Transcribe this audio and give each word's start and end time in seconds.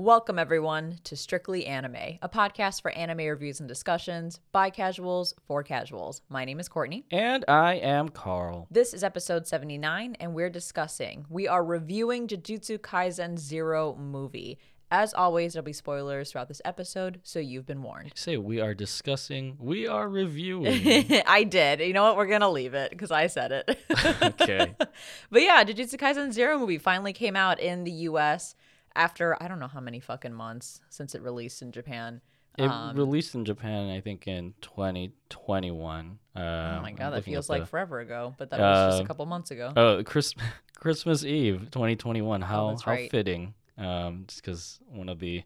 Welcome, 0.00 0.38
everyone, 0.38 0.98
to 1.04 1.14
Strictly 1.14 1.66
Anime, 1.66 2.18
a 2.22 2.28
podcast 2.30 2.80
for 2.80 2.90
anime 2.92 3.18
reviews 3.18 3.60
and 3.60 3.68
discussions 3.68 4.40
by 4.50 4.70
casuals 4.70 5.34
for 5.46 5.62
casuals. 5.62 6.22
My 6.30 6.46
name 6.46 6.58
is 6.58 6.70
Courtney. 6.70 7.04
And 7.10 7.44
I 7.46 7.74
am 7.74 8.08
Carl. 8.08 8.66
This 8.70 8.94
is 8.94 9.04
episode 9.04 9.46
79, 9.46 10.16
and 10.18 10.32
we're 10.32 10.48
discussing, 10.48 11.26
we 11.28 11.46
are 11.46 11.62
reviewing 11.62 12.28
Jujutsu 12.28 12.78
Kaisen 12.78 13.38
Zero 13.38 13.94
movie. 13.94 14.58
As 14.90 15.12
always, 15.12 15.52
there'll 15.52 15.66
be 15.66 15.74
spoilers 15.74 16.32
throughout 16.32 16.48
this 16.48 16.62
episode, 16.64 17.20
so 17.22 17.38
you've 17.38 17.66
been 17.66 17.82
warned. 17.82 18.12
Say 18.14 18.38
we 18.38 18.58
are 18.58 18.72
discussing, 18.72 19.56
we 19.60 19.86
are 19.86 20.08
reviewing. 20.08 21.22
I 21.26 21.44
did. 21.44 21.80
You 21.80 21.92
know 21.92 22.04
what? 22.04 22.16
We're 22.16 22.26
going 22.26 22.40
to 22.40 22.48
leave 22.48 22.72
it 22.72 22.90
because 22.90 23.10
I 23.10 23.26
said 23.26 23.52
it. 23.52 23.78
okay. 24.22 24.74
But 25.30 25.42
yeah, 25.42 25.62
Jujutsu 25.62 25.96
Kaisen 25.96 26.32
Zero 26.32 26.58
movie 26.58 26.78
finally 26.78 27.12
came 27.12 27.36
out 27.36 27.60
in 27.60 27.84
the 27.84 27.92
US 28.08 28.56
after 28.94 29.40
I 29.42 29.48
don't 29.48 29.60
know 29.60 29.68
how 29.68 29.80
many 29.80 30.00
fucking 30.00 30.32
months 30.34 30.80
since 30.90 31.14
it 31.14 31.22
released 31.22 31.62
in 31.62 31.72
Japan. 31.72 32.20
It 32.58 32.64
Um, 32.68 32.96
released 32.96 33.34
in 33.34 33.44
Japan, 33.44 33.88
I 33.90 34.00
think, 34.00 34.26
in 34.26 34.54
2021. 34.60 36.18
Uh, 36.34 36.40
Oh 36.78 36.82
my 36.82 36.92
god, 36.92 37.10
that 37.10 37.24
feels 37.24 37.48
like 37.48 37.62
the- 37.62 37.66
forever 37.66 38.00
ago, 38.00 38.34
but 38.38 38.50
that 38.50 38.60
was 38.60 38.88
just 38.92 39.00
a 39.00 39.04
Uh, 39.04 39.06
couple 39.06 39.26
months 39.26 39.50
ago. 39.50 39.72
Oh, 39.76 40.02
Chris, 40.04 40.34
Christmas 40.76 41.24
Eve 41.24 41.68
2021. 41.70 42.42
How, 42.42 42.70
Oh, 42.70 42.76
how 42.84 42.90
right. 42.92 43.10
fitting. 43.10 43.54
Um, 43.78 44.24
just 44.26 44.42
because 44.42 44.78
one 44.88 45.08
of 45.08 45.20
the 45.20 45.42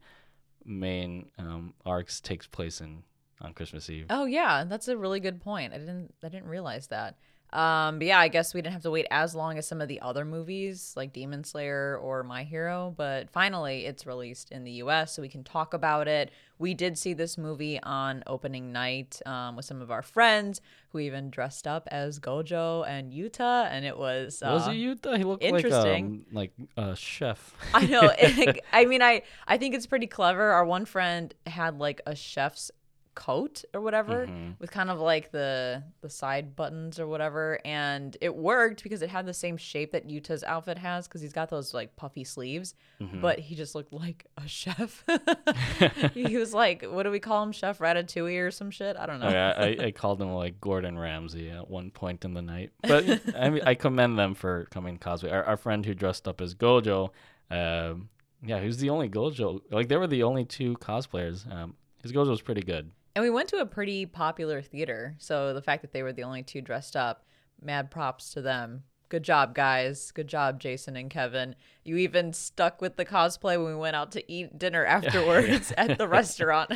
main 0.64 1.30
um, 1.38 1.74
arcs 1.84 2.20
takes 2.20 2.46
place 2.46 2.80
in 2.80 3.04
on 3.40 3.52
Christmas 3.52 3.90
Eve. 3.90 4.06
Oh 4.10 4.24
yeah, 4.24 4.64
that's 4.64 4.88
a 4.88 4.96
really 4.96 5.20
good 5.20 5.40
point. 5.40 5.74
I 5.74 5.78
didn't 5.78 6.14
I 6.22 6.28
didn't 6.28 6.48
realize 6.48 6.86
that. 6.88 7.16
Um, 7.54 7.98
but 8.00 8.08
yeah, 8.08 8.18
I 8.18 8.26
guess 8.26 8.52
we 8.52 8.60
didn't 8.60 8.72
have 8.72 8.82
to 8.82 8.90
wait 8.90 9.06
as 9.12 9.32
long 9.34 9.58
as 9.58 9.66
some 9.68 9.80
of 9.80 9.86
the 9.86 10.00
other 10.00 10.24
movies 10.24 10.92
like 10.96 11.12
Demon 11.12 11.44
Slayer 11.44 11.96
or 12.02 12.24
My 12.24 12.42
Hero, 12.42 12.92
but 12.96 13.30
finally 13.30 13.86
it's 13.86 14.06
released 14.06 14.50
in 14.50 14.64
the 14.64 14.72
US 14.72 15.14
so 15.14 15.22
we 15.22 15.28
can 15.28 15.44
talk 15.44 15.72
about 15.72 16.08
it. 16.08 16.32
We 16.58 16.74
did 16.74 16.98
see 16.98 17.14
this 17.14 17.38
movie 17.38 17.80
on 17.82 18.24
opening 18.26 18.72
night 18.72 19.20
um, 19.24 19.54
with 19.54 19.64
some 19.66 19.80
of 19.82 19.90
our 19.92 20.02
friends 20.02 20.60
who 20.88 20.98
even 20.98 21.30
dressed 21.30 21.66
up 21.68 21.86
as 21.92 22.18
Gojo 22.18 22.84
and 22.88 23.12
Yuta, 23.12 23.68
and 23.70 23.84
it 23.84 23.96
was 23.98 24.42
uh, 24.42 24.50
Was 24.52 24.68
it 24.68 24.72
Yuta? 24.72 25.16
He 25.16 25.22
looked 25.24 25.42
interesting. 25.44 26.24
like 26.32 26.52
um, 26.58 26.68
like 26.76 26.92
a 26.92 26.96
chef. 26.96 27.54
I 27.72 27.86
know. 27.86 28.10
it- 28.18 28.64
I 28.72 28.84
mean, 28.84 29.02
I 29.02 29.22
I 29.46 29.58
think 29.58 29.74
it's 29.76 29.86
pretty 29.86 30.06
clever. 30.08 30.50
Our 30.52 30.64
one 30.64 30.84
friend 30.86 31.32
had 31.46 31.78
like 31.78 32.00
a 32.06 32.14
chef's 32.16 32.70
coat 33.14 33.64
or 33.72 33.80
whatever 33.80 34.26
Mhm. 34.26 34.58
with 34.58 34.70
kind 34.70 34.90
of 34.90 34.98
like 35.00 35.30
the 35.30 35.82
the 36.00 36.08
side 36.10 36.56
buttons 36.56 36.98
or 36.98 37.06
whatever 37.06 37.60
and 37.64 38.16
it 38.20 38.34
worked 38.34 38.82
because 38.82 39.02
it 39.02 39.10
had 39.10 39.26
the 39.26 39.34
same 39.34 39.56
shape 39.56 39.92
that 39.92 40.08
Yuta's 40.08 40.42
outfit 40.44 40.78
has 40.78 41.06
because 41.06 41.20
he's 41.20 41.32
got 41.32 41.48
those 41.50 41.72
like 41.74 41.94
puffy 41.96 42.24
sleeves 42.24 42.74
Mhm. 43.00 43.20
but 43.20 43.38
he 43.38 43.54
just 43.54 43.74
looked 43.74 43.92
like 43.92 44.26
a 44.36 44.46
chef 44.48 45.04
he 46.14 46.36
was 46.36 46.52
like 46.54 46.82
what 46.82 47.04
do 47.04 47.10
we 47.10 47.20
call 47.20 47.42
him 47.42 47.52
chef 47.52 47.78
ratatouille 47.78 48.40
or 48.46 48.50
some 48.50 48.70
shit 48.70 48.96
i 48.96 49.06
don't 49.06 49.20
know 49.20 49.26
Oh, 49.28 49.30
yeah, 49.30 49.54
I, 49.56 49.86
I 49.86 49.90
called 49.90 50.20
him 50.20 50.32
like 50.34 50.60
Gordon 50.60 50.98
Ramsay 50.98 51.50
at 51.50 51.70
one 51.70 51.90
point 51.90 52.24
in 52.26 52.34
the 52.34 52.42
night. 52.42 52.72
But 52.82 53.22
I 53.36 53.48
mean, 53.50 53.62
I 53.64 53.74
commend 53.74 54.18
them 54.18 54.34
for 54.34 54.66
coming 54.70 54.98
cosplay. 54.98 55.32
Our, 55.32 55.42
our 55.44 55.56
friend 55.56 55.84
who 55.86 55.94
dressed 55.94 56.28
up 56.28 56.40
as 56.42 56.54
Gojo, 56.54 57.10
um, 57.50 58.10
yeah, 58.44 58.60
he 58.60 58.66
was 58.66 58.78
the 58.78 58.90
only 58.90 59.08
Gojo. 59.08 59.60
Like 59.70 59.88
they 59.88 59.96
were 59.96 60.06
the 60.06 60.22
only 60.24 60.44
two 60.44 60.74
cosplayers. 60.76 61.50
Um, 61.50 61.74
his 62.02 62.12
Gojo 62.12 62.28
was 62.28 62.42
pretty 62.42 62.60
good. 62.62 62.90
And 63.14 63.22
we 63.22 63.30
went 63.30 63.48
to 63.50 63.58
a 63.58 63.66
pretty 63.66 64.06
popular 64.06 64.60
theater. 64.60 65.14
So 65.18 65.54
the 65.54 65.62
fact 65.62 65.82
that 65.82 65.92
they 65.92 66.02
were 66.02 66.12
the 66.12 66.24
only 66.24 66.42
two 66.42 66.60
dressed 66.60 66.96
up, 66.96 67.24
mad 67.62 67.90
props 67.90 68.32
to 68.34 68.42
them. 68.42 68.84
Good 69.08 69.22
job, 69.22 69.54
guys. 69.54 70.10
Good 70.10 70.26
job, 70.26 70.58
Jason 70.58 70.96
and 70.96 71.08
Kevin. 71.08 71.54
You 71.84 71.96
even 71.98 72.32
stuck 72.32 72.80
with 72.80 72.96
the 72.96 73.04
cosplay 73.04 73.56
when 73.56 73.66
we 73.66 73.78
went 73.78 73.94
out 73.94 74.10
to 74.12 74.32
eat 74.32 74.58
dinner 74.58 74.84
afterwards 74.86 75.72
at 75.76 75.98
the 75.98 76.08
restaurant. 76.08 76.72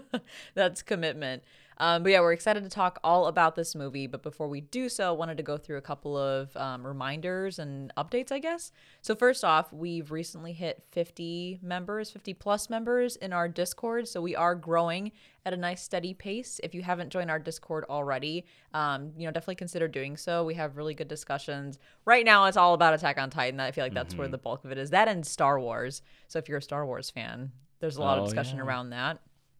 That's 0.54 0.82
commitment. 0.82 1.42
Um, 1.78 2.02
but 2.02 2.12
yeah, 2.12 2.20
we're 2.20 2.32
excited 2.32 2.62
to 2.62 2.68
talk 2.70 2.98
all 3.02 3.26
about 3.26 3.56
this 3.56 3.74
movie. 3.74 4.06
But 4.06 4.22
before 4.22 4.48
we 4.48 4.60
do 4.60 4.88
so, 4.88 5.08
I 5.08 5.12
wanted 5.12 5.36
to 5.38 5.42
go 5.42 5.56
through 5.56 5.76
a 5.76 5.82
couple 5.82 6.16
of 6.16 6.56
um, 6.56 6.86
reminders 6.86 7.58
and 7.58 7.92
updates, 7.96 8.30
I 8.30 8.38
guess. 8.38 8.70
So, 9.02 9.14
first 9.14 9.44
off, 9.44 9.72
we've 9.72 10.10
recently 10.12 10.52
hit 10.52 10.82
50 10.92 11.58
members, 11.62 12.10
50 12.10 12.34
plus 12.34 12.70
members 12.70 13.16
in 13.16 13.32
our 13.32 13.48
Discord. 13.48 14.06
So, 14.08 14.20
we 14.20 14.36
are 14.36 14.54
growing 14.54 15.12
at 15.46 15.52
a 15.52 15.56
nice 15.56 15.82
steady 15.82 16.14
pace. 16.14 16.60
If 16.62 16.74
you 16.74 16.82
haven't 16.82 17.10
joined 17.10 17.30
our 17.30 17.38
Discord 17.38 17.84
already, 17.90 18.44
um, 18.72 19.12
you 19.16 19.26
know, 19.26 19.32
definitely 19.32 19.56
consider 19.56 19.88
doing 19.88 20.16
so. 20.16 20.44
We 20.44 20.54
have 20.54 20.76
really 20.76 20.94
good 20.94 21.08
discussions. 21.08 21.78
Right 22.04 22.24
now, 22.24 22.46
it's 22.46 22.56
all 22.56 22.74
about 22.74 22.94
Attack 22.94 23.18
on 23.18 23.30
Titan. 23.30 23.60
I 23.60 23.72
feel 23.72 23.84
like 23.84 23.94
that's 23.94 24.14
where 24.14 24.28
the 24.28 24.38
bulk 24.38 24.64
of 24.64 24.70
it 24.72 24.78
is. 24.78 24.90
That 24.90 25.08
and 25.08 25.26
Star 25.26 25.58
Wars. 25.60 26.02
So, 26.28 26.38
if 26.38 26.48
you're 26.48 26.58
a 26.58 26.62
Star 26.62 26.86
Wars 26.86 27.10
fan, 27.10 27.52
there's 27.80 27.96
a 27.96 28.00
lot 28.00 28.16
of 28.18 28.22
Oh, 28.22 28.26
discussion 28.26 28.56
yeah. 28.58 28.64
around 28.64 28.90
that. 28.90 29.18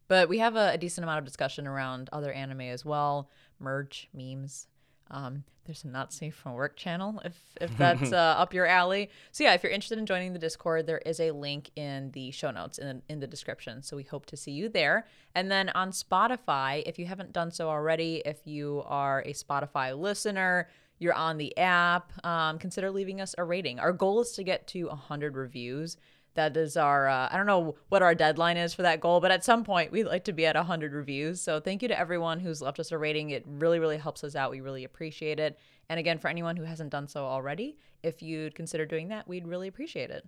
But 0.09 0.29
we 0.29 0.39
have 0.39 0.57
a, 0.57 0.73
a 0.73 0.79
decent 0.79 1.05
amount 1.05 1.19
of 1.19 1.25
discussion 1.25 1.67
around 1.67 2.09
other 2.13 2.33
anime 2.33 2.63
as 2.63 2.85
well, 2.85 3.31
merch, 3.59 4.09
memes. 4.13 4.67
Um, 5.11 5.45
there's 5.65 5.85
a 5.85 5.89
not 5.89 6.13
safe 6.13 6.35
from 6.35 6.53
work 6.53 6.77
channel 6.77 7.21
if 7.25 7.39
if 7.61 7.77
that's 7.79 8.13
uh, 8.13 8.17
up 8.17 8.53
your 8.53 8.67
alley. 8.67 9.11
So 9.33 9.45
yeah, 9.45 9.55
if 9.55 9.63
you're 9.63 9.73
interested 9.73 9.99
in 9.99 10.07
joining 10.07 10.33
the 10.33 10.39
Discord, 10.39 10.87
there 10.87 10.99
is 10.99 11.21
a 11.21 11.31
link 11.31 11.71
in 11.77 12.11
the 12.13 12.31
show 12.31 12.51
notes 12.51 12.79
in 12.79 13.03
in 13.09 13.21
the 13.21 13.27
description. 13.27 13.83
So 13.83 13.97
we 13.97 14.03
hope 14.03 14.27
to 14.27 14.37
see 14.37 14.53
you 14.53 14.69
there. 14.69 15.07
And 15.35 15.51
then 15.51 15.71
on 15.71 15.91
Spotify, 15.91 16.83
if 16.87 16.99
you 16.99 17.07
haven't 17.07 17.33
done 17.33 17.51
so 17.51 17.69
already, 17.69 18.23
if 18.25 18.47
you 18.47 18.83
are 18.87 19.23
a 19.23 19.33
Spotify 19.33 19.99
listener, 19.99 20.69
you're 20.99 21.15
on 21.15 21.39
the 21.39 21.57
app, 21.59 22.13
um, 22.25 22.59
consider 22.59 22.91
leaving 22.91 23.21
us 23.21 23.35
a 23.37 23.45
rating. 23.45 23.81
Our 23.81 23.93
goal 23.93 24.21
is 24.21 24.33
to 24.33 24.45
get 24.45 24.67
to 24.69 24.87
100 24.87 25.37
reviews. 25.37 25.97
That 26.35 26.57
is 26.57 26.77
our, 26.77 27.09
uh, 27.09 27.29
I 27.31 27.37
don't 27.37 27.47
know 27.47 27.77
what 27.89 28.03
our 28.03 28.15
deadline 28.15 28.57
is 28.57 28.75
for 28.75 28.83
that 28.83 29.01
goal, 29.01 29.21
but 29.21 29.31
at 29.31 29.45
some 29.45 29.65
point 29.65 29.93
we'd 29.93 30.05
like 30.05 30.25
to 30.25 30.33
be 30.33 30.47
at 30.47 30.57
100 30.57 30.93
reviews. 30.93 31.41
So 31.41 31.61
thank 31.61 31.83
you 31.83 31.89
to 31.89 31.99
everyone 31.99 32.41
who's 32.41 32.61
left 32.61 32.81
us 32.81 32.93
a 32.93 32.99
rating. 32.99 33.31
It 33.31 33.45
really, 33.47 33.79
really 33.79 33.99
helps 33.99 34.25
us 34.25 34.35
out. 34.35 34.51
We 34.51 34.61
really 34.61 34.85
appreciate 34.85 35.39
it. 35.39 35.59
And 35.89 36.01
again, 36.01 36.19
for 36.19 36.29
anyone 36.29 36.57
who 36.57 36.65
hasn't 36.65 36.91
done 36.91 37.07
so 37.07 37.25
already, 37.25 37.77
if 38.03 38.23
you'd 38.23 38.55
consider 38.55 38.85
doing 38.87 39.09
that, 39.09 39.29
we'd 39.29 39.47
really 39.47 39.69
appreciate 39.69 40.11
it. 40.11 40.27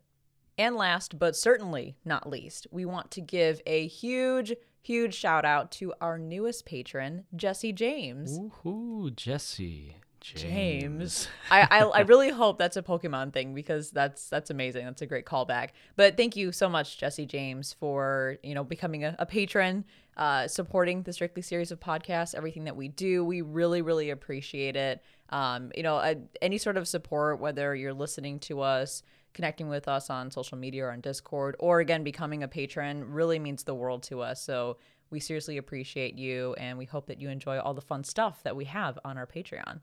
And 0.58 0.76
last, 0.76 1.18
but 1.18 1.36
certainly 1.36 1.96
not 2.04 2.28
least, 2.28 2.66
we 2.70 2.84
want 2.84 3.10
to 3.12 3.20
give 3.20 3.60
a 3.66 3.86
huge, 3.88 4.54
huge 4.80 5.14
shout 5.14 5.44
out 5.44 5.70
to 5.72 5.92
our 6.00 6.18
newest 6.18 6.64
patron, 6.64 7.24
Jesse 7.34 7.72
James. 7.72 8.38
Woohoo, 8.38 9.14
Jesse. 9.14 9.96
James. 10.34 11.28
I, 11.50 11.62
I 11.70 11.78
I 11.84 12.00
really 12.00 12.30
hope 12.42 12.58
that's 12.58 12.76
a 12.76 12.82
Pokemon 12.82 13.32
thing 13.32 13.54
because 13.54 13.90
that's 13.90 14.28
that's 14.28 14.50
amazing. 14.50 14.84
That's 14.84 15.02
a 15.02 15.06
great 15.06 15.24
callback. 15.24 15.70
But 15.96 16.16
thank 16.16 16.36
you 16.36 16.52
so 16.52 16.68
much, 16.68 16.98
Jesse 16.98 17.26
James, 17.26 17.74
for 17.78 18.38
you 18.42 18.54
know 18.54 18.64
becoming 18.64 19.04
a, 19.04 19.14
a 19.18 19.26
patron, 19.26 19.84
uh, 20.16 20.48
supporting 20.48 21.02
the 21.02 21.12
Strictly 21.12 21.42
series 21.42 21.70
of 21.70 21.80
podcasts, 21.80 22.34
everything 22.34 22.64
that 22.64 22.76
we 22.76 22.88
do. 22.88 23.24
We 23.24 23.42
really 23.42 23.82
really 23.82 24.10
appreciate 24.10 24.76
it. 24.76 25.02
Um, 25.30 25.70
you 25.74 25.82
know, 25.82 25.96
uh, 25.96 26.14
any 26.40 26.58
sort 26.58 26.76
of 26.76 26.86
support, 26.86 27.40
whether 27.40 27.74
you're 27.74 27.94
listening 27.94 28.38
to 28.40 28.60
us, 28.60 29.02
connecting 29.34 29.68
with 29.68 29.88
us 29.88 30.08
on 30.10 30.30
social 30.30 30.56
media 30.58 30.84
or 30.84 30.92
on 30.92 31.00
Discord, 31.00 31.56
or 31.58 31.80
again 31.80 32.04
becoming 32.04 32.42
a 32.42 32.48
patron, 32.48 33.12
really 33.12 33.38
means 33.38 33.64
the 33.64 33.74
world 33.74 34.02
to 34.04 34.20
us. 34.20 34.42
So 34.42 34.78
we 35.10 35.20
seriously 35.20 35.56
appreciate 35.56 36.16
you, 36.16 36.54
and 36.54 36.78
we 36.78 36.84
hope 36.84 37.06
that 37.06 37.20
you 37.20 37.28
enjoy 37.28 37.58
all 37.58 37.74
the 37.74 37.80
fun 37.80 38.02
stuff 38.02 38.42
that 38.42 38.56
we 38.56 38.64
have 38.64 38.98
on 39.04 39.18
our 39.18 39.26
Patreon. 39.26 39.80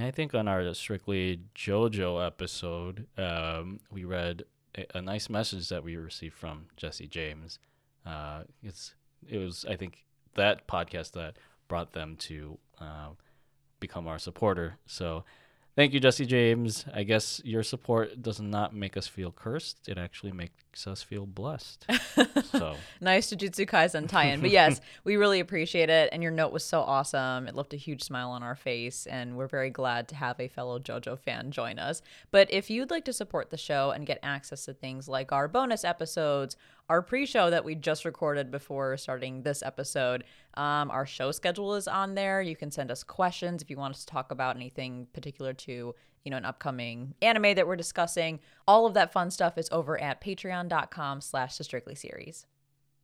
I 0.00 0.10
think 0.10 0.34
on 0.34 0.48
our 0.48 0.72
strictly 0.74 1.40
JoJo 1.54 2.24
episode, 2.26 3.06
um, 3.16 3.80
we 3.90 4.04
read 4.04 4.44
a, 4.76 4.98
a 4.98 5.02
nice 5.02 5.28
message 5.28 5.68
that 5.68 5.84
we 5.84 5.96
received 5.96 6.34
from 6.34 6.66
Jesse 6.76 7.06
James. 7.06 7.58
Uh, 8.04 8.42
it's 8.62 8.94
it 9.28 9.38
was 9.38 9.64
I 9.68 9.76
think 9.76 10.04
that 10.34 10.66
podcast 10.66 11.12
that 11.12 11.36
brought 11.68 11.92
them 11.92 12.16
to 12.16 12.58
uh, 12.80 13.08
become 13.80 14.06
our 14.06 14.18
supporter. 14.18 14.78
So 14.86 15.24
thank 15.76 15.92
you, 15.92 16.00
Jesse 16.00 16.26
James. 16.26 16.84
I 16.92 17.04
guess 17.04 17.40
your 17.44 17.62
support 17.62 18.22
does 18.22 18.40
not 18.40 18.74
make 18.74 18.96
us 18.96 19.06
feel 19.06 19.30
cursed; 19.30 19.88
it 19.88 19.98
actually 19.98 20.32
makes 20.32 20.86
us 20.86 21.02
feel 21.02 21.26
blessed. 21.26 21.86
so 22.50 22.74
nice 23.00 23.30
Jujutsu 23.30 23.66
Kaisen 23.66 24.08
tie-in. 24.08 24.40
But 24.40 24.50
yes, 24.50 24.80
we 25.04 25.16
really 25.16 25.40
appreciate 25.40 25.88
it. 25.88 26.08
And 26.12 26.22
your 26.22 26.32
note 26.32 26.52
was 26.52 26.64
so 26.64 26.80
awesome. 26.80 27.46
It 27.46 27.54
left 27.54 27.72
a 27.72 27.76
huge 27.76 28.02
smile 28.02 28.30
on 28.30 28.42
our 28.42 28.56
face, 28.56 29.06
and 29.06 29.36
we're 29.36 29.46
very 29.46 29.70
glad 29.70 30.08
to 30.08 30.14
have 30.16 30.40
a 30.40 30.48
fellow 30.48 30.78
JoJo 30.78 31.18
fan 31.18 31.50
join 31.50 31.78
us. 31.78 32.02
But 32.30 32.52
if 32.52 32.70
you'd 32.70 32.90
like 32.90 33.04
to 33.04 33.12
support 33.12 33.50
the 33.50 33.56
show 33.56 33.90
and 33.90 34.06
get 34.06 34.18
access 34.22 34.64
to 34.64 34.74
things 34.74 35.08
like 35.08 35.30
our 35.30 35.46
bonus 35.46 35.84
episodes, 35.84 36.56
our 36.88 37.02
pre-show 37.02 37.50
that 37.50 37.64
we 37.64 37.74
just 37.74 38.04
recorded 38.04 38.50
before 38.50 38.96
starting 38.96 39.42
this 39.42 39.62
episode, 39.62 40.24
um, 40.54 40.90
our 40.90 41.06
show 41.06 41.32
schedule 41.32 41.74
is 41.74 41.88
on 41.88 42.14
there. 42.14 42.40
You 42.40 42.56
can 42.56 42.70
send 42.70 42.90
us 42.90 43.02
questions 43.02 43.62
if 43.62 43.70
you 43.70 43.76
want 43.76 43.94
us 43.94 44.04
to 44.04 44.12
talk 44.12 44.30
about 44.30 44.56
anything 44.56 45.06
particular 45.12 45.52
to 45.52 45.94
you 46.26 46.30
know, 46.30 46.36
an 46.36 46.44
upcoming 46.44 47.14
anime 47.22 47.54
that 47.54 47.68
we're 47.68 47.76
discussing. 47.76 48.40
All 48.66 48.84
of 48.84 48.94
that 48.94 49.12
fun 49.12 49.30
stuff 49.30 49.56
is 49.56 49.68
over 49.70 49.98
at 50.00 50.20
patreon.com 50.20 51.20
slash 51.20 51.56
the 51.56 51.62
strictly 51.62 51.94
series. 51.94 52.46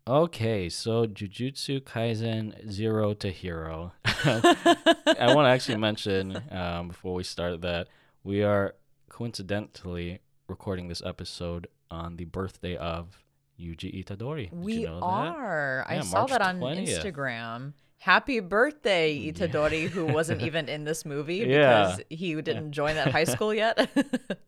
Okay, 0.09 0.69
so 0.69 1.07
Jujutsu 1.07 1.81
Kaisen 1.83 2.69
Zero 2.69 3.15
to 3.15 3.31
Hero. 3.31 3.93
I 4.05 4.55
want 5.35 5.47
to 5.47 5.51
actually 5.51 5.77
mention 5.77 6.43
um, 6.51 6.89
before 6.89 7.15
we 7.15 7.23
start 7.23 7.61
that 7.61 7.87
we 8.25 8.43
are 8.43 8.75
coincidentally 9.09 10.19
recording 10.49 10.89
this 10.89 11.03
episode 11.07 11.69
on 11.93 12.17
the 12.17 12.25
birthday 12.25 12.77
of 12.77 13.23
Yuji 13.61 14.05
Itadori. 14.05 14.51
Did 14.51 14.59
we 14.65 14.75
you 14.79 14.87
know 14.87 15.01
that? 15.01 15.07
are. 15.07 15.85
I 15.89 15.95
Yeah, 15.97 16.01
saw 16.03 16.19
March 16.21 16.31
that 16.31 16.43
on 16.43 16.59
20th. 16.61 16.89
Instagram. 16.89 17.73
Happy 17.99 18.41
birthday, 18.41 19.31
Itadori, 19.33 19.89
who 19.89 20.07
wasn't 20.07 20.43
even 20.49 20.69
in 20.69 20.85
this 20.85 21.05
movie 21.05 21.37
Yeah. 21.37 21.93
because 21.97 22.01
he 22.11 22.35
didn't 22.43 22.73
join 22.73 22.95
that 22.97 23.13
high 23.13 23.25
school 23.25 23.55
yet. 23.55 23.89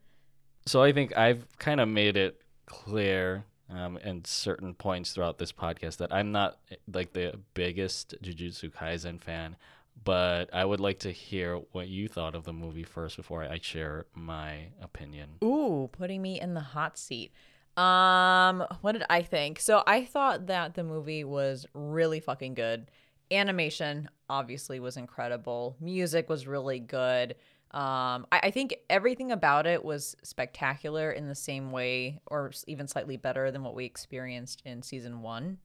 So 0.66 0.82
I 0.82 0.92
think 0.92 1.14
I've 1.16 1.46
kind 1.58 1.78
of 1.78 1.88
made 1.88 2.16
it 2.16 2.40
clear 2.64 3.44
um, 3.68 3.98
in 3.98 4.24
certain 4.24 4.72
points 4.72 5.12
throughout 5.12 5.36
this 5.36 5.52
podcast 5.52 5.98
that 5.98 6.10
I'm 6.10 6.32
not 6.32 6.58
like 6.90 7.12
the 7.12 7.38
biggest 7.52 8.14
Jujutsu 8.22 8.72
Kaisen 8.72 9.20
fan, 9.20 9.56
but 10.04 10.48
I 10.54 10.64
would 10.64 10.80
like 10.80 11.00
to 11.00 11.10
hear 11.10 11.56
what 11.72 11.88
you 11.88 12.08
thought 12.08 12.34
of 12.34 12.44
the 12.44 12.54
movie 12.54 12.82
first 12.82 13.18
before 13.18 13.44
I 13.44 13.58
share 13.60 14.06
my 14.14 14.68
opinion. 14.80 15.32
Ooh, 15.44 15.90
putting 15.92 16.22
me 16.22 16.40
in 16.40 16.54
the 16.54 16.60
hot 16.60 16.96
seat. 16.96 17.30
Um, 17.76 18.64
what 18.82 18.92
did 18.92 19.04
I 19.10 19.22
think? 19.22 19.58
So 19.58 19.82
I 19.86 20.04
thought 20.04 20.46
that 20.46 20.74
the 20.74 20.84
movie 20.84 21.24
was 21.24 21.66
really 21.74 22.20
fucking 22.20 22.54
good. 22.54 22.90
Animation 23.30 24.08
obviously 24.28 24.78
was 24.80 24.96
incredible. 24.96 25.76
Music 25.80 26.28
was 26.28 26.46
really 26.46 26.78
good. 26.78 27.34
Um, 27.72 28.26
I, 28.30 28.40
I 28.44 28.50
think 28.52 28.76
everything 28.88 29.32
about 29.32 29.66
it 29.66 29.84
was 29.84 30.14
spectacular 30.22 31.10
in 31.10 31.26
the 31.26 31.34
same 31.34 31.72
way, 31.72 32.20
or 32.26 32.52
even 32.68 32.86
slightly 32.86 33.16
better 33.16 33.50
than 33.50 33.64
what 33.64 33.74
we 33.74 33.84
experienced 33.84 34.62
in 34.64 34.82
season 34.82 35.22
one. 35.22 35.58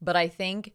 But 0.00 0.16
I 0.16 0.26
think 0.26 0.72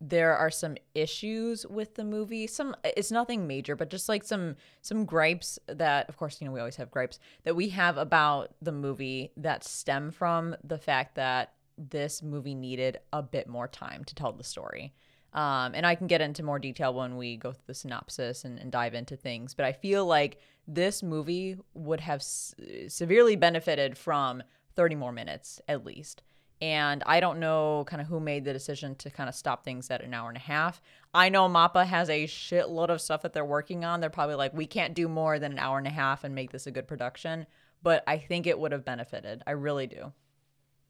there 0.00 0.36
are 0.36 0.50
some 0.50 0.76
issues 0.94 1.66
with 1.66 1.94
the 1.94 2.04
movie. 2.04 2.46
Some 2.46 2.76
it's 2.84 3.10
nothing 3.10 3.46
major 3.46 3.74
but 3.74 3.90
just 3.90 4.08
like 4.08 4.22
some 4.22 4.56
some 4.82 5.04
gripes 5.04 5.58
that 5.66 6.08
of 6.08 6.16
course 6.16 6.40
you 6.40 6.46
know 6.46 6.52
we 6.52 6.60
always 6.60 6.76
have 6.76 6.90
gripes 6.90 7.18
that 7.44 7.56
we 7.56 7.70
have 7.70 7.98
about 7.98 8.54
the 8.62 8.72
movie 8.72 9.32
that 9.36 9.64
stem 9.64 10.10
from 10.10 10.56
the 10.62 10.78
fact 10.78 11.16
that 11.16 11.54
this 11.76 12.22
movie 12.22 12.54
needed 12.54 12.98
a 13.12 13.22
bit 13.22 13.48
more 13.48 13.68
time 13.68 14.04
to 14.04 14.14
tell 14.14 14.32
the 14.32 14.44
story. 14.44 14.92
Um, 15.34 15.74
and 15.74 15.84
i 15.84 15.94
can 15.94 16.06
get 16.06 16.22
into 16.22 16.42
more 16.42 16.58
detail 16.58 16.94
when 16.94 17.18
we 17.18 17.36
go 17.36 17.52
through 17.52 17.64
the 17.66 17.74
synopsis 17.74 18.46
and, 18.46 18.58
and 18.58 18.72
dive 18.72 18.94
into 18.94 19.14
things 19.14 19.52
but 19.52 19.66
i 19.66 19.72
feel 19.72 20.06
like 20.06 20.40
this 20.66 21.02
movie 21.02 21.58
would 21.74 22.00
have 22.00 22.20
s- 22.20 22.54
severely 22.88 23.36
benefited 23.36 23.98
from 23.98 24.42
30 24.74 24.94
more 24.94 25.12
minutes 25.12 25.60
at 25.68 25.84
least 25.84 26.22
and 26.60 27.02
I 27.06 27.20
don't 27.20 27.38
know 27.38 27.84
kind 27.86 28.02
of 28.02 28.08
who 28.08 28.20
made 28.20 28.44
the 28.44 28.52
decision 28.52 28.94
to 28.96 29.10
kind 29.10 29.28
of 29.28 29.34
stop 29.34 29.64
things 29.64 29.90
at 29.90 30.02
an 30.02 30.14
hour 30.14 30.28
and 30.28 30.36
a 30.36 30.40
half. 30.40 30.80
I 31.14 31.28
know 31.28 31.48
Mappa 31.48 31.86
has 31.86 32.10
a 32.10 32.26
shitload 32.26 32.88
of 32.88 33.00
stuff 33.00 33.22
that 33.22 33.32
they're 33.32 33.44
working 33.44 33.84
on. 33.84 34.00
They're 34.00 34.10
probably 34.10 34.34
like, 34.34 34.52
we 34.54 34.66
can't 34.66 34.94
do 34.94 35.08
more 35.08 35.38
than 35.38 35.52
an 35.52 35.58
hour 35.58 35.78
and 35.78 35.86
a 35.86 35.90
half 35.90 36.24
and 36.24 36.34
make 36.34 36.50
this 36.50 36.66
a 36.66 36.70
good 36.70 36.88
production. 36.88 37.46
But 37.82 38.02
I 38.06 38.18
think 38.18 38.46
it 38.46 38.58
would 38.58 38.72
have 38.72 38.84
benefited. 38.84 39.42
I 39.46 39.52
really 39.52 39.86
do. 39.86 40.12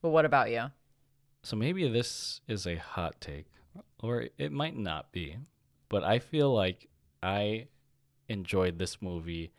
But 0.01 0.09
what 0.09 0.25
about 0.25 0.49
you? 0.49 0.71
So 1.43 1.55
maybe 1.55 1.87
this 1.87 2.41
is 2.47 2.65
a 2.65 2.75
hot 2.75 3.21
take, 3.21 3.45
or 4.01 4.25
it 4.37 4.51
might 4.51 4.75
not 4.75 5.11
be, 5.11 5.37
but 5.87 6.03
I 6.03 6.19
feel 6.19 6.53
like 6.53 6.89
I 7.23 7.67
enjoyed 8.27 8.77
this 8.77 9.01
movie 9.01 9.51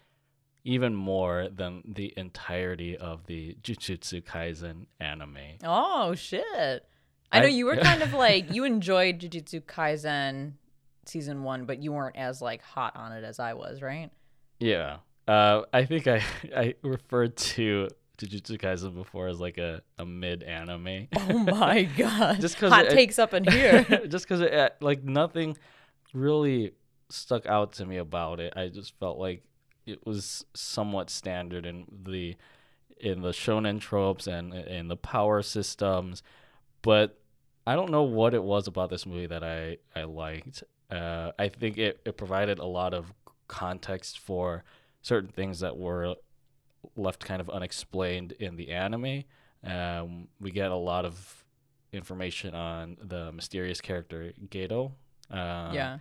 even 0.65 0.95
more 0.95 1.49
than 1.55 1.83
the 1.87 2.13
entirety 2.17 2.97
of 2.97 3.27
the 3.27 3.57
Jujutsu 3.63 4.23
Kaisen 4.23 4.87
anime. 4.99 5.37
Oh, 5.65 6.15
shit. 6.15 6.85
I 7.33 7.41
know 7.41 7.47
you 7.47 7.65
were 7.67 7.77
kind 7.91 8.03
of 8.03 8.13
like, 8.13 8.53
you 8.53 8.65
enjoyed 8.65 9.21
Jujutsu 9.21 9.63
Kaisen 9.63 10.53
season 11.07 11.43
one, 11.45 11.65
but 11.65 11.83
you 11.83 11.93
weren't 11.93 12.17
as 12.17 12.43
like 12.43 12.63
hot 12.63 12.95
on 12.97 13.13
it 13.13 13.25
as 13.25 13.39
I 13.41 13.55
was, 13.55 13.81
right? 13.83 14.11
Yeah. 14.59 14.99
Uh, 15.27 15.63
I 15.73 15.85
think 15.85 16.07
I 16.07 16.23
I 16.57 16.75
referred 16.83 17.37
to 17.37 17.89
Jujutsu 18.19 18.61
Kaisen 18.61 18.95
before 18.95 19.29
as 19.29 19.41
like 19.41 19.57
a, 19.59 19.81
a 19.99 20.05
mid 20.05 20.43
anime. 20.43 21.09
Oh 21.17 21.39
my 21.39 21.83
God. 21.97 22.41
Just 22.41 22.59
'cause 22.59 22.71
hot 22.73 22.87
it- 22.87 22.91
takes 22.91 23.19
up 23.19 23.33
in 23.33 23.45
here. 23.45 23.85
just 24.09 24.27
because 24.27 24.41
it 24.41 24.77
like 24.81 25.03
nothing 25.05 25.57
really 26.13 26.73
stuck 27.11 27.47
out 27.47 27.73
to 27.75 27.87
me 27.87 27.97
about 27.97 28.41
it. 28.41 28.53
I 28.57 28.69
just 28.69 28.99
felt 28.99 29.19
like 29.19 29.43
it 29.87 30.07
was 30.07 30.45
somewhat 30.55 31.11
standard 31.11 31.67
in 31.67 31.87
the 32.05 32.37
in 32.99 33.23
the 33.23 33.31
shonen 33.31 33.81
tropes 33.81 34.27
and 34.27 34.53
in 34.53 34.89
the 34.89 34.97
power 34.97 35.43
systems, 35.43 36.23
but 36.83 37.19
I 37.67 37.75
don't 37.75 37.91
know 37.91 38.03
what 38.03 38.35
it 38.35 38.43
was 38.43 38.67
about 38.67 38.91
this 38.91 39.07
movie 39.07 39.27
that 39.27 39.43
I 39.43 39.79
I 39.95 40.05
liked. 40.05 40.63
Uh, 40.91 41.33
I 41.39 41.49
think 41.49 41.79
it, 41.79 42.01
it 42.05 42.17
provided 42.17 42.59
a 42.59 42.67
lot 42.67 42.95
of 42.95 43.13
context 43.49 44.19
for 44.19 44.65
certain 45.03 45.31
things 45.31 45.61
that 45.61 45.77
were 45.77 46.17
left 46.97 47.25
kind 47.25 47.41
of 47.41 47.49
unexplained 47.51 48.33
in 48.33 48.57
the 48.57 48.71
anime. 48.71 49.25
Um, 49.65 50.29
we 50.41 50.51
get 50.51 50.71
a 50.71 50.77
lot 50.77 51.05
of 51.05 51.45
information 51.93 52.55
on 52.55 52.97
the 53.03 53.33
mysterious 53.33 53.81
character 53.81 54.33
Geto. 54.49 54.93
Uh, 55.31 55.71
yeah. 55.73 55.99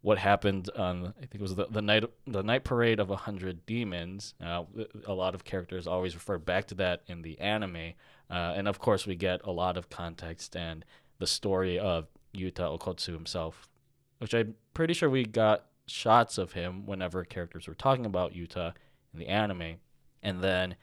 What 0.00 0.18
happened 0.18 0.70
on 0.76 1.14
I 1.18 1.26
think 1.26 1.36
it 1.36 1.40
was 1.40 1.56
the, 1.56 1.66
the 1.66 1.82
night 1.82 2.04
the 2.26 2.42
night 2.42 2.64
parade 2.64 3.00
of 3.00 3.10
a 3.10 3.16
hundred 3.16 3.66
demons. 3.66 4.34
Uh, 4.42 4.64
a 5.06 5.12
lot 5.12 5.34
of 5.34 5.44
characters 5.44 5.86
always 5.86 6.14
refer 6.14 6.38
back 6.38 6.66
to 6.68 6.74
that 6.76 7.02
in 7.06 7.22
the 7.22 7.38
anime, 7.40 7.94
uh, 8.30 8.54
and 8.56 8.68
of 8.68 8.78
course 8.78 9.06
we 9.06 9.16
get 9.16 9.40
a 9.44 9.50
lot 9.50 9.76
of 9.76 9.90
context 9.90 10.56
and 10.56 10.84
the 11.18 11.26
story 11.26 11.78
of 11.78 12.06
Yuta 12.34 12.78
Okkotsu 12.78 13.12
himself, 13.12 13.68
which 14.18 14.34
I'm 14.34 14.54
pretty 14.72 14.94
sure 14.94 15.10
we 15.10 15.24
got 15.24 15.66
shots 15.86 16.38
of 16.38 16.52
him 16.52 16.86
whenever 16.86 17.24
characters 17.24 17.66
were 17.66 17.74
talking 17.74 18.06
about 18.06 18.34
Yuta 18.34 18.74
in 19.12 19.18
the 19.18 19.26
anime, 19.26 19.76
and 20.22 20.42
then 20.42 20.76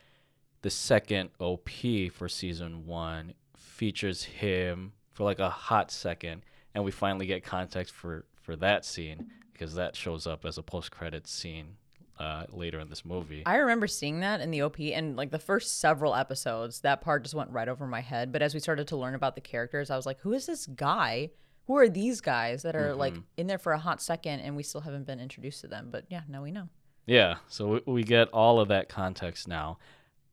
the 0.61 0.69
second 0.69 1.29
OP 1.39 1.69
for 2.11 2.27
season 2.27 2.85
one 2.85 3.33
features 3.55 4.23
him 4.23 4.93
for 5.11 5.23
like 5.23 5.39
a 5.39 5.49
hot 5.49 5.91
second, 5.91 6.41
and 6.73 6.83
we 6.83 6.91
finally 6.91 7.25
get 7.25 7.43
context 7.43 7.93
for 7.93 8.25
for 8.45 8.55
that 8.57 8.85
scene 8.85 9.31
because 9.51 9.75
that 9.75 9.95
shows 9.95 10.27
up 10.27 10.45
as 10.45 10.57
a 10.57 10.63
post 10.63 10.91
credits 10.91 11.31
scene 11.31 11.77
uh, 12.19 12.45
later 12.49 12.79
in 12.79 12.89
this 12.89 13.03
movie. 13.03 13.43
I 13.45 13.57
remember 13.57 13.87
seeing 13.87 14.19
that 14.21 14.41
in 14.41 14.51
the 14.51 14.61
OP 14.61 14.79
and 14.79 15.15
like 15.15 15.31
the 15.31 15.39
first 15.39 15.79
several 15.79 16.15
episodes, 16.15 16.81
that 16.81 17.01
part 17.01 17.23
just 17.23 17.35
went 17.35 17.49
right 17.51 17.67
over 17.67 17.87
my 17.87 18.01
head. 18.01 18.31
But 18.31 18.41
as 18.41 18.53
we 18.53 18.59
started 18.59 18.87
to 18.89 18.97
learn 18.97 19.15
about 19.15 19.35
the 19.35 19.41
characters, 19.41 19.89
I 19.89 19.95
was 19.95 20.05
like, 20.05 20.19
who 20.21 20.33
is 20.33 20.45
this 20.45 20.65
guy? 20.65 21.31
Who 21.67 21.77
are 21.77 21.89
these 21.89 22.21
guys 22.21 22.61
that 22.61 22.75
are 22.75 22.93
like 22.93 23.15
in 23.37 23.47
there 23.47 23.57
for 23.57 23.73
a 23.73 23.79
hot 23.79 24.01
second 24.01 24.41
and 24.41 24.55
we 24.55 24.61
still 24.61 24.81
haven't 24.81 25.07
been 25.07 25.19
introduced 25.19 25.61
to 25.61 25.67
them? 25.67 25.89
But 25.91 26.05
yeah, 26.09 26.21
now 26.27 26.43
we 26.43 26.51
know. 26.51 26.69
Yeah, 27.07 27.35
so 27.47 27.67
we, 27.67 27.81
we 27.85 28.03
get 28.03 28.29
all 28.29 28.59
of 28.59 28.67
that 28.67 28.87
context 28.87 29.47
now. 29.47 29.79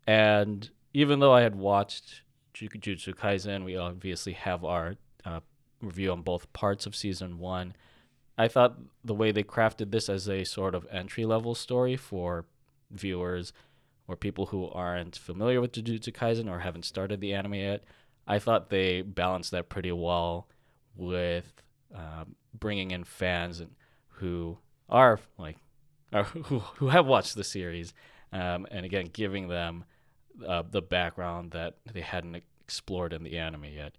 And 0.07 0.69
even 0.93 1.21
though 1.21 1.33
I 1.33 1.41
had 1.43 1.55
watched 1.55 2.23
Jujutsu 2.55 3.15
Kaisen, 3.15 3.65
we 3.65 3.77
obviously 3.77 4.35
have 4.35 4.65
our 4.65 4.97
uh, 5.25 5.41
review 5.81 6.13
on 6.13 6.23
both 6.23 6.53
parts 6.53 6.87
of 6.87 6.95
season 6.95 7.39
one. 7.39 7.75
I 8.39 8.49
thought 8.49 8.79
the 9.05 9.15
way 9.15 9.31
they 9.31 9.43
crafted 9.43 9.91
this 9.91 10.09
as 10.09 10.29
a 10.29 10.45
sort 10.45 10.75
of 10.75 10.87
entry 10.91 11.25
level 11.25 11.55
story 11.55 11.97
for 11.97 12.47
viewers 12.91 13.53
or 14.09 14.17
people 14.17 14.47
who 14.47 14.69
aren't 14.69 15.17
familiar 15.17 15.61
with 15.61 15.73
Jujutsu 15.73 16.13
Kaisen 16.13 16.51
or 16.51 16.61
haven't 16.61 16.85
started 16.85 17.21
the 17.21 17.35
anime 17.35 17.55
yet, 17.55 17.85
I 18.27 18.39
thought 18.39 18.71
they 18.71 19.03
balanced 19.03 19.51
that 19.51 19.69
pretty 19.69 19.93
well 19.93 20.49
with 20.97 21.53
um, 21.95 22.37
bringing 22.59 22.91
in 22.91 23.05
fans 23.05 23.61
and 23.61 23.71
who 24.09 24.59
are 24.89 25.19
like 25.39 25.57
or 26.13 26.25
who 26.25 26.59
who 26.59 26.89
have 26.89 27.07
watched 27.07 27.35
the 27.35 27.45
series, 27.45 27.93
um, 28.33 28.67
and 28.71 28.85
again 28.85 29.09
giving 29.13 29.49
them 29.49 29.85
uh, 30.47 30.63
the 30.69 30.83
background 30.83 31.53
that 31.53 31.77
they 31.91 32.01
hadn't 32.01 32.43
explored 32.61 33.13
in 33.13 33.23
the 33.23 33.39
anime 33.39 33.65
yet. 33.65 33.95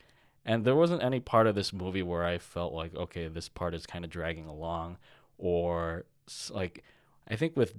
And 0.45 0.65
there 0.65 0.75
wasn't 0.75 1.03
any 1.03 1.19
part 1.19 1.47
of 1.47 1.55
this 1.55 1.71
movie 1.71 2.03
where 2.03 2.23
I 2.25 2.37
felt 2.37 2.73
like, 2.73 2.93
okay, 2.95 3.27
this 3.29 3.47
part 3.49 3.73
is 3.73 3.85
kind 3.85 4.03
of 4.03 4.11
dragging 4.11 4.45
along, 4.47 4.97
or 5.37 6.05
like, 6.51 6.83
I 7.29 7.35
think 7.37 7.55
with 7.55 7.73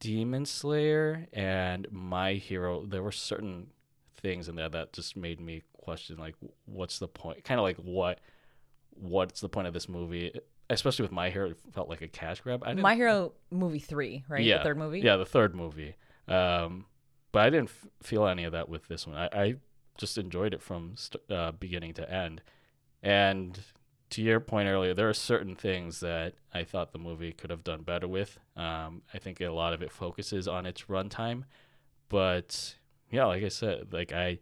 Demon 0.00 0.44
Slayer 0.44 1.26
and 1.32 1.86
My 1.92 2.34
Hero, 2.34 2.84
there 2.84 3.02
were 3.02 3.12
certain 3.12 3.68
things 4.20 4.48
in 4.48 4.56
there 4.56 4.68
that 4.68 4.92
just 4.92 5.16
made 5.16 5.40
me 5.40 5.62
question, 5.80 6.16
like, 6.16 6.34
what's 6.66 6.98
the 6.98 7.06
point? 7.08 7.44
Kind 7.44 7.60
of 7.60 7.62
like 7.64 7.76
what, 7.76 8.18
what's 8.94 9.40
the 9.40 9.48
point 9.48 9.68
of 9.68 9.72
this 9.74 9.88
movie? 9.88 10.32
Especially 10.70 11.04
with 11.04 11.12
My 11.12 11.30
Hero, 11.30 11.50
it 11.50 11.56
felt 11.72 11.88
like 11.88 12.02
a 12.02 12.08
cash 12.08 12.40
grab. 12.40 12.62
I 12.64 12.70
didn't 12.70 12.82
My 12.82 12.96
Hero 12.96 13.32
movie 13.52 13.78
three, 13.78 14.24
right? 14.28 14.44
yeah, 14.44 14.58
The 14.58 14.64
third 14.64 14.78
movie? 14.78 15.00
Yeah, 15.00 15.16
the 15.16 15.24
third 15.24 15.54
movie. 15.54 15.94
Um, 16.26 16.86
but 17.30 17.42
I 17.42 17.50
didn't 17.50 17.68
f- 17.68 17.86
feel 18.02 18.26
any 18.26 18.42
of 18.44 18.52
that 18.52 18.68
with 18.68 18.88
this 18.88 19.06
one. 19.06 19.16
I, 19.16 19.28
I 19.32 19.54
just 19.98 20.16
enjoyed 20.16 20.54
it 20.54 20.62
from 20.62 20.92
st- 20.96 21.22
uh, 21.30 21.52
beginning 21.52 21.92
to 21.94 22.10
end. 22.10 22.40
And 23.02 23.60
to 24.10 24.22
your 24.22 24.40
point 24.40 24.68
earlier, 24.68 24.94
there 24.94 25.08
are 25.08 25.14
certain 25.14 25.54
things 25.54 26.00
that 26.00 26.34
I 26.54 26.64
thought 26.64 26.92
the 26.92 26.98
movie 26.98 27.32
could 27.32 27.50
have 27.50 27.64
done 27.64 27.82
better 27.82 28.08
with. 28.08 28.38
Um, 28.56 29.02
I 29.12 29.18
think 29.18 29.40
a 29.40 29.48
lot 29.48 29.74
of 29.74 29.82
it 29.82 29.92
focuses 29.92 30.48
on 30.48 30.64
its 30.64 30.84
runtime, 30.84 31.44
but 32.08 32.76
yeah, 33.10 33.26
like 33.26 33.44
I 33.44 33.48
said, 33.48 33.92
like 33.92 34.12
I, 34.12 34.38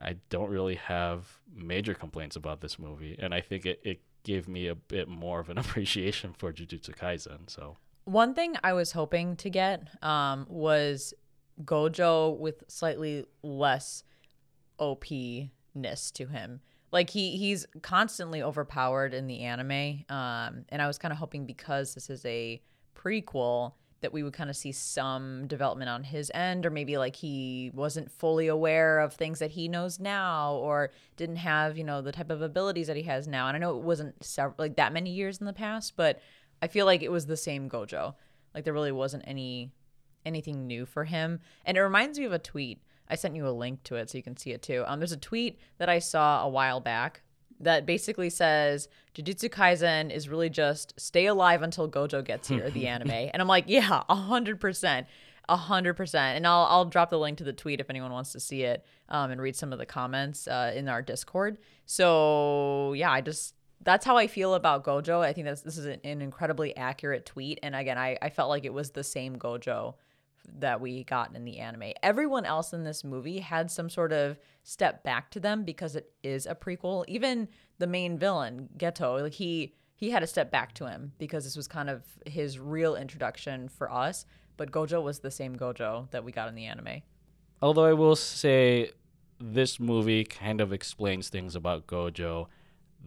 I 0.00 0.16
don't 0.30 0.50
really 0.50 0.76
have 0.76 1.38
major 1.54 1.92
complaints 1.92 2.36
about 2.36 2.60
this 2.60 2.78
movie, 2.78 3.16
and 3.18 3.34
I 3.34 3.40
think 3.40 3.66
it, 3.66 3.80
it 3.84 4.00
gave 4.22 4.48
me 4.48 4.68
a 4.68 4.74
bit 4.74 5.08
more 5.08 5.40
of 5.40 5.50
an 5.50 5.58
appreciation 5.64 6.32
for 6.32 6.52
Jujutsu 6.52 6.96
Kaisen. 6.96 7.50
So 7.50 7.76
One 8.04 8.34
thing 8.34 8.56
I 8.64 8.72
was 8.72 8.92
hoping 8.92 9.36
to 9.36 9.50
get 9.50 10.02
um, 10.02 10.46
was 10.48 11.12
Gojo 11.64 12.38
with 12.38 12.64
slightly 12.68 13.26
less 13.42 14.04
OP 14.78 15.04
ness 15.74 16.10
to 16.12 16.26
him. 16.26 16.60
Like 16.90 17.10
he 17.10 17.36
he's 17.36 17.66
constantly 17.82 18.42
overpowered 18.42 19.12
in 19.12 19.26
the 19.26 19.40
anime. 19.40 20.04
Um, 20.08 20.64
and 20.70 20.80
I 20.80 20.86
was 20.86 20.98
kind 20.98 21.12
of 21.12 21.18
hoping 21.18 21.44
because 21.44 21.94
this 21.94 22.08
is 22.08 22.24
a 22.24 22.62
prequel 22.94 23.72
that 24.00 24.12
we 24.12 24.22
would 24.22 24.32
kind 24.32 24.48
of 24.48 24.56
see 24.56 24.72
some 24.72 25.46
development 25.46 25.88
on 25.88 26.04
his 26.04 26.30
end 26.34 26.64
or 26.64 26.70
maybe 26.70 26.96
like 26.98 27.16
he 27.16 27.70
wasn't 27.74 28.10
fully 28.10 28.46
aware 28.46 29.00
of 29.00 29.12
things 29.12 29.40
that 29.40 29.50
he 29.50 29.68
knows 29.68 29.98
now 29.98 30.54
or 30.54 30.90
didn't 31.16 31.36
have 31.36 31.76
you 31.76 31.84
know 31.84 32.00
the 32.00 32.12
type 32.12 32.30
of 32.30 32.40
abilities 32.42 32.86
that 32.86 32.96
he 32.96 33.02
has 33.02 33.26
now 33.26 33.48
and 33.48 33.56
i 33.56 33.58
know 33.58 33.76
it 33.76 33.82
wasn't 33.82 34.14
several, 34.24 34.54
like 34.58 34.76
that 34.76 34.92
many 34.92 35.10
years 35.10 35.38
in 35.38 35.46
the 35.46 35.52
past 35.52 35.96
but 35.96 36.20
i 36.62 36.66
feel 36.66 36.86
like 36.86 37.02
it 37.02 37.10
was 37.10 37.26
the 37.26 37.36
same 37.36 37.68
gojo 37.68 38.14
like 38.54 38.64
there 38.64 38.72
really 38.72 38.92
wasn't 38.92 39.22
any 39.26 39.72
anything 40.24 40.66
new 40.66 40.86
for 40.86 41.04
him 41.04 41.40
and 41.64 41.76
it 41.76 41.80
reminds 41.82 42.18
me 42.18 42.24
of 42.24 42.32
a 42.32 42.38
tweet 42.38 42.80
i 43.08 43.14
sent 43.14 43.34
you 43.34 43.46
a 43.46 43.50
link 43.50 43.82
to 43.82 43.96
it 43.96 44.10
so 44.10 44.18
you 44.18 44.22
can 44.22 44.36
see 44.36 44.50
it 44.50 44.62
too 44.62 44.84
um, 44.86 45.00
there's 45.00 45.12
a 45.12 45.16
tweet 45.16 45.58
that 45.78 45.88
i 45.88 45.98
saw 45.98 46.44
a 46.44 46.48
while 46.48 46.80
back 46.80 47.22
that 47.60 47.86
basically 47.86 48.30
says 48.30 48.88
Jujutsu 49.14 49.48
Kaisen 49.50 50.10
is 50.10 50.28
really 50.28 50.50
just 50.50 50.98
stay 50.98 51.26
alive 51.26 51.62
until 51.62 51.88
Gojo 51.88 52.24
gets 52.24 52.48
here, 52.48 52.70
the 52.70 52.86
anime. 52.88 53.10
And 53.10 53.40
I'm 53.40 53.48
like, 53.48 53.64
yeah, 53.66 54.02
a 54.08 54.14
hundred 54.14 54.60
percent. 54.60 55.06
A 55.48 55.56
hundred 55.56 55.94
percent. 55.94 56.36
And 56.36 56.46
I'll 56.46 56.66
I'll 56.68 56.84
drop 56.84 57.10
the 57.10 57.18
link 57.18 57.38
to 57.38 57.44
the 57.44 57.52
tweet 57.52 57.80
if 57.80 57.90
anyone 57.90 58.12
wants 58.12 58.32
to 58.32 58.40
see 58.40 58.62
it 58.62 58.84
um, 59.08 59.30
and 59.30 59.40
read 59.40 59.56
some 59.56 59.72
of 59.72 59.78
the 59.78 59.86
comments 59.86 60.46
uh, 60.46 60.72
in 60.74 60.88
our 60.88 61.02
Discord. 61.02 61.58
So 61.86 62.92
yeah, 62.92 63.10
I 63.10 63.22
just 63.22 63.54
that's 63.82 64.04
how 64.04 64.16
I 64.16 64.26
feel 64.26 64.54
about 64.54 64.84
Gojo. 64.84 65.20
I 65.20 65.32
think 65.32 65.46
that's 65.46 65.62
this 65.62 65.78
is 65.78 65.86
an, 65.86 66.00
an 66.04 66.20
incredibly 66.20 66.76
accurate 66.76 67.24
tweet. 67.24 67.60
And 67.62 67.74
again, 67.74 67.96
I, 67.96 68.18
I 68.20 68.28
felt 68.28 68.50
like 68.50 68.64
it 68.64 68.74
was 68.74 68.90
the 68.90 69.04
same 69.04 69.36
Gojo 69.36 69.94
that 70.58 70.80
we 70.80 71.04
got 71.04 71.34
in 71.34 71.44
the 71.44 71.58
anime. 71.58 71.92
Everyone 72.02 72.44
else 72.44 72.72
in 72.72 72.84
this 72.84 73.04
movie 73.04 73.40
had 73.40 73.70
some 73.70 73.90
sort 73.90 74.12
of 74.12 74.38
step 74.62 75.02
back 75.02 75.30
to 75.30 75.40
them 75.40 75.64
because 75.64 75.96
it 75.96 76.12
is 76.22 76.46
a 76.46 76.54
prequel. 76.54 77.04
Even 77.08 77.48
the 77.78 77.86
main 77.86 78.18
villain, 78.18 78.68
Geto, 78.76 79.22
like 79.22 79.34
he 79.34 79.74
he 79.94 80.10
had 80.10 80.22
a 80.22 80.26
step 80.26 80.50
back 80.50 80.74
to 80.74 80.88
him 80.88 81.12
because 81.18 81.42
this 81.44 81.56
was 81.56 81.66
kind 81.66 81.90
of 81.90 82.04
his 82.24 82.58
real 82.58 82.94
introduction 82.94 83.68
for 83.68 83.90
us. 83.90 84.26
But 84.56 84.70
Gojo 84.70 85.02
was 85.02 85.20
the 85.20 85.30
same 85.30 85.56
Gojo 85.56 86.10
that 86.10 86.24
we 86.24 86.32
got 86.32 86.48
in 86.48 86.54
the 86.54 86.66
anime. 86.66 87.02
Although 87.60 87.84
I 87.84 87.92
will 87.92 88.16
say 88.16 88.92
this 89.40 89.80
movie 89.80 90.24
kind 90.24 90.60
of 90.60 90.72
explains 90.72 91.28
things 91.28 91.56
about 91.56 91.86
Gojo 91.86 92.46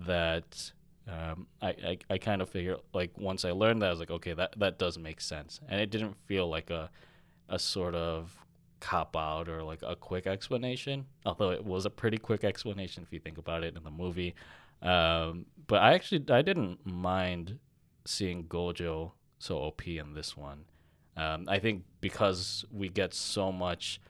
that 0.05 0.71
um, 1.07 1.47
I, 1.61 1.69
I, 1.69 1.97
I 2.09 2.17
kind 2.17 2.41
of 2.41 2.49
figure 2.49 2.77
like 2.93 3.17
once 3.17 3.43
I 3.43 3.51
learned 3.51 3.81
that 3.81 3.87
I 3.87 3.89
was 3.89 3.99
like 3.99 4.11
okay 4.11 4.33
that 4.33 4.57
that 4.59 4.77
does 4.79 4.97
make 4.97 5.19
sense 5.19 5.59
and 5.67 5.81
it 5.81 5.89
didn't 5.89 6.15
feel 6.25 6.47
like 6.47 6.69
a 6.69 6.89
a 7.51 7.59
sort 7.59 7.93
of 7.93 8.35
cop 8.79 9.15
out 9.15 9.47
or 9.47 9.61
like 9.63 9.83
a 9.83 9.95
quick 9.95 10.25
explanation, 10.25 11.05
although 11.25 11.51
it 11.51 11.63
was 11.63 11.85
a 11.85 11.89
pretty 11.89 12.17
quick 12.17 12.43
explanation 12.43 13.03
if 13.03 13.13
you 13.13 13.19
think 13.19 13.37
about 13.37 13.63
it 13.63 13.77
in 13.77 13.83
the 13.83 13.91
movie. 13.91 14.33
Um, 14.81 15.45
but 15.67 15.81
I 15.81 15.93
actually 15.93 16.25
I 16.29 16.41
didn't 16.41 16.85
mind 16.85 17.59
seeing 18.05 18.45
Gojo 18.45 19.11
so 19.37 19.57
OP 19.57 19.87
in 19.87 20.13
this 20.13 20.35
one. 20.35 20.65
Um, 21.15 21.45
I 21.47 21.59
think 21.59 21.83
because 21.99 22.65
we 22.71 22.89
get 22.89 23.13
so 23.13 23.51
much 23.51 24.01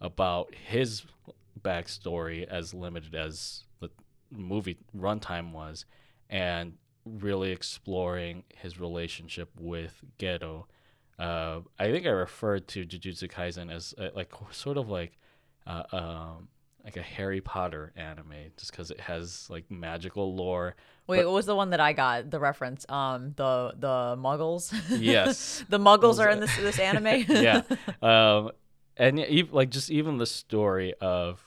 about 0.00 0.54
his 0.54 1.02
backstory 1.60 2.46
as 2.46 2.72
limited 2.72 3.14
as 3.14 3.64
the 3.80 3.90
movie 4.30 4.78
runtime 4.96 5.52
was, 5.52 5.84
and 6.30 6.74
really 7.04 7.50
exploring 7.50 8.44
his 8.56 8.80
relationship 8.80 9.50
with 9.58 10.00
Geto 10.18 10.64
uh, 11.18 11.60
I 11.78 11.90
think 11.90 12.06
I 12.06 12.10
referred 12.10 12.68
to 12.68 12.84
Jujutsu 12.84 13.30
Kaisen 13.30 13.72
as 13.72 13.94
uh, 13.98 14.08
like 14.14 14.32
sort 14.50 14.76
of 14.76 14.88
like 14.88 15.18
uh, 15.66 15.82
um, 15.92 16.48
like 16.84 16.96
a 16.96 17.02
Harry 17.02 17.40
Potter 17.40 17.92
anime, 17.96 18.34
just 18.56 18.70
because 18.70 18.90
it 18.90 19.00
has 19.00 19.48
like 19.48 19.70
magical 19.70 20.34
lore. 20.34 20.76
Wait, 21.06 21.18
but, 21.18 21.26
what 21.26 21.34
was 21.34 21.46
the 21.46 21.56
one 21.56 21.70
that 21.70 21.80
I 21.80 21.92
got? 21.92 22.30
The 22.30 22.38
reference, 22.38 22.84
um, 22.88 23.32
the 23.36 23.72
the 23.78 24.16
Muggles. 24.18 24.72
Yes, 24.90 25.64
the 25.68 25.78
Muggles 25.78 26.18
are 26.18 26.28
in 26.28 26.40
this 26.40 26.54
this 26.56 26.78
anime. 26.78 27.24
yeah, 27.28 27.62
um, 28.02 28.50
and 28.96 29.18
even, 29.20 29.54
like 29.54 29.70
just 29.70 29.90
even 29.90 30.18
the 30.18 30.26
story 30.26 30.94
of 31.00 31.42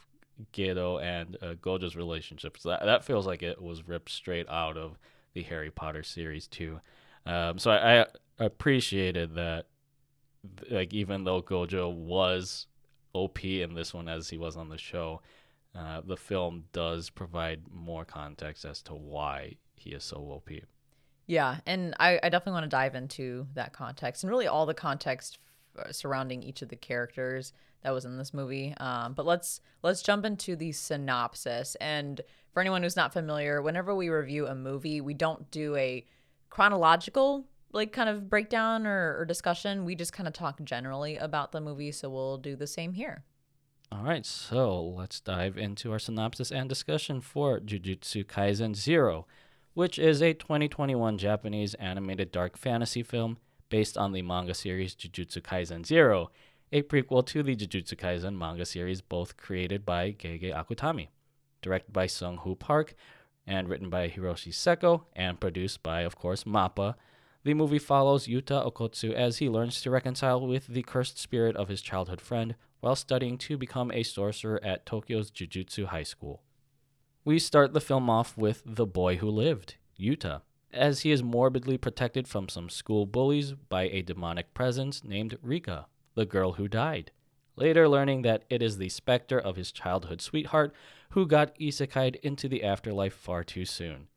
Geto 0.54 1.02
and 1.02 1.38
uh, 1.42 1.54
Gojo's 1.56 1.96
relationship, 1.96 2.58
so 2.58 2.70
that 2.70 2.86
that 2.86 3.04
feels 3.04 3.28
like 3.28 3.44
it 3.44 3.62
was 3.62 3.88
ripped 3.88 4.10
straight 4.10 4.48
out 4.50 4.78
of 4.78 4.98
the 5.34 5.44
Harry 5.44 5.72
Potter 5.72 6.04
series 6.04 6.48
too. 6.48 6.80
Um, 7.26 7.60
so 7.60 7.72
I, 7.72 8.02
I 8.02 8.06
appreciated 8.40 9.36
that 9.36 9.68
like 10.70 10.94
even 10.94 11.24
though 11.24 11.42
Gojo 11.42 11.94
was 11.94 12.68
OP 13.14 13.44
in 13.44 13.74
this 13.74 13.94
one 13.94 14.08
as 14.08 14.30
he 14.30 14.38
was 14.38 14.56
on 14.56 14.70
the 14.70 14.78
show, 14.78 15.22
uh, 15.76 16.02
the 16.06 16.18
film 16.18 16.66
does 16.72 17.10
provide 17.10 17.62
more 17.72 18.06
context 18.06 18.66
as 18.66 18.82
to 18.84 18.94
why 18.94 19.56
he 19.76 19.92
is 19.92 20.04
so 20.04 20.18
OP. 20.18 20.50
Yeah, 21.26 21.58
and 21.66 21.94
I, 22.00 22.20
I 22.24 22.30
definitely 22.30 22.54
want 22.54 22.64
to 22.66 22.70
dive 22.70 22.96
into 22.96 23.48
that 23.54 23.74
context 23.74 24.24
and 24.24 24.32
really 24.32 24.48
all 24.48 24.66
the 24.66 24.74
context 24.74 25.40
f- 25.78 25.94
surrounding 25.94 26.42
each 26.42 26.62
of 26.62 26.70
the 26.70 26.76
characters 26.76 27.52
that 27.84 27.92
was 27.92 28.06
in 28.06 28.18
this 28.18 28.34
movie. 28.34 28.74
Um, 28.78 29.14
but 29.14 29.26
let's 29.26 29.60
let's 29.84 30.02
jump 30.02 30.26
into 30.26 30.56
the 30.56 30.72
synopsis. 30.72 31.76
And 31.82 32.22
for 32.54 32.62
anyone 32.62 32.82
who's 32.82 32.96
not 32.96 33.14
familiar, 33.14 33.62
whenever 33.62 33.94
we 33.94 34.10
review 34.10 34.48
a 34.48 34.56
movie, 34.56 35.02
we 35.02 35.14
don't 35.14 35.52
do 35.52 35.76
a 35.76 36.06
chronological 36.50 37.46
like 37.78 37.94
kind 37.94 38.10
of 38.10 38.30
breakdown 38.30 38.86
or, 38.86 39.18
or 39.18 39.26
discussion. 39.26 39.86
We 39.86 39.96
just 39.96 40.12
kind 40.12 40.28
of 40.28 40.34
talk 40.34 40.62
generally 40.64 41.16
about 41.16 41.54
the 41.54 41.62
movie, 41.62 41.94
so 41.94 42.10
we'll 42.10 42.38
do 42.38 42.58
the 42.58 42.68
same 42.68 42.94
here. 42.94 43.24
All 43.90 44.04
right, 44.04 44.26
so 44.26 44.84
let's 44.84 45.22
dive 45.22 45.58
into 45.58 45.94
our 45.94 46.00
synopsis 46.00 46.52
and 46.52 46.68
discussion 46.68 47.22
for 47.22 47.62
Jujutsu 47.62 48.26
Kaisen 48.26 48.76
Zero, 48.76 49.26
which 49.76 49.98
is 49.98 50.22
a 50.22 50.34
2021 50.34 51.18
Japanese 51.18 51.74
animated 51.76 52.34
dark 52.34 52.58
fantasy 52.58 53.02
film 53.02 53.38
based 53.70 53.98
on 53.98 54.12
the 54.12 54.22
manga 54.22 54.54
series 54.54 54.94
Jujutsu 54.94 55.42
Kaisen 55.42 55.86
Zero, 55.86 56.32
a 56.74 56.82
prequel 56.82 57.26
to 57.28 57.44
the 57.44 57.56
Jujutsu 57.56 57.96
Kaisen 57.96 58.38
manga 58.38 58.66
series, 58.66 59.00
both 59.00 59.38
created 59.38 59.86
by 59.86 60.12
Gege 60.12 60.54
Akutami, 60.54 61.08
directed 61.62 61.94
by 61.94 62.08
Sung 62.08 62.38
Hoo 62.40 62.56
Park, 62.56 62.94
and 63.46 63.70
written 63.70 63.90
by 63.90 64.10
Hiroshi 64.10 64.52
Seko, 64.52 65.04
and 65.16 65.40
produced 65.40 65.82
by, 65.82 66.02
of 66.02 66.18
course, 66.18 66.44
MAPPA, 66.44 66.96
the 67.44 67.54
movie 67.54 67.80
follows 67.80 68.28
Yuta 68.28 68.66
Okkotsu 68.66 69.14
as 69.14 69.38
he 69.38 69.50
learns 69.50 69.82
to 69.82 69.92
reconcile 69.92 70.46
with 70.46 70.68
the 70.68 70.84
cursed 70.84 71.18
spirit 71.18 71.56
of 71.56 71.70
his 71.70 71.82
childhood 71.82 72.22
friend 72.22 72.56
while 72.80 72.96
studying 72.96 73.38
to 73.38 73.58
become 73.58 73.92
a 73.92 74.04
sorcerer 74.04 74.60
at 74.64 74.86
Tokyo's 74.86 75.32
Jujutsu 75.32 75.86
High 75.86 76.04
School. 76.04 76.44
We 77.26 77.40
start 77.40 77.74
the 77.74 77.82
film 77.82 78.10
off 78.10 78.38
with 78.38 78.64
the 78.66 78.86
boy 78.86 79.18
who 79.18 79.30
lived, 79.30 79.76
Yuta, 80.00 80.42
as 80.72 81.02
he 81.02 81.12
is 81.12 81.24
morbidly 81.24 81.78
protected 81.78 82.28
from 82.28 82.50
some 82.50 82.70
school 82.70 83.06
bullies 83.06 83.54
by 83.54 83.84
a 83.84 84.02
demonic 84.02 84.54
presence 84.54 85.04
named 85.04 85.38
Rika, 85.42 85.88
the 86.16 86.26
girl 86.26 86.54
who 86.54 86.68
died. 86.68 87.12
Later, 87.56 87.90
learning 87.90 88.22
that 88.22 88.44
it 88.50 88.62
is 88.62 88.78
the 88.78 88.90
specter 88.90 89.40
of 89.40 89.56
his 89.56 89.72
childhood 89.72 90.22
sweetheart 90.22 90.74
who 91.12 91.26
got 91.26 91.58
isekai'd 91.60 92.18
into 92.18 92.48
the 92.48 92.64
afterlife 92.64 93.14
far 93.14 93.44
too 93.44 93.66
soon. 93.66 94.08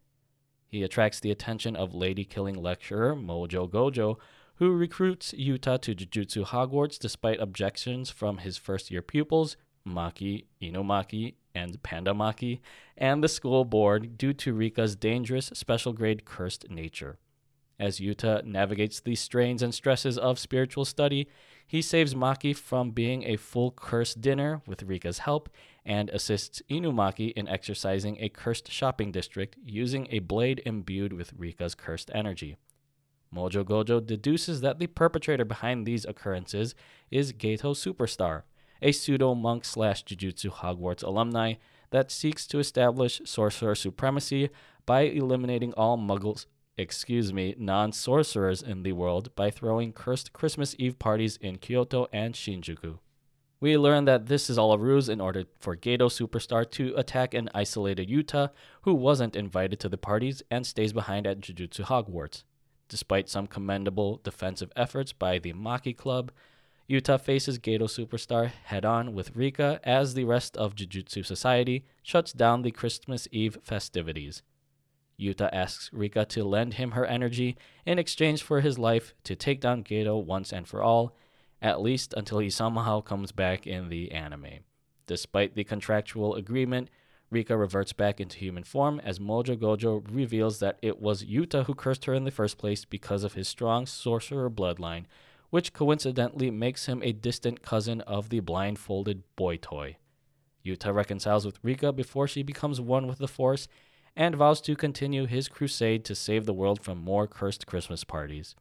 He 0.71 0.85
attracts 0.85 1.19
the 1.19 1.33
attention 1.33 1.75
of 1.75 1.95
lady 1.95 2.25
killing 2.25 2.55
lecturer 2.55 3.17
Mojo 3.17 3.69
Gojo, 3.69 4.19
who 4.57 4.71
recruits 4.71 5.33
Yuta 5.33 5.81
to 5.81 5.95
Jujutsu 5.97 6.45
Hogwarts 6.45 6.97
despite 6.97 7.41
objections 7.41 8.09
from 8.09 8.39
his 8.39 8.57
first 8.57 8.89
year 8.89 9.03
pupils, 9.03 9.57
Maki, 9.85 10.45
Inumaki, 10.63 11.35
and 11.57 11.83
Panda 11.83 12.13
Maki, 12.13 12.61
and 12.97 13.25
the 13.25 13.29
school 13.29 13.65
board 13.65 14.17
due 14.17 14.33
to 14.35 14.55
Rika's 14.55 14.95
dangerous 14.95 15.47
special 15.55 15.93
grade 15.93 16.25
cursed 16.25 16.71
nature. 16.71 17.19
As 17.81 17.99
Yuta 17.99 18.45
navigates 18.45 19.01
the 19.01 19.17
strains 19.17 19.63
and 19.63 19.75
stresses 19.75 20.19
of 20.19 20.39
spiritual 20.39 20.85
study, 20.85 21.27
he 21.71 21.81
saves 21.81 22.17
Maki 22.17 22.53
from 22.53 22.91
being 22.91 23.23
a 23.23 23.37
full 23.37 23.71
cursed 23.71 24.21
dinner 24.21 24.61
with 24.67 24.89
Rika's 24.89 25.19
help 25.19 25.49
and 25.85 26.11
assists 26.11 26.61
Inumaki 26.69 27.33
in 27.35 27.47
exercising 27.47 28.17
a 28.19 28.29
cursed 28.29 28.69
shopping 28.73 29.13
district 29.13 29.55
using 29.65 30.09
a 30.11 30.19
blade 30.19 30.61
imbued 30.67 31.13
with 31.13 31.39
Rika's 31.39 31.77
cursed 31.77 32.11
energy. 32.13 32.57
Mojo 33.33 33.63
Gojo 33.63 34.05
deduces 34.05 34.63
that 34.63 34.81
the 34.81 34.89
perpetrator 34.89 35.45
behind 35.45 35.87
these 35.87 36.05
occurrences 36.05 36.75
is 37.09 37.33
Geto 37.33 37.73
Superstar, 37.73 38.43
a 38.83 38.91
pseudo 38.91 39.37
monk 39.37 39.65
slash 39.65 40.05
Jujutsu 40.05 40.51
Hogwarts 40.51 41.05
alumni 41.05 41.55
that 41.91 42.11
seeks 42.11 42.49
to 42.49 42.59
establish 42.59 43.23
sorcerer 43.25 43.77
supremacy 43.77 44.51
by 44.87 45.03
eliminating 45.03 45.73
all 45.75 45.97
muggles, 45.97 46.47
excuse 46.81 47.33
me, 47.33 47.55
non 47.59 47.93
sorcerers 47.93 48.63
in 48.63 48.83
the 48.83 48.93
world 48.93 49.35
by 49.37 49.51
throwing 49.51 49.93
cursed 49.93 50.33
Christmas 50.33 50.75
Eve 50.79 50.99
parties 50.99 51.37
in 51.37 51.59
Kyoto 51.59 52.09
and 52.13 52.35
Shinjuku. 52.35 52.99
We 53.61 53.77
learn 53.77 54.07
that 54.07 54.27
this 54.27 54.49
is 54.49 54.57
all 54.57 54.73
a 54.73 54.79
ruse 54.79 55.11
in 55.11 55.21
order 55.21 55.45
for 55.59 55.77
Geto 55.77 56.09
Superstar 56.09 56.69
to 56.71 56.95
attack 56.97 57.35
an 57.35 57.51
isolated 57.55 58.09
Yuta 58.09 58.51
who 58.83 58.95
wasn't 58.95 59.37
invited 59.37 59.79
to 59.81 59.89
the 59.91 59.99
parties 59.99 60.43
and 60.51 60.67
stays 60.67 60.95
behind 60.95 61.27
at 61.27 61.41
Jujutsu 61.41 61.85
Hogwarts. 61.85 62.45
Despite 62.89 63.29
some 63.29 63.47
commendable 63.47 64.19
defensive 64.25 64.73
efforts 64.75 65.13
by 65.13 65.39
the 65.39 65.53
Maki 65.53 65.95
Club, 65.95 66.33
Yuta 66.89 67.21
faces 67.21 67.59
Geto 67.59 67.83
Superstar 67.83 68.51
head 68.65 68.87
on 68.87 69.13
with 69.13 69.37
Rika 69.37 69.79
as 69.85 70.15
the 70.15 70.25
rest 70.25 70.57
of 70.57 70.75
Jujutsu 70.75 71.25
Society 71.25 71.85
shuts 72.03 72.33
down 72.33 72.63
the 72.63 72.73
Christmas 72.73 73.29
Eve 73.31 73.59
festivities. 73.63 74.43
Yuta 75.21 75.51
asks 75.53 75.91
Rika 75.93 76.25
to 76.27 76.45
lend 76.45 76.75
him 76.75 76.93
her 76.93 77.05
energy 77.05 77.57
in 77.85 77.99
exchange 77.99 78.43
for 78.43 78.61
his 78.61 78.79
life 78.79 79.15
to 79.25 79.37
take 79.37 79.61
down 79.61 79.85
Geto 79.85 80.25
once 80.25 80.53
and 80.53 80.67
for 80.67 80.83
all, 80.83 81.15
at 81.61 81.83
least 81.83 82.15
until 82.17 82.39
he 82.39 82.51
somehow 82.51 83.01
comes 83.01 83.33
back 83.33 83.67
in 83.67 83.89
the 83.89 84.13
anime. 84.13 84.61
Despite 85.07 85.55
the 85.55 85.65
contractual 85.65 86.35
agreement, 86.35 86.89
Rika 87.31 87.57
reverts 87.57 87.93
back 87.93 88.21
into 88.21 88.39
human 88.39 88.65
form 88.65 89.01
as 89.05 89.19
Mojo 89.19 89.57
Gojo 89.57 90.05
reveals 90.11 90.59
that 90.59 90.79
it 90.83 91.01
was 91.01 91.25
Yuta 91.25 91.67
who 91.67 91.75
cursed 91.75 92.07
her 92.07 92.15
in 92.15 92.25
the 92.25 92.31
first 92.31 92.59
place 92.59 92.85
because 92.85 93.23
of 93.23 93.35
his 93.35 93.47
strong 93.47 93.87
sorcerer 93.87 94.51
bloodline, 94.51 95.05
which 95.51 95.73
coincidentally 95.73 96.51
makes 96.51 96.87
him 96.87 97.03
a 97.03 97.13
distant 97.13 97.63
cousin 97.63 98.01
of 98.03 98.31
the 98.31 98.41
blindfolded 98.41 99.23
boy 99.37 99.57
toy. 99.57 99.97
Yuta 100.65 100.93
reconciles 100.93 101.47
with 101.47 101.59
Rika 101.63 101.93
before 101.93 102.27
she 102.27 102.43
becomes 102.43 102.81
one 102.81 103.07
with 103.07 103.19
the 103.19 103.29
Force 103.29 103.69
and 104.17 104.35
vows 104.35 104.61
to 104.63 104.77
continue 104.77 105.27
his 105.27 105.49
crusade 105.49 106.05
to 106.05 106.15
save 106.15 106.47
the 106.47 106.55
world 106.55 106.81
from 106.83 106.99
more 106.99 107.27
cursed 107.27 107.67
Christmas 107.67 108.05
parties. 108.05 108.55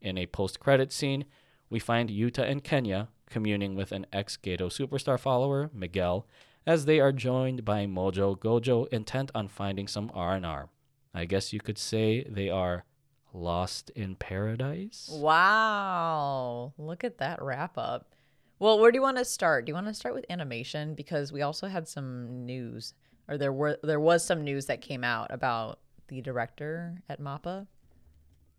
In 0.00 0.18
a 0.18 0.26
post 0.26 0.60
credit 0.60 0.92
scene, 0.92 1.24
we 1.70 1.78
find 1.78 2.10
Yuta 2.10 2.48
and 2.48 2.62
Kenya 2.62 3.08
communing 3.30 3.74
with 3.74 3.92
an 3.92 4.06
ex 4.12 4.36
Geto 4.36 4.68
superstar 4.68 5.18
follower, 5.18 5.70
Miguel, 5.72 6.26
as 6.66 6.84
they 6.84 7.00
are 7.00 7.12
joined 7.12 7.64
by 7.64 7.86
Mojo 7.86 8.38
Gojo 8.38 8.86
intent 8.88 9.30
on 9.34 9.48
finding 9.48 9.88
some 9.88 10.10
R&R. 10.14 10.68
I 11.14 11.24
guess 11.24 11.52
you 11.52 11.60
could 11.60 11.78
say 11.78 12.24
they 12.24 12.50
are 12.50 12.84
lost 13.32 13.90
in 13.90 14.14
paradise. 14.14 15.08
Wow. 15.12 16.74
Look 16.78 17.04
at 17.04 17.18
that 17.18 17.42
wrap 17.42 17.76
up. 17.78 18.14
Well, 18.58 18.78
where 18.78 18.92
do 18.92 18.96
you 18.96 19.02
want 19.02 19.16
to 19.16 19.24
start? 19.24 19.64
Do 19.64 19.70
you 19.70 19.74
want 19.74 19.88
to 19.88 19.94
start 19.94 20.14
with 20.14 20.26
animation 20.30 20.94
because 20.94 21.32
we 21.32 21.42
also 21.42 21.66
had 21.66 21.88
some 21.88 22.46
news 22.46 22.94
or 23.28 23.38
there 23.38 23.52
were 23.52 23.78
there 23.82 24.00
was 24.00 24.24
some 24.24 24.42
news 24.42 24.66
that 24.66 24.80
came 24.80 25.04
out 25.04 25.28
about 25.30 25.78
the 26.08 26.20
director 26.20 27.02
at 27.08 27.20
MAPPA. 27.20 27.66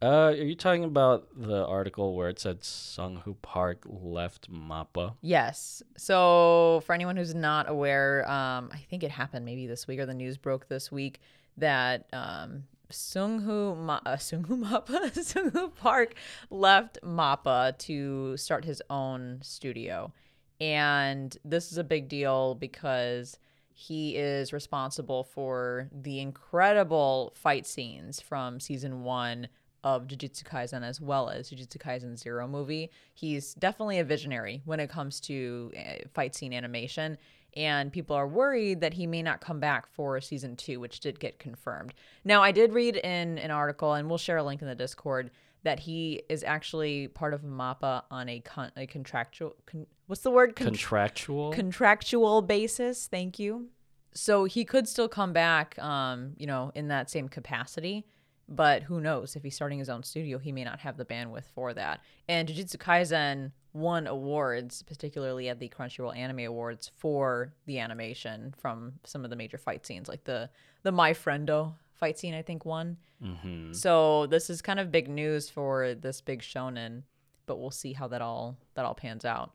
Uh, 0.03 0.32
are 0.32 0.34
you 0.34 0.53
talking 0.53 0.84
about 0.84 1.29
the 1.34 1.65
article 1.65 2.13
where 2.13 2.27
it 2.27 2.38
said 2.38 2.62
Sung 2.62 3.22
Hoo 3.24 3.36
Park 3.36 3.86
left 3.86 4.51
Mappa? 4.51 5.15
Yes. 5.22 5.82
So 5.96 6.84
for 6.86 6.91
anyone 6.91 7.15
who's 7.15 7.34
not 7.34 7.70
aware, 7.70 8.29
um, 8.29 8.70
I 8.74 8.79
think 8.89 9.03
it 9.03 9.12
happened 9.12 9.46
maybe 9.46 9.65
this 9.65 9.88
week 9.88 10.01
or 10.01 10.05
the 10.05 10.13
news 10.13 10.36
broke 10.36 10.67
this 10.67 10.91
week 10.91 11.22
that 11.55 12.08
um, 12.12 12.63
Sunghu 12.91 13.77
Ma- 13.77 14.01
uh, 14.05 14.17
Mappa 14.17 15.24
Sung 15.24 15.51
Hoo 15.51 15.70
Park 15.70 16.15
left 16.50 17.00
Mappa 17.01 17.77
to 17.79 18.36
start 18.36 18.65
his 18.65 18.82
own 18.89 19.39
studio, 19.41 20.12
and 20.60 21.38
this 21.46 21.72
is 21.72 21.77
a 21.77 21.84
big 21.84 22.10
deal 22.10 22.55
because 22.55 23.39
he 23.74 24.15
is 24.15 24.53
responsible 24.53 25.24
for 25.24 25.89
the 25.92 26.20
incredible 26.20 27.34
fight 27.36 27.65
scenes 27.65 28.22
from 28.22 28.60
season 28.60 29.03
one 29.03 29.48
of 29.84 30.08
Jujutsu 30.08 30.44
Kaisen 30.44 30.84
as 30.84 31.01
well 31.01 31.30
as 31.30 31.50
Jujutsu 31.50 31.77
Kaisen 31.77 32.18
Zero 32.18 32.48
movie. 32.48 32.89
He's 33.13 33.53
definitely 33.56 34.00
a 34.00 34.03
visionary 34.03 34.62
when 34.65 34.80
it 34.80 34.89
comes 34.89 35.20
to 35.22 35.72
uh, 35.77 36.08
fight 36.13 36.36
scene 36.36 36.53
animation, 36.53 37.18
and 37.56 37.92
people 37.92 38.15
are 38.15 38.27
worried 38.27 38.82
that 38.82 38.94
he 38.94 39.06
may 39.06 39.22
not 39.22 39.42
come 39.42 39.60
back 39.60 39.88
for 39.88 40.22
season 40.22 40.56
two, 40.56 40.80
which 40.80 41.01
did 41.01 41.20
get 41.20 41.39
confirmed. 41.39 41.94
Now, 42.24 42.42
I 42.42 42.51
did 42.51 42.74
read 42.74 42.96
in 42.96 43.38
an 43.38 43.51
article, 43.51 43.94
and 43.94 44.08
we'll 44.08 44.18
share 44.18 44.38
a 44.38 44.44
link 44.44 44.62
in 44.62 44.68
the 44.68 44.75
Discord, 44.75 45.32
that 45.63 45.80
he 45.80 46.24
is 46.30 46.43
actually 46.43 47.08
part 47.08 47.34
of 47.34 47.41
MAPPA 47.41 48.04
on 48.12 48.30
a, 48.30 48.39
con- 48.39 48.71
a 48.76 48.86
contractual. 48.86 49.56
Con- 49.65 49.88
what's 50.08 50.21
the 50.21 50.32
word? 50.32 50.56
Con- 50.56 50.67
contractual. 50.67 51.52
Contractual 51.52 52.41
basis. 52.41 53.08
Thank 53.08 53.39
you. 53.39 53.67
So 54.13 54.45
he 54.45 54.63
could 54.65 54.88
still 54.88 55.08
come 55.08 55.34
back, 55.34 55.78
um, 55.80 56.34
you 56.38 56.47
know, 56.47 56.71
in 56.76 56.88
that 56.89 57.10
same 57.10 57.28
capacity 57.28 58.06
but 58.49 58.84
who 58.84 58.99
knows? 58.99 59.36
If 59.36 59.43
he's 59.43 59.56
starting 59.56 59.80
his 59.80 59.89
own 59.89 60.04
studio, 60.04 60.38
he 60.38 60.52
may 60.52 60.63
not 60.63 60.80
have 60.80 60.97
the 60.97 61.06
bandwidth 61.06 61.45
for 61.54 61.73
that. 61.73 62.02
And 62.28 62.47
Jujutsu 62.47 62.78
Kaisen 62.78 63.52
won 63.73 64.06
awards, 64.06 64.84
particularly 64.84 65.49
at 65.49 65.60
the 65.60 65.69
Crunchyroll 65.69 66.15
Anime 66.15 66.41
Awards, 66.41 66.91
for 66.97 67.54
the 67.65 67.80
animation 67.80 68.54
from 68.58 68.93
some 69.06 69.23
of 69.23 69.30
the 69.30 69.36
major 69.36 69.58
fight 69.58 69.86
scenes, 69.86 70.08
like 70.08 70.23
the 70.26 70.49
the 70.84 70.91
My 70.91 71.13
Friendo 71.13 71.73
fight 71.93 72.19
scene. 72.19 72.34
I 72.34 72.41
think 72.41 72.65
won. 72.65 72.97
Mm-hmm. 73.23 73.73
So 73.73 74.28
this 74.28 74.49
is 74.49 74.62
kind 74.62 74.80
of 74.80 74.91
big 74.91 75.08
news 75.08 75.49
for 75.49 75.95
this 75.95 76.21
big 76.21 76.41
shonen, 76.41 77.04
but 77.45 77.60
we'll 77.60 77.71
see 77.71 77.93
how 77.93 78.08
that 78.10 78.21
all 78.21 78.58
that 78.76 78.86
all 78.86 78.95
pans 78.95 79.26
out. 79.26 79.54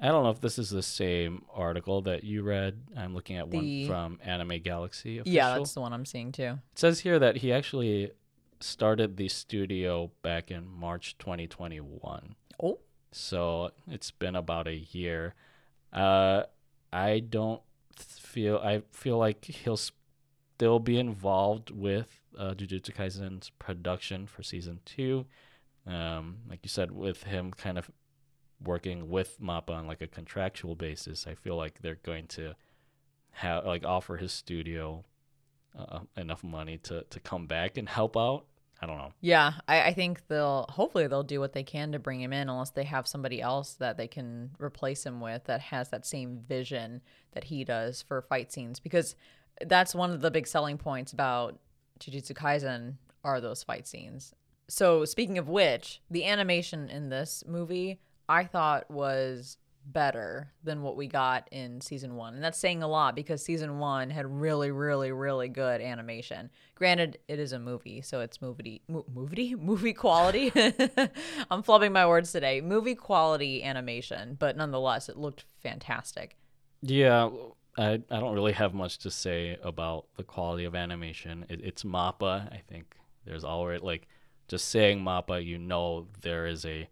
I 0.00 0.08
don't 0.08 0.22
know 0.22 0.30
if 0.30 0.40
this 0.40 0.58
is 0.58 0.70
the 0.70 0.82
same 0.82 1.44
article 1.52 2.02
that 2.02 2.22
you 2.22 2.42
read. 2.42 2.80
I'm 2.96 3.14
looking 3.14 3.36
at 3.36 3.50
the, 3.50 3.86
one 3.86 3.86
from 3.88 4.20
Anime 4.24 4.60
Galaxy. 4.62 5.18
Official. 5.18 5.34
Yeah, 5.34 5.58
that's 5.58 5.74
the 5.74 5.80
one 5.80 5.92
I'm 5.92 6.06
seeing 6.06 6.30
too. 6.30 6.58
It 6.72 6.78
says 6.78 7.00
here 7.00 7.18
that 7.18 7.38
he 7.38 7.52
actually 7.52 8.12
started 8.60 9.16
the 9.16 9.28
studio 9.28 10.10
back 10.22 10.50
in 10.50 10.66
March 10.68 11.18
2021. 11.18 12.36
Oh. 12.62 12.78
So 13.10 13.72
it's 13.88 14.10
been 14.10 14.36
about 14.36 14.68
a 14.68 14.76
year. 14.76 15.34
Uh, 15.92 16.44
I 16.92 17.20
don't 17.20 17.62
feel. 17.96 18.58
I 18.58 18.82
feel 18.92 19.18
like 19.18 19.44
he'll 19.44 19.78
still 19.78 20.78
be 20.78 20.98
involved 20.98 21.70
with 21.70 22.20
uh, 22.38 22.54
Jujutsu 22.54 22.94
Kaisen's 22.94 23.50
production 23.58 24.26
for 24.26 24.42
season 24.42 24.80
two. 24.84 25.26
Um, 25.86 26.38
like 26.48 26.60
you 26.62 26.68
said, 26.68 26.92
with 26.92 27.24
him 27.24 27.52
kind 27.52 27.78
of 27.78 27.90
working 28.62 29.08
with 29.08 29.40
Mappa 29.40 29.70
on 29.70 29.86
like 29.86 30.02
a 30.02 30.06
contractual 30.06 30.74
basis, 30.74 31.26
I 31.26 31.34
feel 31.34 31.56
like 31.56 31.80
they're 31.80 31.98
going 32.02 32.26
to 32.28 32.54
have 33.32 33.64
like 33.64 33.84
offer 33.84 34.16
his 34.16 34.32
studio 34.32 35.04
uh, 35.78 36.00
enough 36.16 36.42
money 36.42 36.78
to 36.78 37.04
to 37.10 37.20
come 37.20 37.46
back 37.46 37.76
and 37.76 37.88
help 37.88 38.16
out. 38.16 38.44
I 38.80 38.86
don't 38.86 38.98
know. 38.98 39.12
Yeah, 39.20 39.54
I, 39.66 39.82
I 39.82 39.92
think 39.92 40.28
they'll 40.28 40.66
hopefully 40.68 41.06
they'll 41.06 41.22
do 41.22 41.40
what 41.40 41.52
they 41.52 41.64
can 41.64 41.92
to 41.92 41.98
bring 41.98 42.20
him 42.20 42.32
in, 42.32 42.48
unless 42.48 42.70
they 42.70 42.84
have 42.84 43.08
somebody 43.08 43.40
else 43.40 43.74
that 43.74 43.96
they 43.96 44.06
can 44.06 44.50
replace 44.58 45.04
him 45.04 45.20
with 45.20 45.44
that 45.44 45.60
has 45.60 45.88
that 45.90 46.06
same 46.06 46.40
vision 46.48 47.00
that 47.32 47.44
he 47.44 47.64
does 47.64 48.02
for 48.02 48.22
fight 48.22 48.52
scenes. 48.52 48.78
Because 48.80 49.16
that's 49.66 49.94
one 49.94 50.12
of 50.12 50.20
the 50.20 50.30
big 50.30 50.46
selling 50.46 50.78
points 50.78 51.12
about 51.12 51.58
Jujutsu 51.98 52.32
Kaisen 52.32 52.94
are 53.24 53.40
those 53.40 53.64
fight 53.64 53.88
scenes. 53.88 54.32
So 54.68 55.04
speaking 55.04 55.38
of 55.38 55.48
which, 55.48 56.00
the 56.10 56.24
animation 56.24 56.88
in 56.88 57.08
this 57.08 57.42
movie 57.46 58.00
I 58.28 58.44
thought 58.44 58.90
was 58.90 59.56
better 59.92 60.52
than 60.62 60.82
what 60.82 60.96
we 60.96 61.06
got 61.06 61.48
in 61.50 61.80
season 61.80 62.14
one. 62.14 62.34
And 62.34 62.44
that's 62.44 62.58
saying 62.58 62.82
a 62.82 62.88
lot 62.88 63.14
because 63.14 63.42
season 63.42 63.78
one 63.78 64.10
had 64.10 64.26
really, 64.26 64.70
really, 64.70 65.12
really 65.12 65.48
good 65.48 65.80
animation. 65.80 66.50
Granted, 66.74 67.18
it 67.26 67.38
is 67.38 67.52
a 67.52 67.58
movie, 67.58 68.02
so 68.02 68.20
it's 68.20 68.42
movie, 68.42 68.82
movie, 68.88 69.54
movie 69.58 69.92
quality. 69.92 70.52
I'm 71.50 71.62
flubbing 71.62 71.92
my 71.92 72.06
words 72.06 72.32
today. 72.32 72.60
Movie 72.60 72.94
quality 72.94 73.62
animation, 73.62 74.36
but 74.38 74.56
nonetheless, 74.56 75.08
it 75.08 75.16
looked 75.16 75.44
fantastic. 75.62 76.36
Yeah, 76.82 77.30
I, 77.76 78.02
I 78.10 78.20
don't 78.20 78.34
really 78.34 78.52
have 78.52 78.74
much 78.74 78.98
to 78.98 79.10
say 79.10 79.56
about 79.62 80.06
the 80.16 80.22
quality 80.22 80.64
of 80.64 80.74
animation. 80.74 81.46
It, 81.48 81.60
it's 81.64 81.82
MAPPA. 81.82 82.52
I 82.52 82.62
think 82.68 82.96
there's 83.24 83.44
already, 83.44 83.84
like, 83.84 84.08
just 84.48 84.68
saying 84.68 85.00
MAPPA, 85.00 85.44
you 85.44 85.58
know 85.58 86.06
there 86.20 86.46
is 86.46 86.64
a 86.64 86.88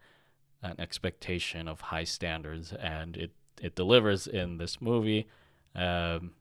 an 0.71 0.81
expectation 0.81 1.69
of 1.69 1.81
high 1.81 2.05
standards, 2.05 2.73
and 2.73 3.17
it 3.17 3.31
it 3.63 3.75
delivers 3.75 4.27
in 4.27 4.59
this 4.59 4.81
movie. 4.81 5.27
Um, 5.75 6.33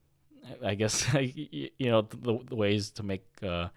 I 0.64 0.74
guess 0.74 1.12
you 1.14 1.70
know 1.80 2.02
the, 2.02 2.38
the 2.48 2.56
ways 2.56 2.90
to 2.92 3.02
make 3.02 3.24
uh, 3.42 3.68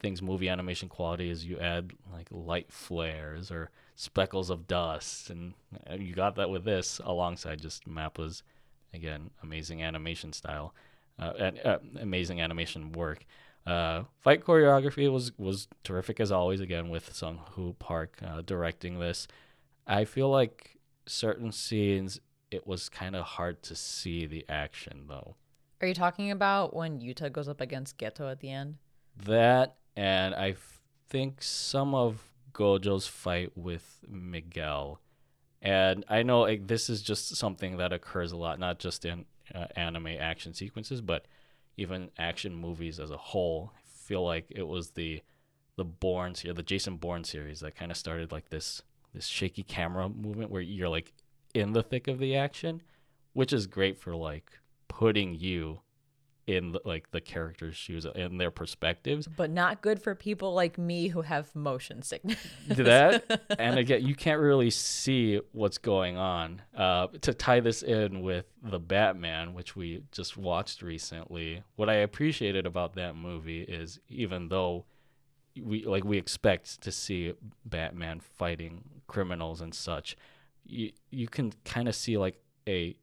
things 0.00 0.22
movie 0.22 0.48
animation 0.48 0.88
quality 0.88 1.30
is 1.30 1.44
you 1.44 1.58
add 1.58 1.92
like 2.12 2.26
light 2.30 2.72
flares 2.72 3.50
or 3.50 3.70
speckles 3.94 4.50
of 4.50 4.66
dust, 4.66 5.30
and 5.30 5.54
uh, 5.90 5.94
you 5.94 6.14
got 6.14 6.36
that 6.36 6.50
with 6.50 6.64
this 6.64 7.00
alongside 7.04 7.60
just 7.60 7.86
Mappa's 7.86 8.42
again 8.94 9.30
amazing 9.42 9.82
animation 9.82 10.32
style, 10.32 10.74
uh, 11.18 11.32
and 11.38 11.60
uh, 11.64 11.78
amazing 12.00 12.40
animation 12.40 12.92
work. 12.92 13.24
Uh, 13.66 14.04
fight 14.20 14.42
choreography 14.44 15.10
was 15.12 15.36
was 15.38 15.68
terrific 15.84 16.18
as 16.18 16.32
always. 16.32 16.60
Again 16.60 16.88
with 16.88 17.14
Sung 17.14 17.40
Hoo 17.52 17.74
Park 17.78 18.18
uh, 18.26 18.42
directing 18.42 18.98
this. 18.98 19.28
I 19.86 20.04
feel 20.04 20.30
like 20.30 20.78
certain 21.06 21.52
scenes 21.52 22.20
it 22.50 22.66
was 22.66 22.88
kind 22.88 23.14
of 23.14 23.24
hard 23.24 23.62
to 23.62 23.74
see 23.76 24.26
the 24.26 24.44
action 24.48 25.04
though. 25.08 25.36
Are 25.80 25.86
you 25.86 25.94
talking 25.94 26.30
about 26.30 26.74
when 26.74 27.00
Yuta 27.00 27.32
goes 27.32 27.48
up 27.48 27.60
against 27.60 27.96
Geto 27.96 28.30
at 28.30 28.40
the 28.40 28.50
end? 28.50 28.76
That 29.24 29.76
and 29.96 30.34
I 30.34 30.50
f- 30.50 30.82
think 31.08 31.42
some 31.42 31.94
of 31.94 32.22
Gojo's 32.52 33.06
fight 33.06 33.56
with 33.56 34.00
Miguel. 34.08 35.00
And 35.62 36.04
I 36.08 36.22
know 36.22 36.40
like, 36.40 36.66
this 36.66 36.90
is 36.90 37.02
just 37.02 37.36
something 37.36 37.76
that 37.76 37.92
occurs 37.92 38.32
a 38.32 38.36
lot, 38.36 38.58
not 38.58 38.78
just 38.78 39.04
in 39.04 39.26
uh, 39.54 39.66
anime 39.76 40.08
action 40.08 40.54
sequences, 40.54 41.00
but 41.00 41.26
even 41.76 42.10
action 42.18 42.54
movies 42.54 42.98
as 42.98 43.10
a 43.10 43.16
whole. 43.16 43.72
I 43.76 43.80
feel 43.86 44.24
like 44.24 44.46
it 44.50 44.66
was 44.66 44.90
the 44.90 45.22
the 45.76 45.84
Bourne 45.84 46.34
series, 46.34 46.56
the 46.56 46.62
Jason 46.62 46.96
Bourne 46.96 47.24
series 47.24 47.60
that 47.60 47.74
kind 47.74 47.90
of 47.90 47.96
started 47.96 48.32
like 48.32 48.50
this 48.50 48.82
this 49.14 49.26
shaky 49.26 49.62
camera 49.62 50.08
movement 50.08 50.50
where 50.50 50.62
you're 50.62 50.88
like 50.88 51.12
in 51.54 51.72
the 51.72 51.82
thick 51.82 52.08
of 52.08 52.18
the 52.18 52.36
action, 52.36 52.82
which 53.32 53.52
is 53.52 53.66
great 53.66 53.98
for 53.98 54.14
like 54.14 54.50
putting 54.88 55.34
you 55.34 55.80
in 56.46 56.76
like 56.84 57.10
the 57.12 57.20
characters' 57.20 57.76
shoes 57.76 58.04
and 58.04 58.40
their 58.40 58.50
perspectives. 58.50 59.28
But 59.28 59.50
not 59.50 59.82
good 59.82 60.02
for 60.02 60.14
people 60.14 60.52
like 60.52 60.78
me 60.78 61.08
who 61.08 61.22
have 61.22 61.54
motion 61.54 62.02
sickness. 62.02 62.38
that 62.66 63.42
and 63.58 63.78
again, 63.78 64.04
you 64.04 64.14
can't 64.14 64.40
really 64.40 64.70
see 64.70 65.40
what's 65.52 65.78
going 65.78 66.16
on. 66.16 66.62
Uh, 66.76 67.06
to 67.20 67.32
tie 67.34 67.60
this 67.60 67.82
in 67.82 68.22
with 68.22 68.46
the 68.62 68.80
Batman, 68.80 69.54
which 69.54 69.76
we 69.76 70.02
just 70.10 70.36
watched 70.36 70.82
recently, 70.82 71.62
what 71.76 71.88
I 71.88 71.94
appreciated 71.94 72.66
about 72.66 72.94
that 72.94 73.14
movie 73.14 73.62
is 73.62 74.00
even 74.08 74.48
though 74.48 74.86
we 75.62 75.84
like 75.84 76.04
we 76.04 76.18
expect 76.18 76.80
to 76.82 76.92
see 76.92 77.34
Batman 77.64 78.20
fighting 78.20 78.84
criminals 79.06 79.60
and 79.60 79.74
such, 79.74 80.16
you 80.64 80.92
you 81.10 81.28
can 81.28 81.52
kind 81.64 81.88
of 81.88 81.94
see 81.94 82.16
like 82.16 82.40
a 82.68 82.96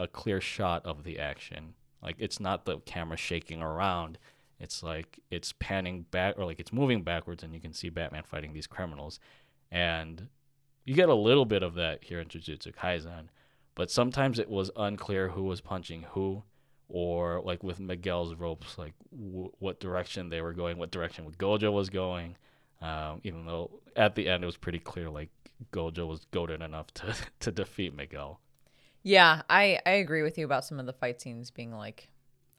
a 0.00 0.06
clear 0.06 0.40
shot 0.40 0.84
of 0.84 1.04
the 1.04 1.18
action 1.18 1.74
like 2.04 2.16
it's 2.18 2.38
not 2.38 2.66
the 2.66 2.78
camera 2.80 3.16
shaking 3.16 3.62
around. 3.62 4.18
It's 4.60 4.82
like 4.82 5.18
it's 5.30 5.54
panning 5.58 6.02
back 6.10 6.38
or 6.38 6.44
like 6.44 6.60
it's 6.60 6.72
moving 6.72 7.02
backwards 7.02 7.42
and 7.42 7.54
you 7.54 7.60
can 7.60 7.72
see 7.72 7.88
Batman 7.88 8.22
fighting 8.24 8.52
these 8.52 8.66
criminals. 8.66 9.18
And 9.72 10.28
you 10.84 10.94
get 10.94 11.08
a 11.08 11.14
little 11.14 11.46
bit 11.46 11.62
of 11.62 11.74
that 11.74 12.04
here 12.04 12.20
in 12.20 12.28
Jujutsu 12.28 12.74
Kaisen, 12.74 13.28
but 13.74 13.90
sometimes 13.90 14.38
it 14.38 14.50
was 14.50 14.70
unclear 14.76 15.30
who 15.30 15.44
was 15.44 15.62
punching 15.62 16.02
who 16.10 16.44
or 16.94 17.42
like 17.44 17.64
with 17.64 17.80
Miguel's 17.80 18.36
ropes, 18.36 18.78
like 18.78 18.92
w- 19.10 19.50
what 19.58 19.80
direction 19.80 20.28
they 20.28 20.40
were 20.40 20.52
going, 20.52 20.78
what 20.78 20.92
direction 20.92 21.28
Gojo 21.36 21.72
was 21.72 21.90
going. 21.90 22.36
Um, 22.80 23.20
even 23.24 23.46
though 23.46 23.80
at 23.96 24.14
the 24.14 24.28
end 24.28 24.44
it 24.44 24.46
was 24.46 24.56
pretty 24.56 24.78
clear, 24.78 25.10
like 25.10 25.30
Gojo 25.72 26.06
was 26.06 26.24
goaded 26.30 26.62
enough 26.62 26.94
to 26.94 27.16
to 27.40 27.50
defeat 27.50 27.96
Miguel. 27.96 28.38
Yeah, 29.02 29.42
I 29.50 29.80
I 29.84 29.90
agree 29.90 30.22
with 30.22 30.38
you 30.38 30.44
about 30.44 30.64
some 30.64 30.78
of 30.78 30.86
the 30.86 30.92
fight 30.92 31.20
scenes 31.20 31.50
being 31.50 31.72
like 31.72 32.10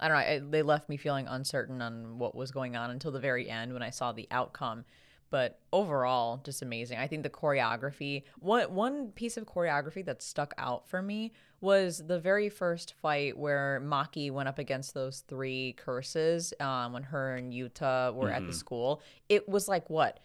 I 0.01 0.09
don't 0.09 0.17
know, 0.17 0.23
I, 0.23 0.41
they 0.51 0.63
left 0.63 0.89
me 0.89 0.97
feeling 0.97 1.27
uncertain 1.27 1.81
on 1.81 2.19
what 2.19 2.35
was 2.35 2.51
going 2.51 2.75
on 2.75 2.89
until 2.89 3.11
the 3.11 3.21
very 3.21 3.49
end 3.49 3.71
when 3.71 3.81
I 3.83 3.89
saw 3.89 4.11
the 4.11 4.27
outcome. 4.31 4.83
But 5.29 5.59
overall, 5.73 6.41
just 6.43 6.61
amazing. 6.61 6.97
I 6.97 7.07
think 7.07 7.23
the 7.23 7.29
choreography, 7.29 8.23
one 8.39 8.73
one 8.73 9.11
piece 9.11 9.37
of 9.37 9.45
choreography 9.45 10.05
that 10.05 10.21
stuck 10.21 10.53
out 10.57 10.87
for 10.87 11.01
me 11.01 11.33
was 11.61 12.03
the 12.05 12.19
very 12.19 12.49
first 12.49 12.93
fight 13.01 13.37
where 13.37 13.81
Maki 13.83 14.31
went 14.31 14.47
up 14.47 14.59
against 14.59 14.93
those 14.93 15.23
three 15.27 15.73
curses 15.77 16.53
um, 16.59 16.93
when 16.93 17.03
her 17.03 17.35
and 17.35 17.51
Yuta 17.51 18.13
were 18.13 18.27
mm-hmm. 18.27 18.35
at 18.35 18.39
the 18.41 18.47
mm-hmm. 18.47 18.51
school. 18.51 19.01
It 19.29 19.49
was 19.49 19.67
like 19.67 19.89
what 19.89 20.19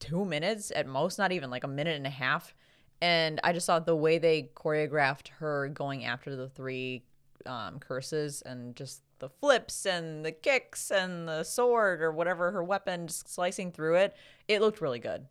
two 0.00 0.24
minutes 0.24 0.72
at 0.74 0.86
most, 0.86 1.18
not 1.18 1.30
even 1.30 1.50
like 1.50 1.64
a 1.64 1.68
minute 1.68 1.96
and 1.96 2.06
a 2.06 2.10
half 2.10 2.54
and 3.02 3.40
I 3.42 3.52
just 3.52 3.66
thought 3.66 3.84
the 3.84 3.96
way 3.96 4.18
they 4.18 4.50
choreographed 4.54 5.28
her 5.40 5.68
going 5.68 6.04
after 6.04 6.36
the 6.36 6.48
three 6.48 7.02
um, 7.46 7.80
curses 7.80 8.42
and 8.42 8.76
just 8.76 9.02
the 9.22 9.28
flips 9.28 9.86
and 9.86 10.24
the 10.24 10.32
kicks 10.32 10.90
and 10.90 11.28
the 11.28 11.44
sword 11.44 12.02
or 12.02 12.10
whatever 12.10 12.50
her 12.50 12.62
weapon 12.62 13.08
slicing 13.08 13.70
through 13.70 13.94
it, 13.94 14.16
it 14.48 14.60
looked 14.60 14.80
really 14.80 14.98
good. 14.98 15.26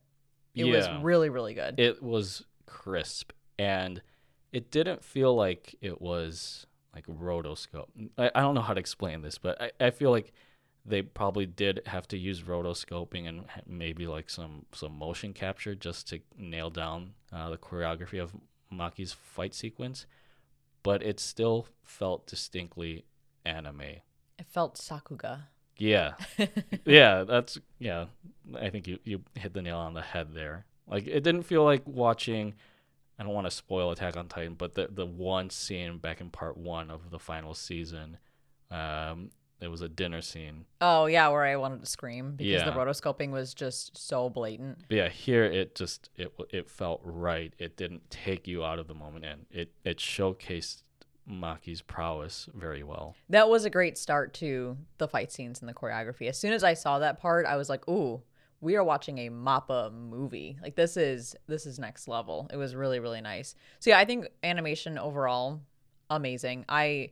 It 0.55 0.65
yeah. 0.65 0.77
was 0.77 1.03
really, 1.03 1.27
really 1.27 1.53
good. 1.53 1.77
It 1.77 2.01
was 2.01 2.45
crisp 2.65 3.33
and 3.59 4.01
it 4.53 4.71
didn't 4.71 5.03
feel 5.03 5.35
like 5.35 5.75
it 5.81 6.01
was 6.01 6.65
like 6.95 7.05
rotoscope. 7.05 7.87
I, 8.17 8.31
I 8.33 8.39
don't 8.39 8.55
know 8.55 8.61
how 8.61 8.73
to 8.73 8.79
explain 8.79 9.23
this, 9.23 9.37
but 9.37 9.61
I, 9.61 9.71
I 9.79 9.89
feel 9.91 10.09
like 10.09 10.31
they 10.85 11.01
probably 11.01 11.45
did 11.45 11.81
have 11.85 12.07
to 12.07 12.17
use 12.17 12.43
rotoscoping 12.43 13.27
and 13.27 13.43
maybe 13.67 14.07
like 14.07 14.29
some 14.29 14.65
some 14.71 14.97
motion 14.97 15.33
capture 15.33 15.75
just 15.75 16.07
to 16.09 16.21
nail 16.37 16.69
down 16.69 17.11
uh, 17.33 17.49
the 17.49 17.57
choreography 17.57 18.21
of 18.21 18.31
Maki's 18.71 19.11
fight 19.11 19.53
sequence, 19.53 20.05
but 20.81 21.03
it 21.03 21.19
still 21.19 21.67
felt 21.83 22.25
distinctly 22.25 23.03
anime. 23.45 23.81
It 23.81 24.47
felt 24.47 24.75
sakuga. 24.75 25.43
Yeah, 25.77 26.13
yeah, 26.85 27.23
that's 27.23 27.57
yeah. 27.79 28.05
I 28.59 28.69
think 28.69 28.87
you 28.87 28.99
you 29.03 29.21
hit 29.35 29.53
the 29.53 29.61
nail 29.61 29.77
on 29.77 29.93
the 29.93 30.01
head 30.01 30.33
there. 30.33 30.65
Like 30.87 31.07
it 31.07 31.23
didn't 31.23 31.43
feel 31.43 31.63
like 31.63 31.83
watching. 31.85 32.53
I 33.17 33.23
don't 33.23 33.33
want 33.33 33.45
to 33.47 33.51
spoil 33.51 33.91
Attack 33.91 34.17
on 34.17 34.27
Titan, 34.27 34.55
but 34.55 34.75
the 34.75 34.89
the 34.91 35.05
one 35.05 35.49
scene 35.49 35.97
back 35.97 36.21
in 36.21 36.29
part 36.29 36.57
one 36.57 36.91
of 36.91 37.09
the 37.09 37.19
final 37.19 37.53
season, 37.53 38.17
um, 38.69 39.29
it 39.61 39.69
was 39.69 39.81
a 39.81 39.89
dinner 39.89 40.21
scene. 40.21 40.65
Oh 40.81 41.05
yeah, 41.05 41.27
where 41.29 41.43
I 41.43 41.55
wanted 41.55 41.81
to 41.81 41.85
scream 41.85 42.35
because 42.35 42.51
yeah. 42.51 42.65
the 42.65 42.71
rotoscoping 42.71 43.31
was 43.31 43.53
just 43.53 43.97
so 43.97 44.29
blatant. 44.29 44.79
But 44.87 44.97
yeah, 44.97 45.09
here 45.09 45.43
it 45.43 45.75
just 45.75 46.09
it 46.15 46.33
it 46.49 46.69
felt 46.69 47.01
right. 47.03 47.53
It 47.57 47.77
didn't 47.77 48.09
take 48.09 48.47
you 48.47 48.63
out 48.63 48.79
of 48.79 48.87
the 48.87 48.95
moment, 48.95 49.25
and 49.25 49.45
it 49.51 49.71
it 49.83 49.97
showcased 49.97 50.81
Maki's 51.31 51.81
prowess 51.81 52.49
very 52.53 52.83
well. 52.83 53.15
That 53.29 53.49
was 53.49 53.65
a 53.65 53.69
great 53.69 53.97
start 53.97 54.33
to 54.35 54.77
the 54.97 55.07
fight 55.07 55.31
scenes 55.31 55.61
and 55.61 55.69
the 55.69 55.73
choreography. 55.73 56.27
As 56.27 56.37
soon 56.37 56.53
as 56.53 56.63
I 56.63 56.73
saw 56.73 56.99
that 56.99 57.19
part, 57.19 57.45
I 57.45 57.55
was 57.55 57.69
like, 57.69 57.87
"Ooh, 57.87 58.21
we 58.59 58.75
are 58.75 58.83
watching 58.83 59.17
a 59.19 59.29
Mappa 59.29 59.91
movie. 59.91 60.57
Like 60.61 60.75
this 60.75 60.97
is 60.97 61.35
this 61.47 61.65
is 61.65 61.79
next 61.79 62.07
level." 62.07 62.49
It 62.51 62.57
was 62.57 62.75
really 62.75 62.99
really 62.99 63.21
nice. 63.21 63.55
So 63.79 63.89
yeah, 63.89 63.99
I 63.99 64.05
think 64.05 64.27
animation 64.43 64.97
overall 64.97 65.61
amazing. 66.09 66.65
I 66.69 67.11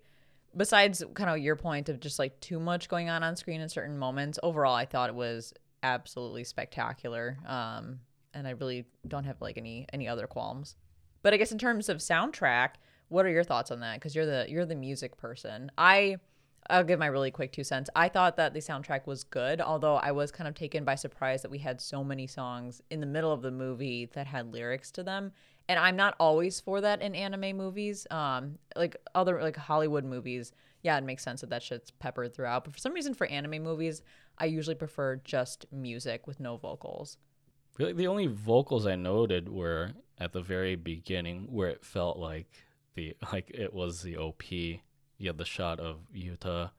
besides 0.55 1.03
kind 1.13 1.29
of 1.29 1.37
your 1.39 1.55
point 1.55 1.89
of 1.89 1.99
just 1.99 2.19
like 2.19 2.39
too 2.39 2.59
much 2.59 2.89
going 2.89 3.09
on 3.09 3.23
on 3.23 3.35
screen 3.35 3.61
in 3.61 3.69
certain 3.69 3.97
moments, 3.97 4.39
overall, 4.43 4.75
I 4.75 4.85
thought 4.85 5.09
it 5.09 5.15
was 5.15 5.53
absolutely 5.83 6.43
spectacular. 6.43 7.37
Um, 7.45 7.99
and 8.33 8.47
I 8.47 8.51
really 8.51 8.85
don't 9.07 9.23
have 9.23 9.41
like 9.41 9.57
any 9.57 9.87
any 9.93 10.07
other 10.07 10.27
qualms. 10.27 10.75
But 11.21 11.33
I 11.33 11.37
guess 11.37 11.51
in 11.51 11.57
terms 11.57 11.89
of 11.89 11.97
soundtrack, 11.97 12.71
what 13.09 13.25
are 13.25 13.29
your 13.29 13.43
thoughts 13.43 13.71
on 13.71 13.81
that? 13.81 13.95
Because 13.95 14.15
you're 14.15 14.25
the 14.25 14.45
you're 14.49 14.65
the 14.65 14.75
music 14.75 15.17
person. 15.17 15.71
I 15.77 16.17
I'll 16.69 16.83
give 16.83 16.99
my 16.99 17.07
really 17.07 17.31
quick 17.31 17.51
two 17.51 17.63
cents. 17.63 17.89
I 17.95 18.09
thought 18.09 18.37
that 18.37 18.53
the 18.53 18.59
soundtrack 18.59 19.07
was 19.07 19.23
good, 19.23 19.59
although 19.59 19.95
I 19.95 20.11
was 20.11 20.31
kind 20.31 20.47
of 20.47 20.53
taken 20.53 20.83
by 20.83 20.95
surprise 20.95 21.41
that 21.41 21.51
we 21.51 21.57
had 21.59 21.81
so 21.81 22.03
many 22.03 22.27
songs 22.27 22.81
in 22.89 22.99
the 22.99 23.07
middle 23.07 23.31
of 23.31 23.41
the 23.41 23.51
movie 23.51 24.09
that 24.13 24.27
had 24.27 24.53
lyrics 24.53 24.91
to 24.91 25.03
them 25.03 25.31
and 25.69 25.77
I'm 25.77 25.95
not 25.95 26.15
always 26.19 26.59
for 26.59 26.81
that 26.81 27.01
in 27.01 27.13
anime 27.13 27.55
movies. 27.55 28.07
Um, 28.09 28.57
like 28.75 28.97
other 29.13 29.39
like 29.39 29.55
Hollywood 29.55 30.03
movies, 30.03 30.51
yeah, 30.81 30.97
it 30.97 31.03
makes 31.03 31.23
sense 31.23 31.41
that 31.41 31.51
that 31.51 31.61
shit's 31.61 31.91
peppered 31.91 32.33
throughout. 32.33 32.63
But 32.63 32.73
for 32.73 32.79
some 32.79 32.91
reason, 32.91 33.13
for 33.13 33.27
anime 33.27 33.63
movies, 33.63 34.01
I 34.39 34.45
usually 34.45 34.75
prefer 34.75 35.17
just 35.17 35.67
music 35.71 36.25
with 36.25 36.39
no 36.39 36.57
vocals. 36.57 37.17
Really, 37.77 37.93
the 37.93 38.07
only 38.07 38.25
vocals 38.25 38.87
I 38.87 38.95
noted 38.95 39.47
were 39.47 39.91
at 40.17 40.33
the 40.33 40.41
very 40.41 40.75
beginning, 40.75 41.45
where 41.51 41.69
it 41.69 41.85
felt 41.85 42.17
like 42.17 42.47
the 42.95 43.15
like 43.31 43.51
it 43.53 43.73
was 43.73 44.01
the 44.01 44.17
OP. 44.17 44.51
You 44.51 45.27
had 45.27 45.37
the 45.37 45.45
shot 45.45 45.79
of 45.79 45.97
Yuta 46.15 46.71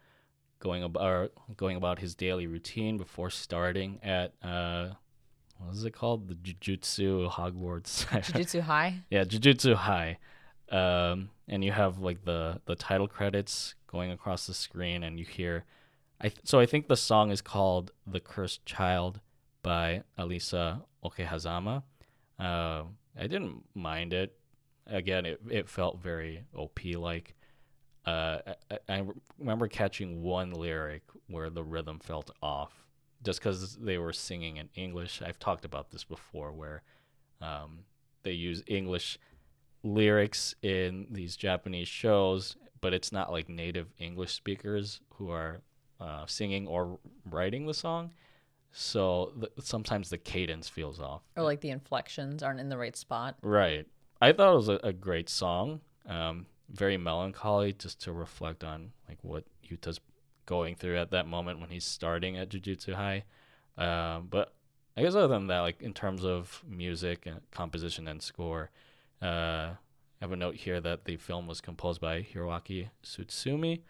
going 0.58 0.82
about 0.82 1.32
going 1.56 1.76
about 1.76 1.98
his 1.98 2.14
daily 2.14 2.46
routine 2.46 2.96
before 2.96 3.30
starting 3.30 3.98
at 4.02 4.32
uh, 4.42 4.90
what 5.58 5.74
is 5.74 5.84
it 5.84 5.92
called? 5.92 6.28
The 6.28 6.34
Jujutsu 6.34 7.30
Hogwarts. 7.30 8.06
Jujutsu 8.06 8.62
High. 8.62 9.00
yeah, 9.10 9.24
Jujutsu 9.24 9.74
High. 9.74 10.18
Um, 10.70 11.30
and 11.48 11.64
you 11.64 11.72
have 11.72 11.98
like 11.98 12.24
the 12.24 12.60
the 12.66 12.76
title 12.76 13.08
credits 13.08 13.74
going 13.86 14.10
across 14.10 14.46
the 14.46 14.54
screen, 14.54 15.02
and 15.02 15.18
you 15.18 15.24
hear. 15.24 15.64
I 16.20 16.28
th- 16.28 16.40
so 16.44 16.60
I 16.60 16.66
think 16.66 16.88
the 16.88 16.96
song 16.96 17.30
is 17.30 17.42
called 17.42 17.92
"The 18.06 18.20
Cursed 18.20 18.64
Child" 18.64 19.20
by 19.62 20.02
Alisa 20.18 20.82
Okehazama. 21.04 21.82
Uh, 22.38 22.84
I 23.18 23.22
didn't 23.26 23.64
mind 23.74 24.12
it. 24.12 24.38
Again, 24.90 25.24
it 25.26 25.40
it 25.48 25.68
felt 25.68 26.00
very 26.00 26.44
OP 26.54 26.80
like. 26.96 27.34
Uh, 28.06 28.38
I, 28.70 28.78
I 28.88 29.04
remember 29.38 29.68
catching 29.68 30.22
one 30.22 30.52
lyric 30.52 31.02
where 31.28 31.50
the 31.50 31.62
rhythm 31.62 31.98
felt 31.98 32.30
off, 32.42 32.72
just 33.22 33.40
because 33.40 33.76
they 33.76 33.98
were 33.98 34.12
singing 34.12 34.56
in 34.56 34.68
English. 34.74 35.22
I've 35.24 35.38
talked 35.38 35.64
about 35.64 35.90
this 35.90 36.04
before, 36.04 36.52
where 36.52 36.82
um, 37.40 37.80
they 38.22 38.32
use 38.32 38.62
English 38.66 39.18
lyrics 39.82 40.54
in 40.62 41.06
these 41.10 41.36
Japanese 41.36 41.88
shows, 41.88 42.56
but 42.80 42.92
it's 42.92 43.12
not 43.12 43.30
like 43.30 43.48
native 43.48 43.88
English 43.98 44.34
speakers 44.34 45.00
who 45.14 45.30
are 45.30 45.60
uh, 46.00 46.24
singing 46.26 46.66
or 46.66 46.98
writing 47.30 47.66
the 47.66 47.74
song. 47.74 48.10
So 48.72 49.32
th- 49.38 49.52
sometimes 49.60 50.10
the 50.10 50.18
cadence 50.18 50.68
feels 50.68 51.00
off. 51.00 51.22
Or 51.36 51.42
like 51.42 51.60
the 51.60 51.70
inflections 51.70 52.42
aren't 52.42 52.60
in 52.60 52.68
the 52.68 52.78
right 52.78 52.96
spot. 52.96 53.36
Right. 53.42 53.86
I 54.20 54.32
thought 54.32 54.52
it 54.52 54.56
was 54.56 54.68
a, 54.68 54.80
a 54.82 54.92
great 54.92 55.28
song. 55.28 55.80
Um, 56.06 56.46
very 56.68 56.96
melancholy, 56.96 57.72
just 57.72 58.00
to 58.02 58.12
reflect 58.12 58.62
on 58.62 58.92
like 59.08 59.18
what 59.22 59.44
Yuta's 59.68 60.00
going 60.46 60.74
through 60.74 60.98
at 60.98 61.10
that 61.10 61.26
moment 61.26 61.60
when 61.60 61.70
he's 61.70 61.84
starting 61.84 62.36
at 62.36 62.48
Jujutsu 62.48 62.94
High. 62.94 63.24
Um, 63.76 64.28
but 64.30 64.52
I 64.96 65.02
guess 65.02 65.14
other 65.14 65.28
than 65.28 65.46
that, 65.46 65.60
like 65.60 65.82
in 65.82 65.92
terms 65.94 66.24
of 66.24 66.62
music 66.68 67.26
and 67.26 67.40
composition 67.50 68.06
and 68.08 68.22
score, 68.22 68.70
uh, 69.22 69.74
I 69.74 69.76
have 70.20 70.32
a 70.32 70.36
note 70.36 70.56
here 70.56 70.80
that 70.80 71.04
the 71.04 71.16
film 71.16 71.46
was 71.46 71.60
composed 71.60 72.00
by 72.00 72.22
Hiroaki 72.22 72.90
Tsutsumi 73.02 73.80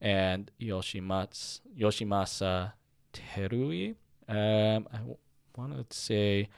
and 0.00 0.50
Yoshimatsu, 0.60 1.60
Yoshimasa 1.78 2.72
Terui. 3.12 3.94
Um, 4.28 4.86
I 4.92 4.98
w- 4.98 5.16
want 5.56 5.88
to 5.90 5.96
say, 5.96 6.50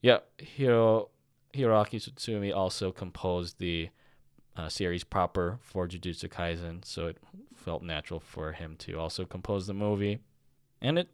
yeah, 0.00 0.18
Hiro 0.38 1.08
Hiroaki 1.54 2.00
Tsutsumi 2.00 2.54
also 2.54 2.90
composed 2.92 3.58
the 3.58 3.90
uh, 4.56 4.68
series 4.68 5.04
proper 5.04 5.58
for 5.62 5.86
Jujutsu 5.88 6.28
Kaisen, 6.28 6.84
so 6.84 7.06
it 7.06 7.18
felt 7.54 7.82
natural 7.82 8.20
for 8.20 8.52
him 8.52 8.76
to 8.78 8.98
also 8.98 9.24
compose 9.24 9.66
the 9.66 9.74
movie, 9.74 10.18
and 10.80 10.98
it 10.98 11.08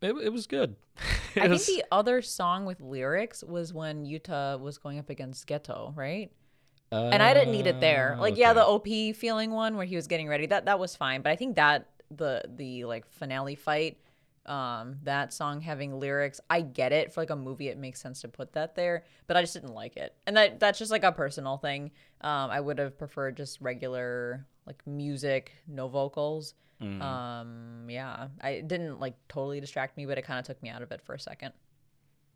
it, 0.00 0.12
it 0.22 0.32
was 0.32 0.46
good. 0.46 0.76
it 1.34 1.42
I 1.42 1.48
was, 1.48 1.66
think 1.66 1.80
the 1.82 1.86
other 1.92 2.22
song 2.22 2.64
with 2.66 2.80
lyrics 2.80 3.42
was 3.42 3.72
when 3.72 4.04
Yuta 4.04 4.60
was 4.60 4.78
going 4.78 4.98
up 4.98 5.10
against 5.10 5.46
Geto, 5.46 5.96
right? 5.96 6.30
and 6.90 7.22
I 7.22 7.34
didn't 7.34 7.52
need 7.52 7.66
it 7.66 7.80
there. 7.80 8.14
Uh, 8.14 8.20
Like, 8.20 8.36
yeah, 8.38 8.52
the. 8.54 8.64
OP 8.64 8.86
feeling 9.14 9.50
one 9.50 9.76
where 9.76 9.84
he 9.84 9.94
was 9.96 10.06
getting 10.06 10.28
ready 10.28 10.46
that 10.46 10.64
that 10.66 10.78
was 10.78 10.96
fine, 10.96 11.20
but 11.22 11.30
I 11.30 11.36
think 11.36 11.56
that 11.56 11.88
the 12.10 12.42
the 12.48 12.84
like 12.86 13.06
finale 13.10 13.54
fight, 13.54 13.98
um, 14.46 14.96
that 15.04 15.32
song 15.32 15.60
having 15.60 15.98
lyrics, 15.98 16.40
I 16.48 16.60
get 16.60 16.92
it 16.92 17.12
for 17.12 17.20
like 17.20 17.30
a 17.30 17.36
movie. 17.36 17.68
It 17.68 17.78
makes 17.78 18.00
sense 18.00 18.20
to 18.22 18.28
put 18.28 18.52
that 18.52 18.74
there, 18.74 19.04
but 19.26 19.36
I 19.36 19.42
just 19.42 19.54
didn't 19.54 19.74
like 19.74 19.96
it, 19.96 20.14
and 20.26 20.36
that 20.36 20.60
that's 20.60 20.78
just 20.78 20.90
like 20.90 21.04
a 21.04 21.12
personal 21.12 21.56
thing. 21.56 21.90
Um, 22.20 22.50
I 22.50 22.60
would 22.60 22.78
have 22.78 22.98
preferred 22.98 23.36
just 23.36 23.60
regular 23.60 24.46
like 24.66 24.86
music, 24.86 25.52
no 25.66 25.88
vocals. 25.88 26.54
Mm. 26.82 27.02
Um, 27.02 27.86
yeah, 27.88 28.28
I 28.40 28.50
it 28.50 28.68
didn't 28.68 29.00
like 29.00 29.14
totally 29.28 29.60
distract 29.60 29.96
me, 29.96 30.06
but 30.06 30.18
it 30.18 30.22
kind 30.22 30.38
of 30.38 30.46
took 30.46 30.62
me 30.62 30.68
out 30.68 30.82
of 30.82 30.92
it 30.92 31.00
for 31.02 31.14
a 31.14 31.20
second. 31.20 31.52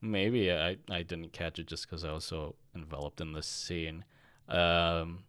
Maybe 0.00 0.50
I, 0.52 0.78
I 0.90 1.02
didn't 1.02 1.32
catch 1.32 1.60
it 1.60 1.68
just 1.68 1.88
because 1.88 2.04
I 2.04 2.10
was 2.12 2.24
so 2.24 2.56
enveloped 2.74 3.20
in 3.20 3.32
the 3.32 3.42
scene. 3.42 4.04
Um, 4.48 5.22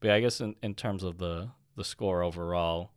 but 0.00 0.08
yeah, 0.08 0.14
I 0.14 0.20
guess 0.20 0.40
in, 0.40 0.56
in 0.62 0.74
terms 0.74 1.02
of 1.02 1.18
the, 1.18 1.50
the 1.76 1.84
score 1.84 2.22
overall, 2.22 2.92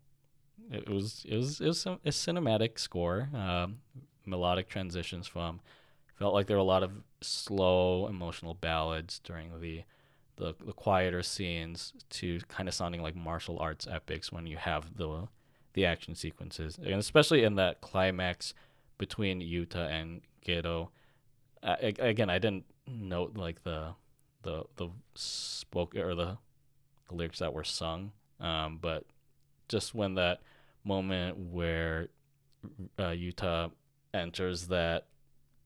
it 0.72 0.90
was 0.90 1.26
it 1.28 1.36
was 1.36 1.62
it 1.62 1.68
was 1.68 1.86
a, 1.86 1.92
a 2.06 2.10
cinematic 2.10 2.80
score. 2.80 3.30
Um, 3.34 3.80
melodic 4.26 4.70
transitions 4.70 5.28
from 5.28 5.60
felt 6.16 6.34
like 6.34 6.46
there 6.46 6.58
were 6.58 6.62
a 6.62 6.66
lot 6.66 6.84
of 6.84 6.92
slow 7.22 8.08
emotional 8.08 8.54
ballads 8.54 9.20
during 9.20 9.60
the 9.62 9.84
the, 10.36 10.56
the 10.66 10.72
quieter 10.72 11.22
scenes 11.22 11.92
to 12.10 12.40
kind 12.48 12.70
of 12.70 12.76
sounding 12.76 13.02
like 13.02 13.16
martial 13.16 13.60
arts 13.60 13.88
epics 13.90 14.32
when 14.32 14.46
you 14.46 14.56
have 14.58 14.96
the 14.98 15.28
the 15.74 15.86
action 15.86 16.16
sequences 16.16 16.78
and 16.78 16.96
especially 16.96 17.44
in 17.44 17.56
that 17.56 17.82
climax 17.82 18.54
between 18.98 19.42
Yuta 19.42 19.90
and 19.90 20.22
uh, 21.64 21.76
a- 21.82 22.08
again, 22.10 22.30
I 22.30 22.40
didn't 22.40 22.66
note 22.88 23.38
like 23.38 23.64
the 23.64 23.96
the 24.44 24.64
the 24.78 24.90
spoke 25.16 25.96
or 25.96 26.16
the, 26.16 26.38
the 27.10 27.16
lyrics 27.16 27.40
that 27.40 27.54
were 27.54 27.64
sung, 27.64 28.12
um, 28.40 28.80
but 28.82 29.06
just 29.68 29.94
when 29.94 30.16
that 30.16 30.42
moment 30.90 31.38
where 31.38 32.10
uh, 32.98 33.14
Yuta 33.24 33.72
enters 34.14 34.68
that 34.68 35.06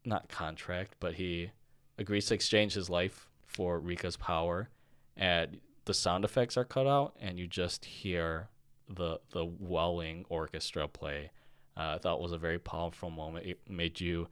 not 0.05 0.27
contract, 0.27 0.95
but 0.99 1.13
he 1.15 1.49
agrees 1.97 2.25
to 2.27 2.33
exchange 2.33 2.73
his 2.73 2.89
life 2.89 3.29
for 3.47 3.79
Rika's 3.79 4.17
power, 4.17 4.69
and 5.15 5.59
the 5.85 5.93
sound 5.93 6.25
effects 6.25 6.57
are 6.57 6.65
cut 6.65 6.87
out, 6.87 7.15
and 7.21 7.39
you 7.39 7.47
just 7.47 7.85
hear 7.85 8.49
the 8.89 9.19
the 9.31 9.45
welling 9.45 10.25
orchestra 10.29 10.87
play. 10.87 11.31
Uh, 11.77 11.95
I 11.95 11.97
thought 11.97 12.21
was 12.21 12.33
a 12.33 12.37
very 12.37 12.59
powerful 12.59 13.09
moment. 13.09 13.45
It 13.45 13.59
made 13.69 13.99
you 14.01 14.27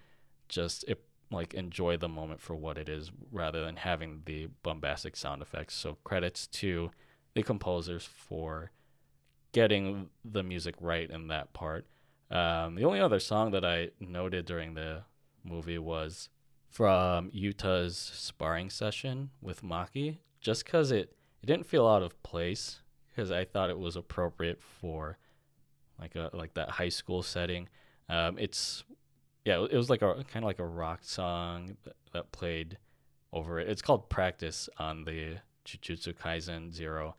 just 0.49 0.83
it 0.87 1.01
like 1.31 1.53
enjoy 1.53 1.95
the 1.95 2.09
moment 2.09 2.41
for 2.41 2.55
what 2.55 2.77
it 2.77 2.89
is 2.89 3.11
rather 3.31 3.63
than 3.63 3.77
having 3.77 4.21
the 4.25 4.49
bombastic 4.63 5.15
sound 5.15 5.41
effects. 5.41 5.75
So 5.75 5.97
credits 6.03 6.47
to 6.47 6.91
the 7.33 7.43
composers 7.43 8.05
for 8.05 8.71
getting 9.51 10.09
the 10.23 10.43
music 10.43 10.75
right 10.79 11.09
in 11.09 11.27
that 11.27 11.53
part. 11.53 11.85
Um, 12.29 12.75
the 12.75 12.85
only 12.85 13.01
other 13.01 13.19
song 13.19 13.51
that 13.51 13.65
I 13.65 13.89
noted 13.99 14.45
during 14.45 14.73
the 14.73 15.03
movie 15.43 15.77
was 15.77 16.29
from 16.69 17.29
Yuta's 17.31 17.97
sparring 17.97 18.69
session 18.69 19.31
with 19.41 19.61
Maki, 19.61 20.19
just 20.39 20.63
because 20.63 20.91
it, 20.91 21.13
it 21.43 21.45
didn't 21.45 21.65
feel 21.65 21.85
out 21.85 22.01
of 22.01 22.21
place, 22.23 22.79
because 23.09 23.31
I 23.31 23.43
thought 23.43 23.69
it 23.69 23.77
was 23.77 23.97
appropriate 23.97 24.61
for 24.61 25.17
like 25.99 26.15
a 26.15 26.29
like 26.33 26.53
that 26.53 26.69
high 26.69 26.89
school 26.89 27.21
setting. 27.21 27.67
Um, 28.07 28.37
it's 28.39 28.85
yeah, 29.45 29.65
it 29.69 29.75
was 29.75 29.89
like 29.89 30.01
a 30.01 30.23
kind 30.31 30.43
of 30.43 30.47
like 30.47 30.59
a 30.59 30.65
rock 30.65 30.99
song 31.03 31.75
that, 32.13 32.31
played 32.31 32.77
over 33.33 33.59
it. 33.59 33.69
It's 33.69 33.81
called 33.81 34.09
Practice 34.09 34.69
on 34.77 35.03
the 35.03 35.37
Jujutsu 35.65 36.13
Kaisen 36.13 36.73
Zero 36.73 37.15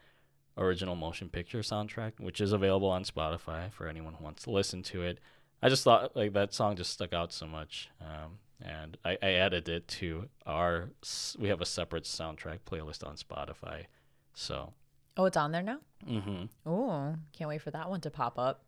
original 0.56 0.94
motion 0.94 1.28
picture 1.28 1.60
soundtrack, 1.60 2.12
which 2.18 2.40
is 2.40 2.52
available 2.52 2.88
on 2.88 3.04
Spotify 3.04 3.72
for 3.72 3.86
anyone 3.86 4.14
who 4.14 4.24
wants 4.24 4.44
to 4.44 4.50
listen 4.50 4.82
to 4.84 5.02
it. 5.02 5.18
I 5.62 5.68
just 5.68 5.84
thought 5.84 6.16
like 6.16 6.32
that 6.32 6.52
song 6.52 6.76
just 6.76 6.92
stuck 6.92 7.12
out 7.12 7.32
so 7.32 7.46
much, 7.46 7.88
um, 8.00 8.38
and 8.60 8.96
I, 9.04 9.16
I 9.22 9.32
added 9.32 9.68
it 9.68 9.86
to 9.88 10.28
our. 10.44 10.90
We 11.38 11.48
have 11.48 11.60
a 11.60 11.66
separate 11.66 12.04
soundtrack 12.04 12.60
playlist 12.70 13.06
on 13.06 13.16
Spotify, 13.16 13.86
so. 14.34 14.72
Oh, 15.16 15.26
it's 15.26 15.36
on 15.36 15.52
there 15.52 15.62
now. 15.62 15.78
Mm-hmm. 16.08 16.44
Oh, 16.64 17.14
can't 17.32 17.48
wait 17.48 17.60
for 17.60 17.70
that 17.70 17.90
one 17.90 18.00
to 18.00 18.10
pop 18.10 18.38
up. 18.38 18.64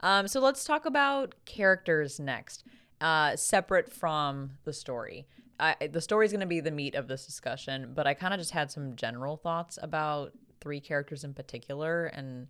Um, 0.00 0.28
so 0.28 0.38
let's 0.38 0.64
talk 0.64 0.84
about 0.84 1.34
characters 1.44 2.20
next, 2.20 2.62
uh, 3.00 3.36
separate 3.36 3.90
from 3.90 4.50
the 4.64 4.72
story. 4.72 5.26
I, 5.58 5.88
the 5.90 6.00
story 6.00 6.26
is 6.26 6.32
going 6.32 6.40
to 6.40 6.46
be 6.46 6.60
the 6.60 6.70
meat 6.70 6.94
of 6.94 7.08
this 7.08 7.26
discussion, 7.26 7.92
but 7.94 8.06
I 8.06 8.14
kind 8.14 8.32
of 8.32 8.38
just 8.38 8.52
had 8.52 8.70
some 8.70 8.94
general 8.94 9.36
thoughts 9.36 9.78
about 9.82 10.32
three 10.60 10.80
characters 10.80 11.24
in 11.24 11.34
particular, 11.34 12.06
and 12.06 12.48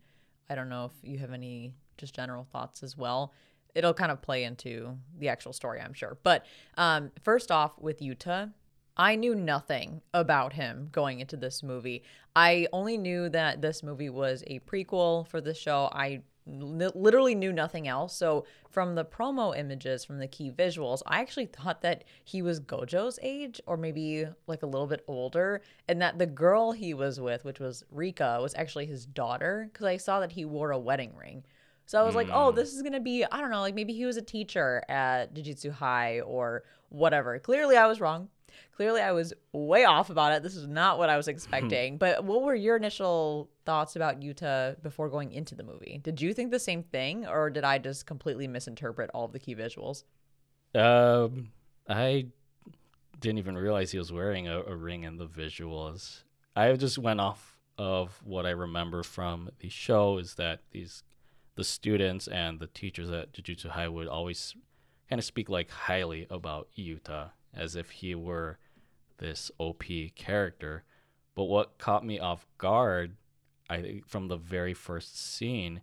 I 0.48 0.54
don't 0.54 0.68
know 0.68 0.86
if 0.86 1.08
you 1.08 1.18
have 1.18 1.32
any 1.32 1.74
just 1.96 2.14
general 2.14 2.46
thoughts 2.52 2.82
as 2.82 2.96
well. 2.96 3.32
It'll 3.74 3.94
kind 3.94 4.10
of 4.10 4.22
play 4.22 4.44
into 4.44 4.96
the 5.18 5.28
actual 5.28 5.52
story, 5.52 5.80
I'm 5.80 5.92
sure. 5.92 6.18
But 6.22 6.46
um, 6.76 7.10
first 7.22 7.50
off, 7.50 7.78
with 7.78 8.00
Yuta, 8.00 8.52
I 8.96 9.14
knew 9.14 9.34
nothing 9.34 10.02
about 10.12 10.52
him 10.54 10.88
going 10.90 11.20
into 11.20 11.36
this 11.36 11.62
movie. 11.62 12.02
I 12.34 12.66
only 12.72 12.98
knew 12.98 13.28
that 13.28 13.62
this 13.62 13.82
movie 13.82 14.10
was 14.10 14.42
a 14.46 14.58
prequel 14.60 15.26
for 15.28 15.40
the 15.40 15.54
show. 15.54 15.88
I 15.92 16.22
literally 16.48 17.34
knew 17.34 17.52
nothing 17.52 17.88
else. 17.88 18.14
So, 18.16 18.44
from 18.70 18.94
the 18.94 19.04
promo 19.04 19.56
images, 19.56 20.04
from 20.04 20.18
the 20.18 20.26
key 20.26 20.50
visuals, 20.50 21.02
I 21.06 21.20
actually 21.20 21.46
thought 21.46 21.82
that 21.82 22.04
he 22.24 22.42
was 22.42 22.60
Gojo's 22.60 23.18
age 23.22 23.60
or 23.66 23.76
maybe 23.76 24.26
like 24.46 24.62
a 24.62 24.66
little 24.66 24.86
bit 24.86 25.04
older, 25.06 25.60
and 25.88 26.00
that 26.00 26.18
the 26.18 26.26
girl 26.26 26.72
he 26.72 26.94
was 26.94 27.20
with, 27.20 27.44
which 27.44 27.60
was 27.60 27.84
Rika, 27.90 28.38
was 28.40 28.54
actually 28.54 28.86
his 28.86 29.06
daughter 29.06 29.68
because 29.72 29.86
I 29.86 29.96
saw 29.96 30.20
that 30.20 30.32
he 30.32 30.44
wore 30.44 30.70
a 30.70 30.78
wedding 30.78 31.14
ring. 31.16 31.44
So 31.86 31.98
I 31.98 32.04
was 32.04 32.14
like, 32.14 32.28
oh, 32.30 32.50
hmm. 32.50 32.56
this 32.56 32.74
is 32.74 32.82
gonna 32.82 33.00
be, 33.00 33.24
I 33.24 33.40
don't 33.40 33.50
know, 33.50 33.62
like 33.62 33.74
maybe 33.74 33.94
he 33.94 34.04
was 34.04 34.18
a 34.18 34.22
teacher 34.22 34.82
at 34.88 35.34
Jujutsu 35.34 35.70
High 35.70 36.20
or 36.20 36.64
whatever. 36.90 37.38
Clearly, 37.38 37.76
I 37.76 37.86
was 37.86 38.00
wrong. 38.00 38.28
Clearly, 38.76 39.00
I 39.00 39.12
was 39.12 39.32
way 39.52 39.84
off 39.84 40.10
about 40.10 40.32
it. 40.32 40.42
This 40.42 40.56
is 40.56 40.66
not 40.66 40.98
what 40.98 41.10
I 41.10 41.16
was 41.16 41.28
expecting. 41.28 41.98
but 41.98 42.24
what 42.24 42.42
were 42.42 42.54
your 42.54 42.76
initial 42.76 43.50
thoughts 43.64 43.96
about 43.96 44.20
Yuta 44.20 44.80
before 44.82 45.08
going 45.08 45.32
into 45.32 45.54
the 45.54 45.62
movie? 45.62 46.00
Did 46.02 46.20
you 46.20 46.32
think 46.32 46.50
the 46.50 46.58
same 46.58 46.82
thing, 46.82 47.26
or 47.26 47.50
did 47.50 47.64
I 47.64 47.78
just 47.78 48.06
completely 48.06 48.46
misinterpret 48.46 49.10
all 49.14 49.24
of 49.24 49.32
the 49.32 49.38
key 49.38 49.54
visuals? 49.54 50.04
Um, 50.74 51.50
I 51.88 52.26
didn't 53.20 53.38
even 53.38 53.56
realize 53.56 53.90
he 53.90 53.98
was 53.98 54.12
wearing 54.12 54.48
a, 54.48 54.60
a 54.62 54.76
ring 54.76 55.04
in 55.04 55.16
the 55.16 55.26
visuals. 55.26 56.22
I 56.54 56.72
just 56.74 56.98
went 56.98 57.20
off 57.20 57.58
of 57.76 58.20
what 58.24 58.46
I 58.46 58.50
remember 58.50 59.02
from 59.02 59.50
the 59.60 59.68
show 59.68 60.18
is 60.18 60.34
that 60.34 60.60
these 60.72 61.04
the 61.54 61.64
students 61.64 62.28
and 62.28 62.60
the 62.60 62.68
teachers 62.68 63.10
at 63.10 63.32
Jujutsu 63.32 63.70
High 63.70 63.88
would 63.88 64.06
always 64.06 64.54
kind 65.08 65.18
of 65.18 65.24
speak 65.24 65.48
like 65.48 65.70
highly 65.70 66.26
about 66.30 66.68
Yuta 66.78 67.30
as 67.54 67.76
if 67.76 67.90
he 67.90 68.14
were 68.14 68.58
this 69.18 69.50
OP 69.58 69.84
character. 70.14 70.84
But 71.34 71.44
what 71.44 71.78
caught 71.78 72.04
me 72.04 72.18
off 72.18 72.46
guard, 72.58 73.16
I 73.68 73.80
think 73.82 74.06
from 74.06 74.28
the 74.28 74.36
very 74.36 74.74
first 74.74 75.18
scene, 75.18 75.82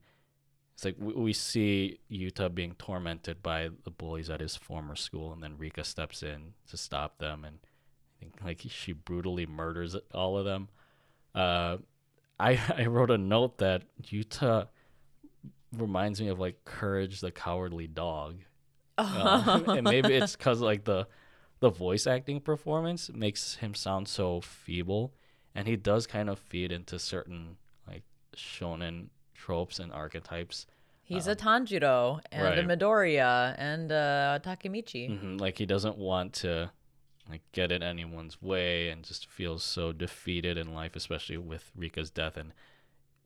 it's 0.73 0.83
like 0.83 0.95
we, 0.99 1.13
we 1.13 1.33
see 1.33 1.99
Yuta 2.11 2.53
being 2.53 2.75
tormented 2.77 3.41
by 3.41 3.69
the 3.83 3.91
bullies 3.91 4.29
at 4.29 4.41
his 4.41 4.55
former 4.55 4.95
school, 4.95 5.31
and 5.31 5.41
then 5.41 5.57
Rika 5.57 5.85
steps 5.85 6.21
in 6.21 6.53
to 6.69 6.75
stop 6.77 7.17
them, 7.19 7.45
and 7.45 7.59
I 7.63 8.19
think 8.19 8.33
like 8.43 8.61
she 8.67 8.91
brutally 8.91 9.45
murders 9.45 9.95
all 10.13 10.37
of 10.37 10.43
them. 10.43 10.67
Uh, 11.33 11.77
I 12.39 12.59
I 12.77 12.87
wrote 12.87 13.11
a 13.11 13.17
note 13.17 13.59
that 13.59 13.83
Yuta 14.03 14.67
reminds 15.71 16.21
me 16.21 16.27
of 16.27 16.39
like 16.39 16.65
Courage 16.65 17.21
the 17.21 17.31
Cowardly 17.31 17.87
Dog, 17.87 18.39
Uh, 18.97 19.61
and 19.67 19.83
maybe 19.83 20.13
it's 20.13 20.35
because 20.35 20.61
like 20.61 20.85
the 20.85 21.07
the 21.65 21.71
voice 21.71 22.05
acting 22.05 22.39
performance 22.39 23.09
makes 23.11 23.55
him 23.55 23.73
sound 23.73 24.07
so 24.07 24.39
feeble, 24.39 25.11
and 25.55 25.67
he 25.67 25.75
does 25.75 26.05
kind 26.05 26.29
of 26.29 26.37
feed 26.37 26.71
into 26.71 26.99
certain 26.99 27.57
like 27.87 28.03
shonen 28.35 29.07
tropes 29.33 29.79
and 29.79 29.91
archetypes. 29.91 30.67
He's 31.03 31.25
a 31.25 31.35
Tanjiro 31.35 32.19
and 32.31 32.59
a 32.59 32.67
right. 32.67 32.67
Midoriya 32.67 33.55
and 33.57 33.91
a 33.91 34.39
Takemichi. 34.43 35.19
hmm 35.19 35.37
Like 35.37 35.57
he 35.57 35.65
doesn't 35.65 35.97
want 35.97 36.33
to 36.33 36.69
like 37.27 37.41
get 37.51 37.71
in 37.71 37.81
anyone's 37.81 38.39
way 38.43 38.89
and 38.89 39.03
just 39.03 39.25
feels 39.25 39.63
so 39.63 39.91
defeated 39.91 40.59
in 40.59 40.71
life, 40.71 40.95
especially 40.95 41.37
with 41.37 41.71
Rika's 41.75 42.11
death 42.11 42.37
and 42.37 42.53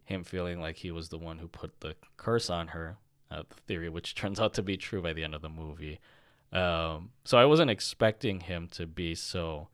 him 0.06 0.24
feeling 0.24 0.62
like 0.62 0.78
he 0.78 0.92
was 0.92 1.10
the 1.10 1.18
one 1.18 1.40
who 1.40 1.50
put 1.50 1.82
the 1.82 1.94
curse 2.16 2.50
on 2.50 2.70
her. 2.70 3.00
Uh, 3.30 3.44
the 3.50 3.62
theory, 3.68 3.90
which 3.90 4.16
turns 4.22 4.40
out 4.40 4.54
to 4.54 4.64
be 4.64 4.78
true 4.78 5.02
by 5.02 5.12
the 5.12 5.26
end 5.26 5.36
of 5.36 5.42
the 5.42 5.50
movie. 5.50 6.00
Um, 6.52 7.12
so 7.24 7.38
I 7.38 7.46
wasn't 7.46 7.70
expecting 7.70 8.42
him 8.42 8.68
to 8.72 8.88
be 8.88 9.16
so 9.16 9.68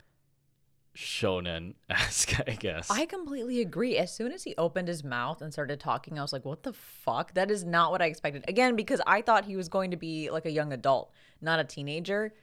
shonen 0.95 1.75
esque, 1.89 2.39
I 2.47 2.53
guess. 2.53 2.89
I 2.89 3.05
completely 3.05 3.61
agree. 3.61 3.97
As 3.97 4.13
soon 4.13 4.31
as 4.31 4.43
he 4.43 4.55
opened 4.57 4.88
his 4.88 5.03
mouth 5.03 5.41
and 5.41 5.51
started 5.51 5.79
talking, 5.79 6.17
I 6.17 6.21
was 6.21 6.33
like, 6.33 6.45
what 6.45 6.63
the 6.63 6.73
fuck? 6.73 7.33
That 7.33 7.51
is 7.51 7.63
not 7.63 7.91
what 7.91 8.01
I 8.01 8.05
expected. 8.05 8.45
Again, 8.47 8.75
because 8.75 9.01
I 9.05 9.21
thought 9.21 9.45
he 9.45 9.55
was 9.55 9.69
going 9.69 9.91
to 9.91 9.97
be 9.97 10.29
like 10.29 10.45
a 10.45 10.51
young 10.51 10.73
adult, 10.73 11.11
not 11.41 11.59
a 11.59 11.63
teenager. 11.63 12.33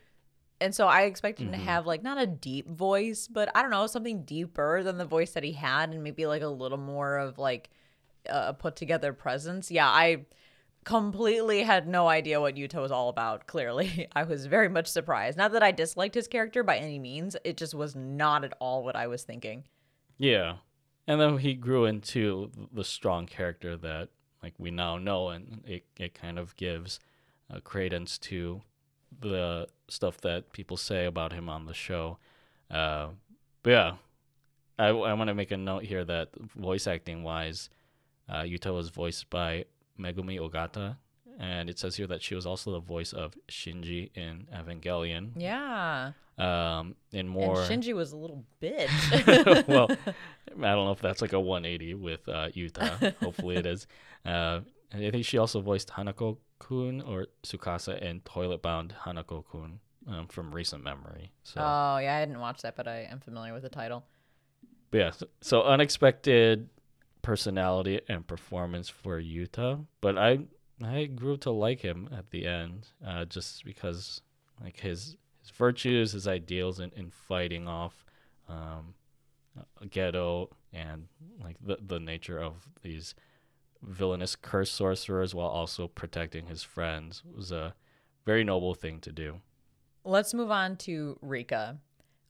And 0.60 0.72
so 0.72 0.86
I 0.86 1.02
expected 1.02 1.46
him 1.46 1.52
to 1.52 1.58
have 1.58 1.86
like 1.86 2.04
not 2.04 2.22
a 2.22 2.26
deep 2.26 2.70
voice, 2.70 3.26
but 3.26 3.50
I 3.54 3.62
don't 3.62 3.72
know, 3.72 3.86
something 3.88 4.22
deeper 4.22 4.84
than 4.84 4.96
the 4.96 5.04
voice 5.04 5.32
that 5.32 5.42
he 5.42 5.52
had 5.52 5.90
and 5.90 6.04
maybe 6.04 6.24
like 6.24 6.42
a 6.42 6.46
little 6.46 6.78
more 6.78 7.18
of 7.18 7.36
like 7.36 7.68
a 8.26 8.54
put 8.54 8.76
together 8.76 9.12
presence. 9.12 9.72
Yeah, 9.72 9.88
I 9.88 10.26
completely 10.84 11.62
had 11.62 11.86
no 11.86 12.08
idea 12.08 12.40
what 12.40 12.56
Yuta 12.56 12.80
was 12.80 12.92
all 12.92 13.08
about, 13.08 13.46
clearly. 13.46 14.08
I 14.14 14.24
was 14.24 14.46
very 14.46 14.68
much 14.68 14.86
surprised. 14.86 15.38
Not 15.38 15.52
that 15.52 15.62
I 15.62 15.70
disliked 15.70 16.14
his 16.14 16.28
character 16.28 16.62
by 16.62 16.76
any 16.76 16.98
means, 16.98 17.36
it 17.44 17.56
just 17.56 17.74
was 17.74 17.94
not 17.94 18.44
at 18.44 18.54
all 18.60 18.84
what 18.84 18.96
I 18.96 19.06
was 19.06 19.22
thinking. 19.22 19.64
Yeah. 20.18 20.56
And 21.06 21.20
then 21.20 21.38
he 21.38 21.54
grew 21.54 21.84
into 21.84 22.50
the 22.72 22.84
strong 22.84 23.26
character 23.26 23.76
that 23.76 24.08
like 24.42 24.54
we 24.58 24.70
now 24.70 24.98
know 24.98 25.28
and 25.28 25.62
it, 25.66 25.84
it 25.98 26.14
kind 26.14 26.38
of 26.38 26.56
gives 26.56 26.98
uh, 27.52 27.60
credence 27.60 28.18
to 28.18 28.60
the 29.20 29.68
stuff 29.88 30.20
that 30.22 30.52
people 30.52 30.76
say 30.76 31.06
about 31.06 31.32
him 31.32 31.48
on 31.48 31.66
the 31.66 31.74
show. 31.74 32.18
Uh, 32.70 33.08
but 33.62 33.70
yeah, 33.70 33.92
I, 34.78 34.88
I 34.88 35.12
want 35.14 35.28
to 35.28 35.34
make 35.34 35.50
a 35.50 35.56
note 35.56 35.84
here 35.84 36.04
that 36.04 36.30
voice 36.56 36.86
acting 36.86 37.22
wise, 37.22 37.68
uh, 38.28 38.44
was 38.66 38.88
voiced 38.88 39.28
by 39.28 39.66
Megumi 40.02 40.38
Ogata. 40.40 40.96
And 41.38 41.70
it 41.70 41.78
says 41.78 41.96
here 41.96 42.06
that 42.08 42.22
she 42.22 42.34
was 42.34 42.46
also 42.46 42.72
the 42.72 42.80
voice 42.80 43.12
of 43.12 43.34
Shinji 43.48 44.10
in 44.14 44.46
Evangelion. 44.54 45.30
Yeah. 45.36 46.12
Um, 46.38 46.94
in 47.12 47.26
more. 47.26 47.60
And 47.62 47.82
Shinji 47.82 47.94
was 47.94 48.12
a 48.12 48.16
little 48.16 48.44
bitch. 48.60 49.66
well, 49.68 49.88
I 50.62 50.74
don't 50.74 50.84
know 50.84 50.92
if 50.92 51.00
that's 51.00 51.22
like 51.22 51.32
a 51.32 51.40
180 51.40 51.94
with 51.94 52.28
uh, 52.28 52.48
Yuta. 52.50 53.14
Hopefully 53.16 53.56
it 53.56 53.66
is. 53.66 53.86
Uh, 54.24 54.60
I 54.94 55.10
think 55.10 55.24
she 55.24 55.36
also 55.36 55.60
voiced 55.60 55.88
Hanako 55.88 56.36
Kun 56.60 57.00
or 57.00 57.26
Tsukasa 57.42 58.00
in 58.00 58.20
Toilet 58.20 58.62
Bound 58.62 58.94
Hanako 59.04 59.42
Kun 59.50 59.80
um, 60.06 60.28
from 60.28 60.54
recent 60.54 60.84
memory. 60.84 61.32
So, 61.42 61.60
oh, 61.60 61.98
yeah, 61.98 62.18
I 62.18 62.24
didn't 62.24 62.38
watch 62.38 62.62
that, 62.62 62.76
but 62.76 62.86
I 62.86 63.08
am 63.10 63.18
familiar 63.18 63.52
with 63.52 63.64
the 63.64 63.68
title. 63.68 64.04
but 64.92 64.98
yeah, 64.98 65.10
so, 65.10 65.26
so 65.40 65.62
unexpected 65.64 66.68
personality 67.22 68.00
and 68.08 68.26
performance 68.26 68.88
for 68.88 69.20
Yuta, 69.20 69.86
but 70.00 70.18
I 70.18 70.40
I 70.84 71.06
grew 71.06 71.36
to 71.38 71.50
like 71.50 71.80
him 71.80 72.08
at 72.16 72.30
the 72.30 72.46
end, 72.46 72.88
uh, 73.06 73.24
just 73.24 73.64
because 73.64 74.20
like 74.60 74.80
his 74.80 75.16
his 75.40 75.50
virtues, 75.50 76.12
his 76.12 76.28
ideals 76.28 76.80
in, 76.80 76.92
in 76.96 77.10
fighting 77.10 77.66
off 77.68 78.04
um, 78.48 78.94
Geto 79.84 80.48
and 80.72 81.06
like 81.42 81.56
the 81.64 81.78
the 81.80 82.00
nature 82.00 82.40
of 82.40 82.68
these 82.82 83.14
villainous 83.82 84.36
curse 84.36 84.70
sorcerers 84.70 85.34
while 85.34 85.48
also 85.48 85.88
protecting 85.88 86.46
his 86.46 86.62
friends 86.62 87.22
was 87.34 87.50
a 87.50 87.74
very 88.24 88.44
noble 88.44 88.74
thing 88.74 89.00
to 89.00 89.12
do. 89.12 89.40
Let's 90.04 90.34
move 90.34 90.50
on 90.50 90.76
to 90.78 91.18
Rika. 91.20 91.78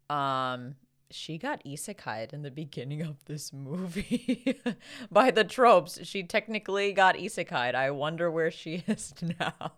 Um, 0.09 0.77
she 1.15 1.39
got 1.39 1.63
isekai'd 1.65 2.33
in 2.33 2.43
the 2.43 2.51
beginning 2.51 3.03
of 3.03 3.25
this 3.27 3.53
movie 3.53 4.61
by 5.11 5.31
the 5.31 5.45
tropes. 5.45 5.99
She 6.05 6.23
technically 6.23 6.93
got 6.93 7.17
isekai'd. 7.17 7.75
I 7.75 7.91
wonder 7.91 8.31
where 8.31 8.51
she 8.51 8.85
is 8.87 9.15
now. 9.39 9.73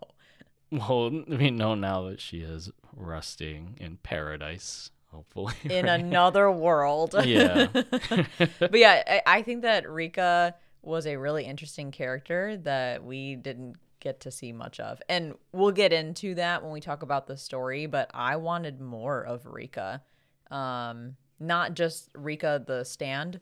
Well, 0.71 1.23
we 1.27 1.51
know 1.51 1.75
now 1.75 2.03
that 2.09 2.19
she 2.19 2.39
is 2.39 2.71
resting 2.95 3.77
in 3.79 3.97
paradise, 3.97 4.91
hopefully. 5.11 5.53
In 5.63 5.85
right? 5.85 5.99
another 5.99 6.51
world. 6.51 7.15
Yeah. 7.23 7.67
but 7.71 8.75
yeah, 8.75 9.03
I, 9.07 9.21
I 9.25 9.41
think 9.41 9.61
that 9.61 9.89
Rika 9.89 10.55
was 10.81 11.05
a 11.07 11.15
really 11.17 11.45
interesting 11.45 11.91
character 11.91 12.57
that 12.57 13.03
we 13.03 13.35
didn't 13.35 13.75
get 13.99 14.19
to 14.21 14.31
see 14.31 14.51
much 14.51 14.79
of. 14.79 15.01
And 15.09 15.33
we'll 15.51 15.71
get 15.71 15.91
into 15.91 16.35
that 16.35 16.63
when 16.63 16.71
we 16.71 16.79
talk 16.79 17.01
about 17.01 17.27
the 17.27 17.37
story, 17.37 17.87
but 17.87 18.09
I 18.13 18.35
wanted 18.35 18.79
more 18.79 19.21
of 19.21 19.45
Rika. 19.45 20.03
Um, 20.51 21.15
not 21.39 21.73
just 21.73 22.09
Rika 22.15 22.63
the 22.65 22.83
stand 22.83 23.39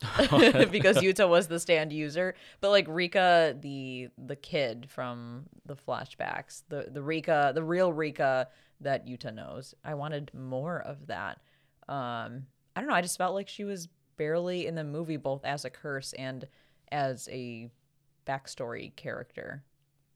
because 0.70 0.98
Yuta 0.98 1.28
was 1.28 1.48
the 1.48 1.58
stand 1.58 1.92
user, 1.92 2.34
but 2.60 2.70
like 2.70 2.86
Rika 2.88 3.56
the 3.60 4.08
the 4.16 4.36
kid 4.36 4.86
from 4.88 5.46
the 5.66 5.76
flashbacks, 5.76 6.62
the 6.68 6.88
the 6.90 7.02
Rika, 7.02 7.52
the 7.54 7.64
real 7.64 7.92
Rika 7.92 8.48
that 8.80 9.06
Yuta 9.06 9.34
knows. 9.34 9.74
I 9.84 9.94
wanted 9.94 10.30
more 10.32 10.78
of 10.80 11.08
that. 11.08 11.40
Um, 11.88 12.46
I 12.76 12.80
don't 12.80 12.88
know. 12.88 12.94
I 12.94 13.02
just 13.02 13.18
felt 13.18 13.34
like 13.34 13.48
she 13.48 13.64
was 13.64 13.88
barely 14.16 14.66
in 14.66 14.74
the 14.74 14.84
movie, 14.84 15.16
both 15.16 15.44
as 15.44 15.64
a 15.64 15.70
curse 15.70 16.12
and 16.12 16.46
as 16.92 17.28
a 17.32 17.70
backstory 18.26 18.94
character. 18.94 19.64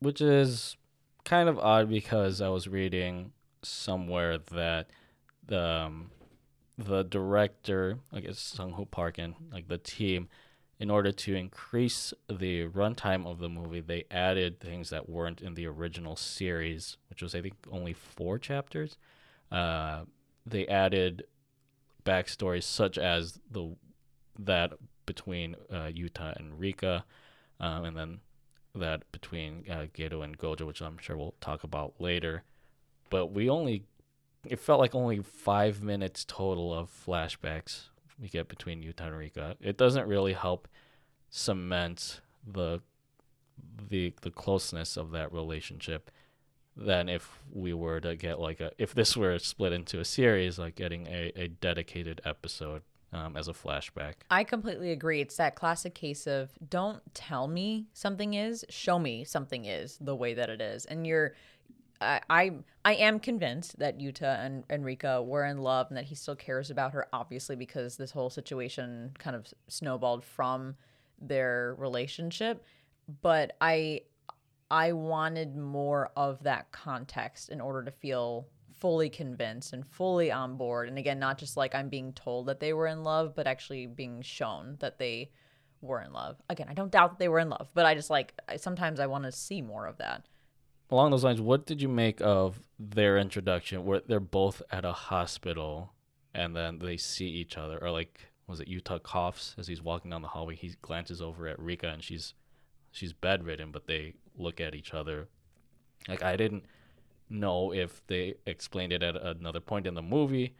Which 0.00 0.20
is 0.20 0.76
kind 1.24 1.48
of 1.48 1.58
odd 1.58 1.88
because 1.88 2.40
I 2.40 2.48
was 2.48 2.68
reading 2.68 3.32
somewhere 3.62 4.38
that 4.38 4.90
the 5.46 5.60
um, 5.60 6.10
the 6.78 7.02
director, 7.02 7.98
I 8.12 8.20
guess 8.20 8.38
Sung 8.38 8.72
Hoo 8.72 8.86
Park 8.86 9.18
and 9.18 9.34
like 9.52 9.68
the 9.68 9.78
team, 9.78 10.28
in 10.78 10.90
order 10.90 11.12
to 11.12 11.34
increase 11.34 12.12
the 12.28 12.66
runtime 12.68 13.26
of 13.26 13.38
the 13.38 13.48
movie, 13.48 13.80
they 13.80 14.04
added 14.10 14.58
things 14.58 14.90
that 14.90 15.08
weren't 15.08 15.40
in 15.40 15.54
the 15.54 15.66
original 15.66 16.16
series, 16.16 16.96
which 17.08 17.22
was 17.22 17.34
I 17.34 17.42
think 17.42 17.54
only 17.70 17.92
four 17.92 18.38
chapters. 18.38 18.96
Uh, 19.50 20.02
they 20.44 20.66
added 20.66 21.24
backstories 22.04 22.64
such 22.64 22.98
as 22.98 23.38
the 23.50 23.76
that 24.38 24.72
between 25.06 25.54
uh, 25.70 25.90
Yuta 25.92 26.34
and 26.36 26.58
Rika, 26.58 27.04
um, 27.60 27.84
and 27.84 27.96
then 27.96 28.20
that 28.74 29.10
between 29.12 29.64
uh, 29.70 29.86
Geto 29.94 30.24
and 30.24 30.38
Gojo, 30.38 30.66
which 30.66 30.80
I'm 30.80 30.98
sure 30.98 31.16
we'll 31.16 31.34
talk 31.40 31.64
about 31.64 31.94
later. 32.00 32.42
But 33.10 33.26
we 33.26 33.48
only, 33.50 33.84
it 34.46 34.58
felt 34.58 34.80
like 34.80 34.94
only 34.94 35.20
five 35.20 35.82
minutes 35.82 36.24
total 36.24 36.74
of 36.74 36.90
flashbacks 36.90 37.88
we 38.20 38.28
get 38.28 38.48
between 38.48 38.82
Yuta 38.82 39.02
and 39.06 39.16
Rika. 39.16 39.56
It 39.60 39.76
doesn't 39.76 40.06
really 40.06 40.32
help 40.32 40.68
cement 41.30 42.20
the 42.46 42.80
the 43.88 44.12
the 44.22 44.30
closeness 44.30 44.96
of 44.96 45.12
that 45.12 45.32
relationship 45.32 46.10
than 46.76 47.08
if 47.08 47.38
we 47.52 47.72
were 47.72 48.00
to 48.00 48.16
get 48.16 48.40
like 48.40 48.60
a 48.60 48.72
if 48.78 48.94
this 48.94 49.16
were 49.16 49.38
split 49.38 49.72
into 49.72 50.00
a 50.00 50.04
series 50.04 50.58
like 50.58 50.74
getting 50.74 51.06
a, 51.06 51.32
a 51.36 51.48
dedicated 51.48 52.20
episode 52.24 52.82
um, 53.12 53.36
as 53.36 53.48
a 53.48 53.52
flashback. 53.52 54.14
I 54.30 54.44
completely 54.44 54.90
agree. 54.90 55.20
It's 55.20 55.36
that 55.36 55.54
classic 55.54 55.94
case 55.94 56.26
of 56.26 56.50
don't 56.68 57.02
tell 57.14 57.46
me 57.46 57.86
something 57.92 58.34
is, 58.34 58.64
show 58.70 58.98
me 58.98 59.24
something 59.24 59.66
is 59.66 59.98
the 60.00 60.16
way 60.16 60.34
that 60.34 60.48
it 60.48 60.60
is. 60.60 60.86
And 60.86 61.06
you're 61.06 61.34
I 62.02 62.52
I, 62.84 62.94
am 62.94 63.20
convinced 63.20 63.78
that 63.78 63.98
Yuta 63.98 64.62
and, 64.68 64.84
Rika 64.84 65.22
were 65.22 65.44
in 65.44 65.58
love 65.58 65.86
and 65.88 65.96
that 65.96 66.04
he 66.04 66.14
still 66.14 66.36
cares 66.36 66.70
about 66.70 66.92
her, 66.92 67.06
obviously, 67.12 67.56
because 67.56 67.96
this 67.96 68.10
whole 68.10 68.30
situation 68.30 69.12
kind 69.18 69.36
of 69.36 69.46
snowballed 69.68 70.24
from 70.24 70.76
their 71.20 71.74
relationship. 71.78 72.64
But 73.20 73.56
I 73.60 74.02
I 74.70 74.92
wanted 74.92 75.56
more 75.56 76.10
of 76.16 76.42
that 76.44 76.72
context 76.72 77.50
in 77.50 77.60
order 77.60 77.84
to 77.84 77.90
feel 77.90 78.48
fully 78.82 79.10
convinced 79.10 79.72
and 79.72 79.86
fully 79.86 80.32
on 80.32 80.56
board. 80.56 80.88
And 80.88 80.98
again, 80.98 81.18
not 81.18 81.38
just 81.38 81.56
like 81.56 81.74
I'm 81.74 81.88
being 81.88 82.12
told 82.14 82.46
that 82.46 82.58
they 82.58 82.72
were 82.72 82.86
in 82.86 83.04
love, 83.04 83.34
but 83.36 83.46
actually 83.46 83.86
being 83.86 84.22
shown 84.22 84.76
that 84.80 84.98
they 84.98 85.30
were 85.82 86.00
in 86.00 86.12
love. 86.12 86.40
Again, 86.48 86.68
I 86.68 86.74
don't 86.74 86.90
doubt 86.90 87.10
that 87.10 87.18
they 87.18 87.28
were 87.28 87.38
in 87.38 87.50
love, 87.50 87.68
but 87.74 87.86
I 87.86 87.94
just 87.94 88.10
like 88.10 88.34
I, 88.48 88.56
sometimes 88.56 88.98
I 88.98 89.06
want 89.06 89.24
to 89.24 89.32
see 89.32 89.60
more 89.62 89.86
of 89.86 89.98
that. 89.98 90.26
Along 90.92 91.10
those 91.10 91.24
lines, 91.24 91.40
what 91.40 91.64
did 91.64 91.80
you 91.80 91.88
make 91.88 92.20
of 92.20 92.60
their 92.78 93.16
introduction 93.16 93.86
where 93.86 94.02
they're 94.06 94.20
both 94.20 94.60
at 94.70 94.84
a 94.84 94.92
hospital 94.92 95.94
and 96.34 96.54
then 96.54 96.80
they 96.80 96.98
see 96.98 97.28
each 97.28 97.56
other 97.56 97.78
or 97.82 97.90
like 97.90 98.20
was 98.46 98.60
it 98.60 98.68
Yuta 98.68 99.02
coughs 99.02 99.54
as 99.56 99.66
he's 99.68 99.80
walking 99.80 100.10
down 100.10 100.20
the 100.20 100.28
hallway, 100.28 100.54
he 100.54 100.74
glances 100.82 101.22
over 101.22 101.48
at 101.48 101.58
Rika 101.58 101.88
and 101.88 102.04
she's 102.04 102.34
she's 102.90 103.14
bedridden, 103.14 103.70
but 103.72 103.86
they 103.86 104.16
look 104.36 104.60
at 104.60 104.74
each 104.74 104.92
other. 104.92 105.28
Like 106.08 106.22
I 106.22 106.36
didn't 106.36 106.66
know 107.30 107.72
if 107.72 108.06
they 108.06 108.34
explained 108.46 108.92
it 108.92 109.02
at 109.02 109.16
another 109.16 109.60
point 109.60 109.86
in 109.86 109.94
the 109.94 110.02
movie, 110.02 110.56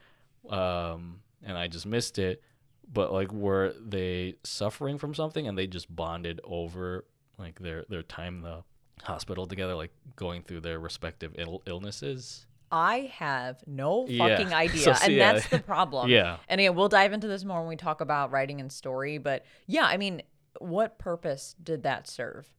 um, 0.48 1.20
and 1.42 1.58
I 1.58 1.68
just 1.68 1.84
missed 1.84 2.18
it. 2.18 2.42
But 2.90 3.12
like, 3.12 3.30
were 3.30 3.74
they 3.78 4.36
suffering 4.44 4.96
from 4.96 5.14
something 5.14 5.46
and 5.46 5.58
they 5.58 5.66
just 5.66 5.94
bonded 5.94 6.40
over 6.42 7.04
like 7.36 7.58
their 7.58 7.84
their 7.90 8.02
time 8.02 8.40
the 8.40 8.64
hospital 9.02 9.46
together, 9.46 9.74
like 9.74 9.92
going 10.16 10.42
through 10.42 10.60
their 10.60 10.78
respective 10.78 11.34
Ill- 11.38 11.62
illnesses? 11.66 12.46
I 12.70 13.12
have 13.14 13.62
no 13.66 14.06
Yeah. 14.08 14.28
fucking 14.28 14.54
idea. 14.54 14.94
So, 14.94 14.94
and 15.04 15.12
yeah. 15.12 15.32
that's 15.32 15.48
the 15.48 15.58
problem. 15.58 16.08
Yeah. 16.08 16.38
And 16.48 16.60
again, 16.60 16.74
we'll 16.74 16.88
dive 16.88 17.12
into 17.12 17.28
this 17.28 17.44
more 17.44 17.60
when 17.60 17.68
we 17.68 17.76
talk 17.76 18.00
about 18.00 18.30
writing 18.30 18.60
and 18.60 18.72
story. 18.72 19.18
But 19.18 19.44
yeah, 19.66 19.84
I 19.84 19.96
mean, 19.96 20.22
what 20.58 20.98
purpose 20.98 21.54
did 21.62 21.82
that 21.82 22.08
serve? 22.08 22.52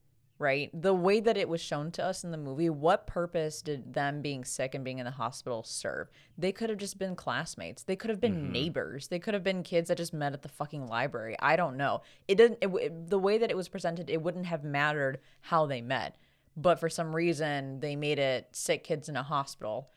right? 0.43 0.69
The 0.73 0.93
way 0.93 1.21
that 1.21 1.37
it 1.37 1.47
was 1.47 1.61
shown 1.61 1.91
to 1.91 2.03
us 2.03 2.23
in 2.23 2.31
the 2.31 2.37
movie, 2.37 2.69
what 2.69 3.07
purpose 3.07 3.61
did 3.61 3.93
them 3.93 4.21
being 4.21 4.43
sick 4.43 4.75
and 4.75 4.83
being 4.83 4.99
in 4.99 5.05
the 5.05 5.11
hospital 5.11 5.63
serve? 5.63 6.09
They 6.37 6.51
could 6.51 6.69
have 6.69 6.79
just 6.79 6.97
been 6.97 7.15
classmates. 7.15 7.83
They 7.83 7.95
could 7.95 8.09
have 8.09 8.19
been 8.19 8.35
mm-hmm. 8.35 8.51
neighbors. 8.51 9.07
They 9.07 9.19
could 9.19 9.33
have 9.33 9.43
been 9.43 9.63
kids 9.63 9.87
that 9.87 9.97
just 9.97 10.13
met 10.13 10.33
at 10.33 10.41
the 10.41 10.49
fucking 10.49 10.87
library. 10.87 11.37
I 11.39 11.55
don't 11.55 11.77
know. 11.77 12.01
It 12.27 12.35
didn't. 12.35 12.59
It, 12.61 12.67
it, 12.67 13.09
the 13.09 13.19
way 13.19 13.37
that 13.37 13.51
it 13.51 13.57
was 13.57 13.69
presented, 13.69 14.09
it 14.09 14.21
wouldn't 14.21 14.47
have 14.47 14.63
mattered 14.63 15.19
how 15.41 15.65
they 15.65 15.81
met. 15.81 16.17
But 16.55 16.79
for 16.79 16.89
some 16.89 17.15
reason, 17.15 17.79
they 17.79 17.95
made 17.95 18.19
it 18.19 18.47
sick 18.51 18.83
kids 18.83 19.09
in 19.09 19.15
a 19.15 19.23
hospital. 19.23 19.89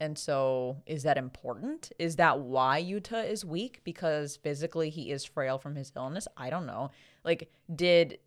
And 0.00 0.18
so, 0.18 0.82
is 0.84 1.04
that 1.04 1.16
important? 1.16 1.92
Is 1.98 2.16
that 2.16 2.40
why 2.40 2.82
Yuta 2.82 3.28
is 3.28 3.44
weak? 3.44 3.80
Because 3.84 4.36
physically 4.36 4.90
he 4.90 5.12
is 5.12 5.24
frail 5.24 5.58
from 5.58 5.76
his 5.76 5.92
illness? 5.94 6.26
I 6.36 6.50
don't 6.50 6.66
know. 6.66 6.90
Like, 7.24 7.52
did 7.74 8.18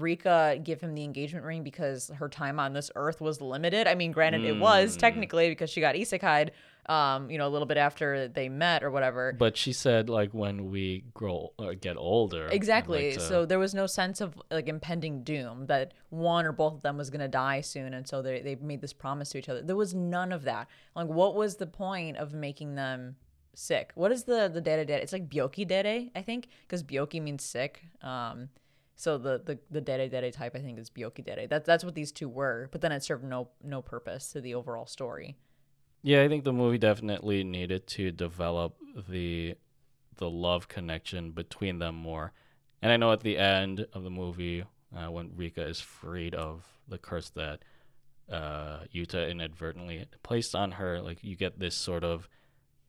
Rika 0.00 0.58
give 0.62 0.80
him 0.80 0.94
the 0.94 1.04
engagement 1.04 1.44
ring 1.44 1.62
because 1.62 2.10
her 2.16 2.28
time 2.28 2.58
on 2.58 2.72
this 2.72 2.90
earth 2.96 3.20
was 3.20 3.40
limited? 3.40 3.86
I 3.86 3.94
mean, 3.94 4.12
granted, 4.12 4.44
it 4.44 4.58
was 4.58 4.96
technically 4.96 5.48
because 5.48 5.70
she 5.70 5.80
got 5.80 5.94
isekai'd, 5.94 6.50
um, 6.86 7.30
you 7.30 7.38
know, 7.38 7.46
a 7.46 7.48
little 7.48 7.66
bit 7.66 7.76
after 7.76 8.28
they 8.28 8.48
met 8.48 8.82
or 8.82 8.90
whatever. 8.90 9.32
But 9.32 9.56
she 9.56 9.72
said 9.72 10.10
like 10.10 10.32
when 10.32 10.70
we 10.70 11.04
grow 11.14 11.52
or 11.58 11.74
get 11.74 11.96
older. 11.96 12.46
Exactly. 12.48 13.10
like 13.10 13.14
to- 13.14 13.20
so 13.20 13.46
there 13.46 13.58
was 13.58 13.74
no 13.74 13.86
sense 13.86 14.20
of 14.20 14.34
like 14.50 14.68
impending 14.68 15.22
doom 15.22 15.66
that 15.66 15.94
one 16.10 16.44
or 16.44 16.52
both 16.52 16.74
of 16.74 16.82
them 16.82 16.96
was 16.96 17.10
going 17.10 17.20
to 17.20 17.28
die 17.28 17.60
soon. 17.60 17.94
And 17.94 18.06
so 18.06 18.20
they, 18.20 18.40
they 18.40 18.56
made 18.56 18.80
this 18.80 18.92
promise 18.92 19.30
to 19.30 19.38
each 19.38 19.48
other. 19.48 19.62
There 19.62 19.76
was 19.76 19.94
none 19.94 20.32
of 20.32 20.42
that. 20.44 20.68
Like, 20.94 21.08
what 21.08 21.34
was 21.34 21.56
the 21.56 21.66
point 21.66 22.16
of 22.16 22.34
making 22.34 22.74
them 22.74 23.16
sick? 23.54 23.92
What 23.94 24.12
is 24.12 24.24
the, 24.24 24.50
the 24.52 24.60
dere 24.60 24.84
dere? 24.84 24.98
It's 24.98 25.12
like 25.12 25.28
byoki 25.28 25.66
dere, 25.66 26.08
I 26.14 26.22
think, 26.22 26.48
because 26.66 26.82
byoki 26.82 27.22
means 27.22 27.44
sick. 27.44 27.82
Um, 28.02 28.48
so 28.96 29.18
the, 29.18 29.42
the, 29.44 29.58
the 29.70 29.80
dere 29.80 30.08
dere 30.08 30.30
type, 30.30 30.54
I 30.54 30.60
think, 30.60 30.78
is 30.78 30.90
byoki 30.90 31.24
dere. 31.24 31.46
That, 31.46 31.64
that's 31.64 31.84
what 31.84 31.94
these 31.94 32.12
two 32.12 32.28
were. 32.28 32.68
But 32.70 32.80
then 32.80 32.92
it 32.92 33.02
served 33.02 33.24
no, 33.24 33.48
no 33.62 33.82
purpose 33.82 34.28
to 34.32 34.40
the 34.40 34.54
overall 34.54 34.86
story. 34.86 35.36
Yeah, 36.02 36.22
I 36.22 36.28
think 36.28 36.44
the 36.44 36.52
movie 36.52 36.78
definitely 36.78 37.44
needed 37.44 37.86
to 37.88 38.10
develop 38.10 38.76
the 39.08 39.56
the 40.16 40.30
love 40.30 40.68
connection 40.68 41.32
between 41.32 41.78
them 41.78 41.96
more. 41.96 42.32
And 42.80 42.92
I 42.92 42.96
know 42.96 43.10
at 43.10 43.20
the 43.20 43.36
end 43.36 43.86
of 43.92 44.04
the 44.04 44.10
movie, 44.10 44.64
uh, 44.94 45.10
when 45.10 45.32
Rika 45.34 45.66
is 45.66 45.80
freed 45.80 46.34
of 46.34 46.64
the 46.86 46.98
curse 46.98 47.30
that 47.30 47.60
uh, 48.30 48.80
Yuta 48.94 49.28
inadvertently 49.28 50.04
placed 50.22 50.54
on 50.54 50.72
her, 50.72 51.00
like 51.00 51.24
you 51.24 51.36
get 51.36 51.58
this 51.58 51.74
sort 51.74 52.04
of 52.04 52.28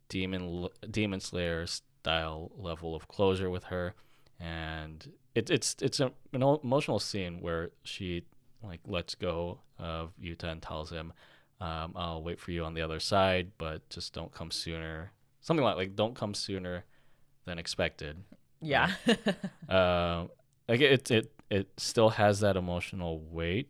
demon 0.09 0.67
demon 0.91 1.19
slayer 1.19 1.65
style 1.65 2.51
level 2.55 2.93
of 2.93 3.07
closure 3.07 3.49
with 3.49 3.65
her, 3.65 3.95
and 4.39 5.11
it's 5.33 5.51
it's 5.51 5.75
it's 5.81 5.99
a, 5.99 6.11
an 6.33 6.41
emotional 6.63 6.99
scene 6.99 7.39
where 7.41 7.71
she 7.83 8.23
like 8.63 8.81
lets 8.85 9.15
go 9.15 9.59
of 9.79 10.13
Yuta 10.21 10.45
and 10.45 10.61
tells 10.61 10.89
him, 10.89 11.13
um, 11.61 11.93
"I'll 11.95 12.23
wait 12.23 12.39
for 12.39 12.51
you 12.51 12.63
on 12.63 12.73
the 12.73 12.81
other 12.81 12.99
side, 12.99 13.51
but 13.57 13.87
just 13.89 14.13
don't 14.13 14.31
come 14.31 14.51
sooner." 14.51 15.11
Something 15.41 15.63
like 15.63 15.77
like 15.77 15.95
don't 15.95 16.15
come 16.15 16.33
sooner 16.33 16.85
than 17.45 17.59
expected. 17.59 18.17
Yeah. 18.61 18.91
Uh, 19.69 20.27
like 20.67 20.79
it 20.79 21.09
it 21.09 21.31
it 21.49 21.67
still 21.77 22.09
has 22.09 22.39
that 22.41 22.55
emotional 22.55 23.19
weight, 23.19 23.69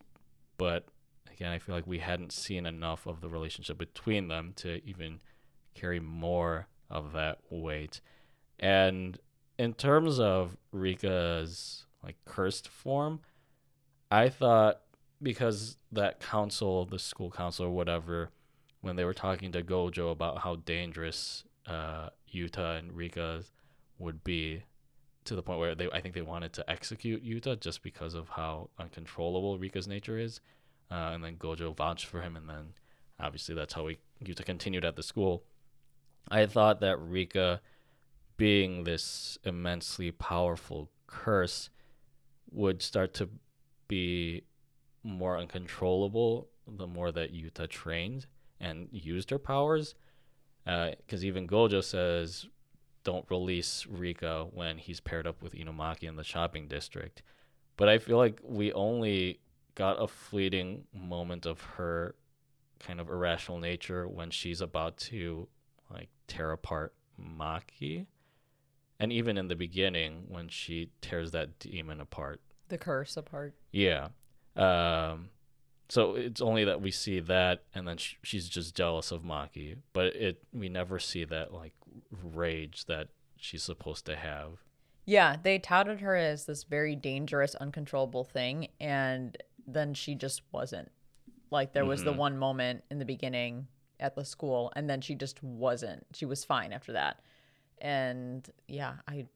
but 0.58 0.86
again, 1.32 1.52
I 1.52 1.58
feel 1.58 1.74
like 1.74 1.86
we 1.86 1.98
hadn't 1.98 2.32
seen 2.32 2.66
enough 2.66 3.06
of 3.06 3.20
the 3.20 3.28
relationship 3.28 3.78
between 3.78 4.28
them 4.28 4.52
to 4.56 4.80
even 4.86 5.20
carry 5.74 6.00
more 6.00 6.68
of 6.90 7.12
that 7.12 7.38
weight. 7.50 8.00
And 8.58 9.18
in 9.58 9.74
terms 9.74 10.20
of 10.20 10.56
Rika's 10.72 11.86
like 12.02 12.16
cursed 12.24 12.68
form, 12.68 13.20
I 14.10 14.28
thought 14.28 14.80
because 15.22 15.76
that 15.92 16.20
council, 16.20 16.84
the 16.84 16.98
school 16.98 17.30
council 17.30 17.66
or 17.66 17.70
whatever, 17.70 18.30
when 18.80 18.96
they 18.96 19.04
were 19.04 19.14
talking 19.14 19.52
to 19.52 19.62
Gojo 19.62 20.12
about 20.12 20.38
how 20.38 20.56
dangerous 20.56 21.44
uh, 21.66 22.10
Yuta 22.32 22.78
and 22.78 22.92
Rika 22.92 23.42
would 23.98 24.22
be, 24.22 24.62
to 25.24 25.34
the 25.34 25.42
point 25.42 25.58
where 25.58 25.74
they 25.74 25.90
I 25.90 26.00
think 26.00 26.14
they 26.14 26.22
wanted 26.22 26.52
to 26.54 26.70
execute 26.70 27.24
Yuta 27.24 27.58
just 27.58 27.82
because 27.82 28.14
of 28.14 28.28
how 28.28 28.70
uncontrollable 28.78 29.58
Rika's 29.58 29.88
nature 29.88 30.18
is, 30.18 30.40
uh, 30.90 31.10
and 31.14 31.24
then 31.24 31.36
Gojo 31.36 31.76
vouched 31.76 32.06
for 32.06 32.20
him, 32.20 32.36
and 32.36 32.48
then 32.48 32.74
obviously 33.18 33.54
that's 33.54 33.74
how 33.74 33.84
we 33.84 33.98
Yuta 34.24 34.44
continued 34.44 34.84
at 34.84 34.96
the 34.96 35.02
school. 35.02 35.42
I 36.28 36.46
thought 36.46 36.80
that 36.80 37.00
Rika, 37.00 37.60
being 38.36 38.84
this 38.84 39.38
immensely 39.44 40.10
powerful 40.10 40.90
curse, 41.06 41.70
would 42.50 42.82
start 42.82 43.14
to 43.14 43.28
be 43.88 44.42
more 45.02 45.38
uncontrollable 45.38 46.48
the 46.66 46.86
more 46.86 47.12
that 47.12 47.32
Yuta 47.32 47.68
trained 47.68 48.26
and 48.60 48.88
used 48.90 49.30
her 49.30 49.38
powers. 49.38 49.94
Uh, 50.66 50.90
because 50.98 51.24
even 51.24 51.46
Gojo 51.46 51.82
says, 51.82 52.46
don't 53.04 53.24
release 53.30 53.86
Rika 53.88 54.48
when 54.50 54.78
he's 54.78 54.98
paired 54.98 55.28
up 55.28 55.40
with 55.40 55.54
Inumaki 55.54 56.04
in 56.04 56.16
the 56.16 56.24
shopping 56.24 56.66
district. 56.66 57.22
But 57.76 57.88
I 57.88 57.98
feel 57.98 58.16
like 58.16 58.40
we 58.42 58.72
only 58.72 59.38
got 59.76 60.02
a 60.02 60.08
fleeting 60.08 60.84
moment 60.92 61.46
of 61.46 61.60
her 61.60 62.16
kind 62.80 63.00
of 63.00 63.08
irrational 63.08 63.58
nature 63.58 64.08
when 64.08 64.30
she's 64.30 64.60
about 64.60 64.96
to 64.96 65.46
like 65.90 66.08
tear 66.26 66.50
apart 66.50 66.94
Maki. 67.20 68.06
And 68.98 69.12
even 69.12 69.36
in 69.36 69.48
the 69.48 69.56
beginning 69.56 70.24
when 70.28 70.48
she 70.48 70.90
tears 71.00 71.30
that 71.32 71.58
demon 71.58 72.00
apart. 72.00 72.40
the 72.68 72.78
curse 72.78 73.16
apart. 73.16 73.54
Yeah. 73.72 74.08
Um 74.56 75.30
so 75.88 76.16
it's 76.16 76.40
only 76.40 76.64
that 76.64 76.80
we 76.80 76.90
see 76.90 77.20
that 77.20 77.62
and 77.74 77.86
then 77.86 77.96
sh- 77.98 78.16
she's 78.22 78.48
just 78.48 78.74
jealous 78.74 79.12
of 79.12 79.22
Maki, 79.22 79.76
but 79.92 80.06
it 80.16 80.42
we 80.52 80.68
never 80.68 80.98
see 80.98 81.24
that 81.24 81.52
like 81.52 81.74
rage 82.10 82.86
that 82.86 83.08
she's 83.36 83.62
supposed 83.62 84.06
to 84.06 84.16
have. 84.16 84.64
Yeah, 85.04 85.36
they 85.40 85.60
touted 85.60 86.00
her 86.00 86.16
as 86.16 86.46
this 86.46 86.64
very 86.64 86.96
dangerous, 86.96 87.54
uncontrollable 87.54 88.24
thing, 88.24 88.68
and 88.80 89.36
then 89.64 89.94
she 89.94 90.16
just 90.16 90.42
wasn't. 90.50 90.90
Like 91.50 91.72
there 91.72 91.84
was 91.84 92.02
the 92.02 92.12
one 92.12 92.36
moment 92.36 92.82
in 92.90 92.98
the 92.98 93.04
beginning 93.04 93.68
at 94.00 94.16
the 94.16 94.24
school, 94.24 94.72
and 94.74 94.90
then 94.90 95.00
she 95.00 95.14
just 95.14 95.40
wasn't. 95.44 96.04
She 96.12 96.26
was 96.26 96.44
fine 96.44 96.72
after 96.72 96.92
that, 96.94 97.20
and 97.80 98.48
yeah, 98.68 98.94
I, 99.08 99.26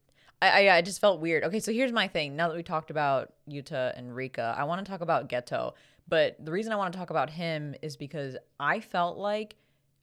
I, 0.43 0.69
I- 0.71 0.83
just 0.83 1.01
felt 1.01 1.21
weird. 1.21 1.45
Okay, 1.45 1.61
so 1.61 1.73
here's 1.73 1.93
my 1.93 2.09
thing. 2.09 2.37
Now 2.37 2.49
that 2.49 2.57
we 2.57 2.63
talked 2.63 2.91
about 2.91 3.33
Yuta 3.49 3.97
and 3.97 4.15
Rika, 4.15 4.55
I 4.57 4.65
want 4.65 4.85
to 4.85 4.91
talk 4.91 5.01
about 5.01 5.29
Geto. 5.29 5.75
But 6.09 6.45
the 6.45 6.51
reason 6.51 6.73
I 6.73 6.77
want 6.77 6.93
to 6.93 6.99
talk 6.99 7.11
about 7.11 7.31
him 7.31 7.75
is 7.83 7.97
because 7.97 8.37
I 8.59 8.81
felt 8.81 9.17
like 9.17 9.55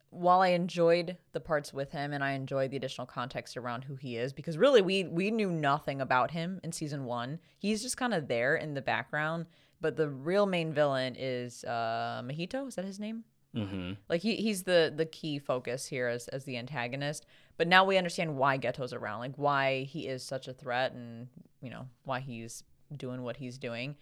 while 0.10 0.40
I 0.42 0.50
enjoyed 0.50 1.18
the 1.34 1.42
parts 1.42 1.74
with 1.74 1.92
him 1.92 2.14
and 2.14 2.24
I 2.24 2.32
enjoyed 2.32 2.72
the 2.72 2.78
additional 2.78 3.06
context 3.06 3.58
around 3.58 3.84
who 3.84 3.96
he 3.96 4.16
is, 4.16 4.32
because 4.32 4.58
really 4.58 4.82
we 4.82 5.04
we 5.04 5.32
knew 5.32 5.52
nothing 5.52 6.00
about 6.00 6.32
him 6.32 6.62
in 6.64 6.72
season 6.72 7.04
one. 7.04 7.40
He's 7.58 7.82
just 7.82 7.98
kind 7.98 8.14
of 8.14 8.30
there 8.30 8.56
in 8.56 8.74
the 8.74 8.82
background, 8.82 9.48
but 9.82 9.98
the 9.98 10.08
real 10.10 10.46
main 10.46 10.72
villain 10.72 11.16
is 11.20 11.66
uh, 11.66 12.22
Mahito. 12.24 12.68
Is 12.70 12.76
that 12.76 12.86
his 12.86 13.00
name? 13.02 13.26
Mm-hmm. 13.58 13.94
Like 14.10 14.22
he 14.22 14.36
he's 14.36 14.64
the 14.64 14.94
the 14.96 15.06
key 15.06 15.40
focus 15.40 15.88
here 15.88 16.08
as 16.08 16.28
as 16.30 16.44
the 16.44 16.58
antagonist. 16.58 17.26
But 17.58 17.68
now 17.68 17.86
we 17.86 17.98
understand 17.98 18.36
why 18.36 18.58
Geto's 18.58 18.94
around, 18.94 19.20
like 19.20 19.36
why 19.36 19.84
he 19.84 20.08
is 20.08 20.24
such 20.24 20.48
a 20.48 20.54
threat, 20.54 20.94
and 20.94 21.28
you 21.62 21.70
know 21.70 21.88
why 22.04 22.20
he's 22.20 22.64
doing 22.96 23.24
what 23.24 23.38
he's 23.38 23.58
doing. 23.58 23.96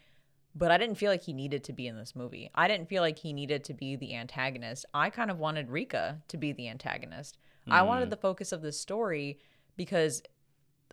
But 0.58 0.72
I 0.72 0.78
didn't 0.78 0.96
feel 0.96 1.12
like 1.12 1.24
he 1.24 1.34
needed 1.34 1.64
to 1.66 1.74
be 1.74 1.88
in 1.88 1.98
this 1.98 2.16
movie. 2.16 2.50
I 2.56 2.68
didn't 2.68 2.88
feel 2.88 3.02
like 3.02 3.20
he 3.20 3.34
needed 3.34 3.64
to 3.66 3.74
be 3.74 3.96
the 3.96 4.16
antagonist. 4.16 4.86
I 4.94 5.10
kind 5.10 5.30
of 5.30 5.38
wanted 5.38 5.70
Rika 5.70 6.22
to 6.30 6.38
be 6.38 6.54
the 6.54 6.70
antagonist. 6.70 7.38
I 7.68 7.82
wanted 7.82 8.12
the 8.12 8.16
focus 8.16 8.52
of 8.52 8.62
this 8.62 8.80
story 8.80 9.40
because 9.76 10.22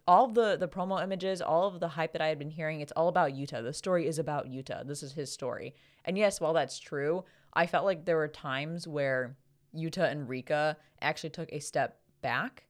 all 0.06 0.26
the 0.26 0.56
the 0.56 0.68
promo 0.68 1.02
images, 1.02 1.40
all 1.40 1.68
of 1.68 1.80
the 1.80 1.88
hype 1.88 2.12
that 2.12 2.22
I 2.22 2.28
had 2.28 2.38
been 2.38 2.50
hearing, 2.50 2.80
it's 2.80 2.92
all 2.92 3.08
about 3.08 3.32
Yuta. 3.32 3.62
The 3.62 3.72
story 3.72 4.06
is 4.06 4.18
about 4.18 4.46
Yuta. 4.46 4.86
This 4.86 5.02
is 5.02 5.12
his 5.12 5.30
story. 5.30 5.74
And 6.04 6.18
yes, 6.18 6.40
while 6.40 6.52
that's 6.52 6.78
true, 6.78 7.24
I 7.52 7.66
felt 7.66 7.84
like 7.84 8.04
there 8.04 8.16
were 8.16 8.28
times 8.28 8.88
where 8.88 9.36
Yuta 9.74 10.10
and 10.10 10.28
Rika 10.28 10.76
actually 11.00 11.30
took 11.30 11.52
a 11.52 11.60
step 11.60 11.98
back 12.22 12.64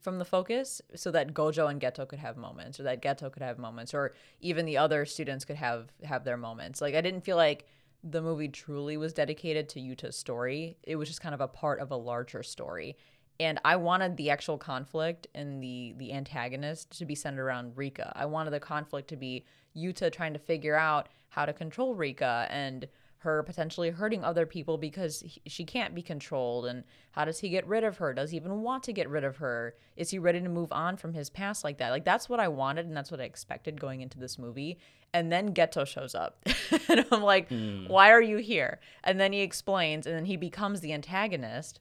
from 0.00 0.18
the 0.18 0.24
focus 0.24 0.82
so 0.94 1.10
that 1.10 1.32
Gojo 1.32 1.70
and 1.70 1.80
Geto 1.80 2.06
could 2.06 2.18
have 2.18 2.36
moments 2.36 2.78
or 2.78 2.82
that 2.82 3.02
Geto 3.02 3.32
could 3.32 3.42
have 3.42 3.58
moments 3.58 3.94
or 3.94 4.14
even 4.40 4.66
the 4.66 4.76
other 4.76 5.06
students 5.06 5.44
could 5.44 5.56
have 5.56 5.88
have 6.02 6.24
their 6.24 6.36
moments. 6.36 6.80
Like 6.80 6.94
I 6.94 7.00
didn't 7.00 7.22
feel 7.22 7.36
like 7.36 7.66
the 8.02 8.20
movie 8.20 8.48
truly 8.48 8.98
was 8.98 9.14
dedicated 9.14 9.68
to 9.70 9.80
Yuta's 9.80 10.16
story. 10.16 10.76
It 10.82 10.96
was 10.96 11.08
just 11.08 11.22
kind 11.22 11.34
of 11.34 11.40
a 11.40 11.48
part 11.48 11.80
of 11.80 11.90
a 11.90 11.96
larger 11.96 12.42
story. 12.42 12.98
And 13.40 13.58
I 13.64 13.76
wanted 13.76 14.16
the 14.16 14.30
actual 14.30 14.58
conflict 14.58 15.26
and 15.34 15.62
the 15.62 15.94
the 15.96 16.12
antagonist 16.12 16.98
to 16.98 17.06
be 17.06 17.14
centered 17.14 17.44
around 17.44 17.76
Rika. 17.76 18.12
I 18.14 18.26
wanted 18.26 18.50
the 18.50 18.60
conflict 18.60 19.08
to 19.08 19.16
be 19.16 19.46
Yuta 19.74 20.12
trying 20.12 20.34
to 20.34 20.38
figure 20.38 20.76
out 20.76 21.08
how 21.28 21.46
to 21.46 21.52
control 21.52 21.94
Rika 21.94 22.46
and 22.50 22.86
her 23.24 23.42
potentially 23.42 23.90
hurting 23.90 24.24
other 24.24 24.46
people 24.46 24.78
because 24.78 25.20
he, 25.20 25.42
she 25.46 25.64
can't 25.64 25.94
be 25.94 26.02
controlled 26.02 26.66
and 26.66 26.84
how 27.10 27.24
does 27.24 27.40
he 27.40 27.48
get 27.48 27.66
rid 27.66 27.84
of 27.84 27.98
her? 27.98 28.14
Does 28.14 28.30
he 28.30 28.36
even 28.36 28.62
want 28.62 28.84
to 28.84 28.92
get 28.92 29.08
rid 29.08 29.24
of 29.24 29.36
her? 29.36 29.74
Is 29.96 30.10
he 30.10 30.18
ready 30.18 30.40
to 30.40 30.48
move 30.48 30.72
on 30.72 30.96
from 30.96 31.12
his 31.12 31.28
past 31.28 31.64
like 31.64 31.78
that? 31.78 31.90
Like 31.90 32.04
that's 32.04 32.28
what 32.28 32.40
i 32.40 32.48
wanted 32.48 32.86
and 32.86 32.96
that's 32.96 33.10
what 33.10 33.20
i 33.20 33.24
expected 33.24 33.80
going 33.80 34.00
into 34.00 34.18
this 34.18 34.38
movie. 34.38 34.78
And 35.12 35.30
then 35.30 35.52
geto 35.52 35.86
shows 35.86 36.14
up. 36.14 36.38
And 36.88 37.04
i'm 37.10 37.22
like 37.22 37.48
hmm. 37.48 37.86
why 37.86 38.10
are 38.10 38.22
you 38.22 38.38
here? 38.38 38.80
And 39.02 39.20
then 39.20 39.32
he 39.32 39.42
explains 39.42 40.06
and 40.06 40.16
then 40.16 40.24
he 40.24 40.36
becomes 40.36 40.80
the 40.80 40.92
antagonist. 40.92 41.80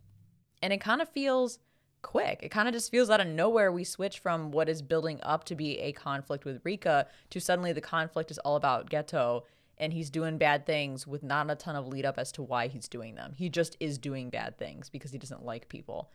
And 0.62 0.74
it 0.74 0.82
kind 0.82 1.02
of 1.02 1.10
feels 1.10 1.60
quick. 2.04 2.40
It 2.44 2.50
kind 2.50 2.68
of 2.68 2.74
just 2.74 2.92
feels 2.92 3.10
out 3.10 3.22
of 3.22 3.28
nowhere. 3.28 3.72
We 3.72 3.84
switch 3.84 4.20
from 4.20 4.52
what 4.52 4.70
is 4.70 4.82
building 4.82 5.20
up 5.24 5.44
to 5.46 5.56
be 5.56 5.80
a 5.80 5.92
conflict 5.94 6.46
with 6.46 6.62
Rika 6.64 7.08
to 7.32 7.40
suddenly 7.40 7.74
the 7.74 7.82
conflict 7.82 8.30
is 8.30 8.38
all 8.40 8.56
about 8.56 8.90
Geto 8.90 9.44
and 9.78 9.94
he's 9.94 10.10
doing 10.10 10.38
bad 10.38 10.66
things 10.66 11.08
with 11.08 11.24
not 11.24 11.50
a 11.50 11.56
ton 11.56 11.76
of 11.76 11.88
lead 11.88 12.06
up 12.06 12.18
as 12.18 12.32
to 12.34 12.44
why 12.44 12.68
he's 12.68 12.88
doing 12.88 13.16
them. 13.16 13.34
He 13.36 13.50
just 13.50 13.76
is 13.80 13.98
doing 13.98 14.30
bad 14.30 14.58
things 14.58 14.90
because 14.90 15.12
he 15.12 15.18
doesn't 15.18 15.44
like 15.44 15.70
people. 15.70 16.12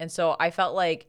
And 0.00 0.10
so 0.10 0.36
I 0.40 0.50
felt 0.50 0.74
like 0.74 1.06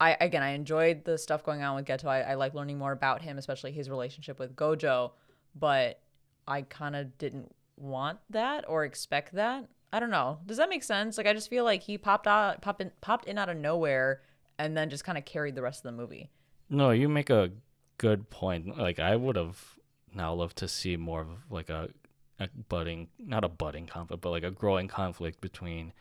I 0.00 0.16
again 0.20 0.42
I 0.42 0.50
enjoyed 0.50 1.04
the 1.04 1.18
stuff 1.18 1.44
going 1.44 1.62
on 1.62 1.76
with 1.76 1.84
Geto. 1.84 2.06
I, 2.06 2.22
I 2.22 2.34
like 2.34 2.54
learning 2.54 2.78
more 2.78 2.92
about 2.92 3.22
him, 3.22 3.38
especially 3.38 3.72
his 3.72 3.90
relationship 3.90 4.38
with 4.38 4.56
Gojo, 4.56 5.12
but 5.54 6.00
I 6.46 6.62
kind 6.62 6.96
of 6.96 7.16
didn't 7.18 7.54
want 7.76 8.18
that 8.30 8.64
or 8.68 8.84
expect 8.84 9.34
that. 9.34 9.68
I 9.92 10.00
don't 10.00 10.10
know. 10.10 10.38
Does 10.46 10.56
that 10.56 10.68
make 10.68 10.82
sense? 10.82 11.16
Like 11.18 11.26
I 11.26 11.32
just 11.32 11.50
feel 11.50 11.64
like 11.64 11.82
he 11.82 11.98
popped 11.98 12.26
out, 12.26 12.62
popped 12.62 12.80
in, 12.80 12.90
popped 13.00 13.26
in 13.26 13.38
out 13.38 13.48
of 13.48 13.56
nowhere, 13.56 14.22
and 14.58 14.76
then 14.76 14.90
just 14.90 15.04
kind 15.04 15.18
of 15.18 15.24
carried 15.24 15.54
the 15.54 15.62
rest 15.62 15.84
of 15.84 15.92
the 15.92 15.96
movie. 15.96 16.30
No, 16.68 16.90
you 16.90 17.08
make 17.08 17.30
a 17.30 17.50
good 17.98 18.30
point. 18.30 18.76
Like 18.76 18.98
I 18.98 19.14
would 19.16 19.36
have 19.36 19.73
now 20.14 20.32
love 20.32 20.54
to 20.56 20.68
see 20.68 20.96
more 20.96 21.22
of 21.22 21.28
like 21.50 21.70
a, 21.70 21.90
a 22.38 22.48
budding, 22.68 23.08
not 23.18 23.44
a 23.44 23.48
budding 23.48 23.86
conflict, 23.86 24.22
but 24.22 24.30
like 24.30 24.44
a 24.44 24.50
growing 24.50 24.88
conflict 24.88 25.40
between 25.40 25.92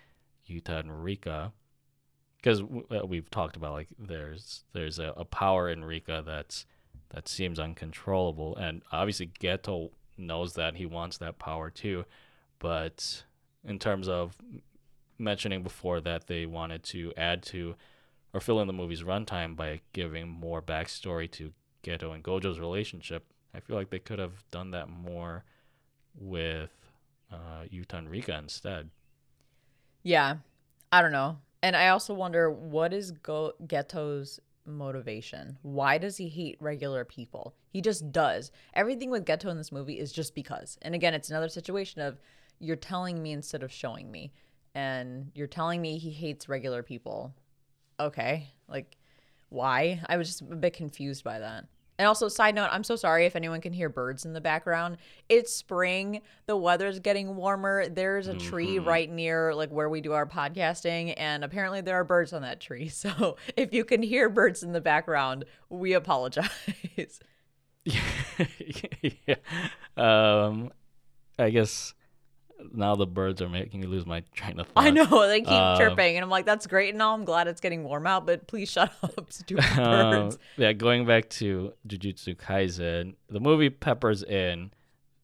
Yuta 0.49 0.79
and 0.79 1.03
Rika. 1.03 1.53
Because 2.37 2.61
w- 2.61 2.85
uh, 2.91 3.05
we've 3.05 3.29
talked 3.29 3.55
about 3.55 3.73
like 3.73 3.87
there's 3.97 4.63
there's 4.73 4.99
a, 4.99 5.13
a 5.15 5.25
power 5.25 5.69
in 5.69 5.85
Rika 5.85 6.23
that's 6.25 6.65
that 7.11 7.27
seems 7.27 7.59
uncontrollable, 7.59 8.55
and 8.55 8.81
obviously 8.91 9.27
Geto 9.39 9.91
knows 10.17 10.53
that 10.53 10.75
he 10.75 10.85
wants 10.85 11.17
that 11.17 11.39
power 11.39 11.69
too, 11.69 12.05
but 12.59 13.23
in 13.63 13.79
terms 13.79 14.07
of 14.07 14.35
mentioning 15.17 15.63
before 15.63 16.01
that 16.01 16.27
they 16.27 16.45
wanted 16.45 16.83
to 16.83 17.13
add 17.15 17.43
to 17.43 17.75
or 18.33 18.39
fill 18.39 18.59
in 18.59 18.67
the 18.67 18.73
movie's 18.73 19.03
runtime 19.03 19.55
by 19.55 19.79
giving 19.93 20.27
more 20.27 20.61
backstory 20.61 21.29
to 21.29 21.53
Geto 21.83 22.13
and 22.13 22.23
Gojo's 22.23 22.59
relationship. 22.59 23.25
I 23.55 23.59
feel 23.59 23.75
like 23.75 23.89
they 23.89 23.99
could 23.99 24.19
have 24.19 24.43
done 24.51 24.71
that 24.71 24.89
more 24.89 25.43
with 26.15 26.71
uh, 27.31 27.63
Yuta 27.71 27.93
and 27.93 28.09
Rika 28.09 28.37
instead. 28.37 28.89
Yeah, 30.03 30.37
I 30.91 31.01
don't 31.01 31.11
know. 31.11 31.37
And 31.61 31.75
I 31.75 31.89
also 31.89 32.13
wonder 32.13 32.51
what 32.51 32.93
is 32.93 33.11
Go- 33.11 33.53
Geto's 33.65 34.39
motivation? 34.65 35.57
Why 35.61 35.97
does 35.97 36.17
he 36.17 36.27
hate 36.29 36.57
regular 36.59 37.05
people? 37.05 37.55
He 37.69 37.81
just 37.81 38.11
does. 38.11 38.51
Everything 38.73 39.09
with 39.09 39.25
Geto 39.25 39.49
in 39.49 39.57
this 39.57 39.71
movie 39.71 39.99
is 39.99 40.11
just 40.11 40.35
because. 40.35 40.77
And 40.81 40.95
again, 40.95 41.13
it's 41.13 41.29
another 41.29 41.49
situation 41.49 42.01
of 42.01 42.19
you're 42.59 42.75
telling 42.75 43.21
me 43.21 43.31
instead 43.31 43.63
of 43.63 43.71
showing 43.71 44.11
me. 44.11 44.31
And 44.75 45.31
you're 45.35 45.47
telling 45.47 45.81
me 45.81 45.97
he 45.97 46.11
hates 46.11 46.49
regular 46.49 46.81
people. 46.81 47.33
Okay. 47.99 48.47
Like, 48.67 48.97
why? 49.49 50.01
I 50.07 50.17
was 50.17 50.27
just 50.27 50.41
a 50.41 50.55
bit 50.55 50.73
confused 50.73 51.23
by 51.23 51.39
that. 51.39 51.65
And 52.03 52.09
also, 52.09 52.27
side 52.27 52.53
note, 52.53 52.67
I'm 52.69 52.83
so 52.83 52.97
sorry 52.97 53.25
if 53.25 53.33
anyone 53.33 53.61
can 53.61 53.71
hear 53.71 53.87
birds 53.87 54.25
in 54.25 54.33
the 54.33 54.41
background. 54.41 54.97
It's 55.29 55.55
spring. 55.55 56.19
The 56.47 56.57
weather's 56.57 56.99
getting 56.99 57.37
warmer. 57.37 57.87
There's 57.87 58.27
a 58.27 58.33
tree 58.33 58.77
right 58.77 59.09
near 59.09 59.55
like 59.55 59.69
where 59.69 59.87
we 59.87 60.01
do 60.01 60.11
our 60.11 60.25
podcasting, 60.25 61.13
and 61.15 61.45
apparently 61.45 61.79
there 61.79 61.95
are 61.95 62.03
birds 62.03 62.33
on 62.33 62.41
that 62.41 62.59
tree. 62.59 62.91
So 63.03 63.37
if 63.55 63.73
you 63.73 63.85
can 63.85 64.01
hear 64.01 64.27
birds 64.27 64.63
in 64.63 64.73
the 64.73 64.81
background, 64.81 65.45
we 65.69 65.93
apologize. 65.93 66.49
yeah. 67.85 69.35
Um, 69.95 70.73
I 71.39 71.51
guess 71.51 71.93
now 72.73 72.95
the 72.95 73.05
birds 73.07 73.41
are 73.41 73.49
making 73.49 73.81
me 73.81 73.87
lose 73.87 74.05
my 74.05 74.23
train 74.33 74.59
of 74.59 74.67
thought. 74.67 74.83
I 74.85 74.89
know 74.89 75.27
they 75.27 75.41
keep 75.41 75.49
Um, 75.49 75.77
chirping, 75.77 76.15
and 76.15 76.23
I'm 76.23 76.29
like, 76.29 76.45
that's 76.45 76.67
great 76.67 76.93
and 76.93 77.01
all. 77.01 77.15
I'm 77.15 77.25
glad 77.25 77.47
it's 77.47 77.61
getting 77.61 77.83
warm 77.83 78.05
out, 78.07 78.25
but 78.25 78.47
please 78.47 78.69
shut 78.69 78.91
up, 79.03 79.31
stupid 79.31 79.65
birds. 79.75 80.35
Um, 80.35 80.41
yeah, 80.57 80.73
going 80.73 81.05
back 81.05 81.29
to 81.31 81.73
Jujutsu 81.87 82.35
Kaisen, 82.37 83.15
the 83.29 83.39
movie 83.39 83.69
peppers 83.69 84.23
in 84.23 84.71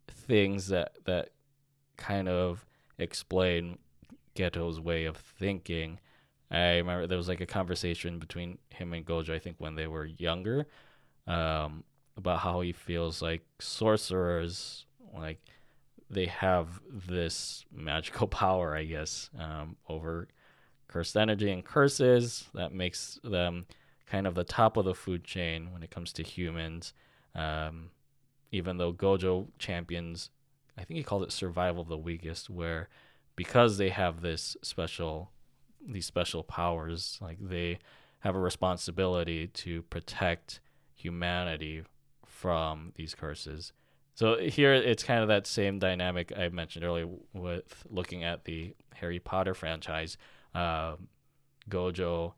things 0.07 0.67
that 0.67 0.93
that 1.05 1.29
kind 1.97 2.27
of 2.29 2.65
explain 2.97 3.77
Geto's 4.35 4.79
way 4.79 5.05
of 5.05 5.17
thinking. 5.17 5.99
I 6.51 6.77
remember 6.77 7.05
there 7.07 7.17
was 7.17 7.27
like 7.27 7.41
a 7.41 7.45
conversation 7.45 8.17
between 8.19 8.57
him 8.69 8.93
and 8.93 9.05
Gojo, 9.05 9.35
I 9.35 9.39
think, 9.39 9.57
when 9.59 9.75
they 9.75 9.85
were 9.87 10.05
younger, 10.05 10.65
um, 11.27 11.83
about 12.17 12.39
how 12.39 12.61
he 12.61 12.71
feels 12.71 13.21
like 13.21 13.43
sorcerers, 13.59 14.85
like 15.15 15.39
they 16.09 16.25
have 16.25 16.81
this 16.89 17.65
magical 17.71 18.27
power, 18.43 18.75
I 18.75 18.83
guess, 18.83 19.29
um, 19.37 19.75
over 19.87 20.27
cursed 20.87 21.15
energy 21.15 21.51
and 21.51 21.63
curses 21.63 22.45
that 22.53 22.73
makes 22.73 23.19
them 23.23 23.65
kind 24.07 24.25
of 24.25 24.33
the 24.33 24.43
top 24.43 24.75
of 24.75 24.85
the 24.85 24.95
food 24.95 25.23
chain 25.23 25.71
when 25.71 25.83
it 25.83 25.91
comes 25.91 26.11
to 26.13 26.23
humans. 26.23 26.93
Um, 27.35 27.91
even 28.51 28.77
though 28.77 28.91
Gojo 28.91 29.49
champions, 29.59 30.31
I 30.77 30.83
think 30.83 30.97
he 30.97 31.03
called 31.03 31.23
it 31.23 31.31
survival 31.31 31.83
of 31.83 31.89
the 31.89 31.97
weakest, 31.97 32.49
where 32.49 32.89
because 33.35 33.77
they 33.77 33.89
have 33.89 34.21
this 34.21 34.57
special, 34.63 35.31
these 35.87 36.07
special 36.07 36.43
powers, 36.43 37.19
like 37.21 37.37
they 37.39 37.79
have 38.19 38.35
a 38.35 38.39
responsibility 38.39 39.47
to 39.47 39.83
protect 39.83 40.59
humanity 40.95 41.83
from 42.25 42.91
these 42.95 43.13
curses. 43.13 43.71
So 44.19 44.37
here 44.37 44.73
it's 44.73 45.01
kind 45.01 45.21
of 45.21 45.29
that 45.29 45.47
same 45.47 45.79
dynamic 45.79 46.33
I 46.37 46.49
mentioned 46.49 46.83
earlier 46.83 47.07
with 47.33 47.85
looking 47.89 48.25
at 48.25 48.43
the 48.43 48.75
Harry 48.93 49.17
Potter 49.17 49.53
franchise. 49.53 50.17
Um, 50.53 51.07
Gojo 51.69 52.33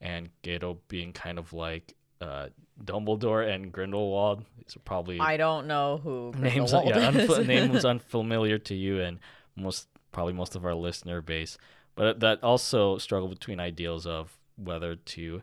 and 0.00 0.30
Geto 0.42 0.78
being 0.88 1.12
kind 1.12 1.38
of 1.38 1.52
like 1.52 1.94
uh, 2.22 2.46
Dumbledore 2.82 3.46
and 3.46 3.70
Grindelwald. 3.70 4.46
Are 4.74 4.80
probably 4.86 5.20
I 5.20 5.36
don't 5.36 5.66
know 5.66 5.98
who 6.02 6.32
names. 6.38 6.72
Yeah, 6.72 7.10
unf- 7.10 7.46
names 7.46 7.84
unfamiliar 7.84 8.56
to 8.56 8.74
you 8.74 9.02
and 9.02 9.18
most 9.56 9.88
probably 10.12 10.32
most 10.32 10.56
of 10.56 10.64
our 10.64 10.74
listener 10.74 11.20
base. 11.20 11.58
But 11.96 12.20
that 12.20 12.42
also 12.42 12.96
struggle 12.96 13.28
between 13.28 13.60
ideals 13.60 14.06
of 14.06 14.34
whether 14.56 14.96
to 14.96 15.42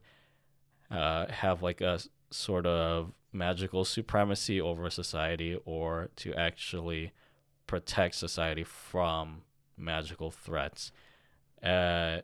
uh, 0.89 1.27
have 1.27 1.61
like 1.61 1.81
a 1.81 1.99
sort 2.31 2.65
of 2.65 3.13
magical 3.33 3.83
supremacy 3.83 4.61
over 4.61 4.89
society 4.89 5.59
or 5.65 6.09
to 6.17 6.33
actually 6.35 7.11
protect 7.67 8.15
society 8.15 8.63
from 8.63 9.41
magical 9.77 10.31
threats. 10.31 10.91
Uh, 11.63 12.19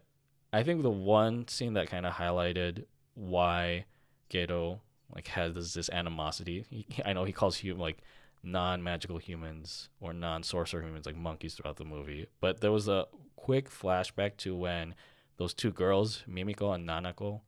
I 0.53 0.63
think 0.63 0.83
the 0.83 0.89
one 0.89 1.47
scene 1.47 1.73
that 1.73 1.89
kind 1.89 2.05
of 2.05 2.13
highlighted 2.13 2.85
why 3.15 3.85
Geto 4.29 4.79
like 5.13 5.27
has 5.29 5.55
this, 5.55 5.73
this 5.73 5.89
animosity. 5.89 6.65
He, 6.69 6.85
I 7.05 7.13
know 7.13 7.23
he 7.23 7.33
calls 7.33 7.57
human 7.57 7.81
like 7.81 7.97
non-magical 8.41 9.17
humans 9.17 9.89
or 9.99 10.13
non-sorcerer 10.13 10.81
humans 10.81 11.05
like 11.05 11.15
monkeys 11.15 11.55
throughout 11.55 11.77
the 11.77 11.85
movie, 11.85 12.27
but 12.39 12.61
there 12.61 12.71
was 12.71 12.87
a 12.87 13.07
quick 13.35 13.69
flashback 13.69 14.37
to 14.37 14.55
when 14.55 14.95
those 15.37 15.53
two 15.53 15.71
girls, 15.71 16.23
Mimiko 16.29 16.75
and 16.75 16.87
Nanako, 16.87 17.41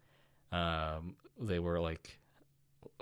um, 0.51 1.15
they 1.39 1.59
were 1.59 1.79
like 1.79 2.19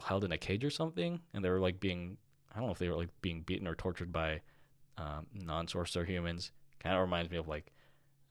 held 0.02 0.24
in 0.24 0.32
a 0.32 0.38
cage 0.38 0.64
or 0.64 0.70
something, 0.70 1.20
and 1.34 1.44
they 1.44 1.50
were 1.50 1.60
like 1.60 1.80
being 1.80 2.18
I 2.54 2.60
don't 2.60 2.68
know 2.68 2.74
if 2.74 2.80
they 2.80 2.90
were 2.90 2.96
like 2.96 3.10
being 3.22 3.42
beaten 3.42 3.68
or 3.68 3.76
tortured 3.76 4.12
by 4.12 4.42
um, 4.98 5.28
non-sorcerer 5.34 6.06
humans. 6.06 6.52
Kind 6.80 6.96
of 6.96 7.02
reminds 7.02 7.32
me 7.32 7.38
of 7.38 7.48
like 7.48 7.72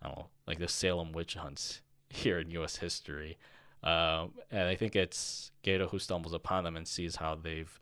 I 0.03 0.09
don't 0.09 0.19
know, 0.19 0.27
like 0.47 0.59
the 0.59 0.69
Salem 0.69 1.13
witch 1.13 1.35
hunts 1.35 1.83
here 2.11 2.39
in 2.39 2.51
U.S. 2.51 2.77
history. 2.77 3.39
Um, 3.83 4.33
and 4.51 4.69
I 4.69 4.75
think 4.75 4.97
it's 4.97 5.53
Geto 5.63 5.89
who 5.89 5.99
stumbles 5.99 6.35
upon 6.35 6.65
them 6.65 6.77
and 6.77 6.87
sees 6.87 7.17
how 7.17 7.37
they've 7.37 7.81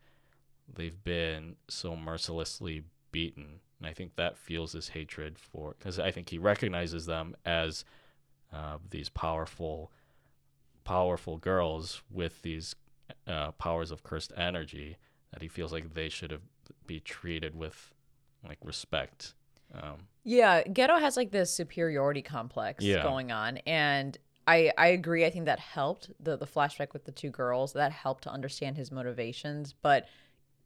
they've 0.75 1.03
been 1.05 1.57
so 1.69 1.97
mercilessly 1.97 2.85
beaten. 3.13 3.61
And 3.79 3.87
I 3.87 3.93
think 3.93 4.17
that 4.17 4.37
fuels 4.37 4.73
his 4.73 4.89
hatred 4.89 5.39
for 5.39 5.75
because 5.79 5.99
I 5.99 6.11
think 6.11 6.29
he 6.29 6.39
recognizes 6.39 7.07
them 7.07 7.35
as 7.45 7.85
uh, 8.53 8.79
these 8.91 9.09
powerful, 9.09 9.91
powerful 10.85 11.39
girls 11.39 12.03
with 12.11 12.43
these 12.43 12.75
uh, 13.27 13.53
powers 13.53 13.91
of 13.91 14.03
cursed 14.03 14.33
energy 14.37 14.97
that 15.33 15.43
he 15.43 15.49
feels 15.49 15.73
like 15.73 15.95
they 15.95 16.09
should 16.09 16.31
have 16.31 16.43
be 16.87 17.01
treated 17.01 17.55
with 17.55 17.93
like 18.47 18.59
respect. 18.63 19.35
Um, 19.75 20.07
Yeah, 20.25 20.63
Geto 20.63 21.01
has 21.01 21.17
like 21.17 21.31
this 21.33 21.51
superiority 21.53 22.23
complex 22.23 22.85
Yeah. 22.85 23.03
going 23.03 23.33
on, 23.33 23.59
and 23.67 24.17
I 24.47 24.73
I 24.79 24.89
agree. 24.89 25.25
I 25.25 25.31
think 25.31 25.47
that 25.47 25.59
helped 25.59 26.11
the 26.21 26.37
the 26.37 26.47
flashback 26.47 26.93
with 26.93 27.05
the 27.05 27.13
two 27.13 27.31
girls 27.31 27.73
that 27.73 27.93
helped 27.93 28.23
to 28.25 28.31
understand 28.31 28.77
his 28.77 28.93
motivations. 28.93 29.75
But 29.83 30.07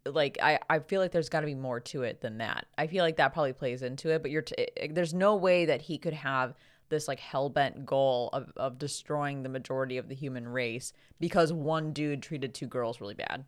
like 0.07 0.39
I, 0.43 0.59
I 0.69 0.79
feel 0.81 1.01
like 1.01 1.13
there's 1.13 1.29
got 1.29 1.41
to 1.41 1.47
be 1.47 1.55
more 1.55 1.81
to 1.81 2.03
it 2.03 2.21
than 2.21 2.39
that. 2.39 2.67
I 2.79 2.87
feel 2.87 3.05
like 3.05 3.17
that 3.17 3.33
probably 3.33 3.53
plays 3.53 3.83
into 3.83 4.11
it, 4.11 4.23
but 4.23 4.31
you're 4.31 4.43
t- 4.43 4.69
there's 4.91 5.13
no 5.15 5.37
way 5.37 5.65
that 5.67 5.83
he 5.83 5.99
could 5.99 6.15
have 6.15 6.55
this 6.91 7.09
like 7.09 7.21
hell-bent 7.21 7.87
goal 7.87 8.29
of, 8.33 8.53
of 8.57 8.79
destroying 8.79 9.43
the 9.43 9.49
majority 9.49 9.97
of 9.97 10.09
the 10.09 10.15
human 10.15 10.47
race 10.47 10.93
because 11.19 11.53
one 11.53 11.93
dude 11.93 12.23
treated 12.23 12.55
two 12.55 12.67
girls 12.67 13.01
really 13.01 13.15
bad. 13.15 13.45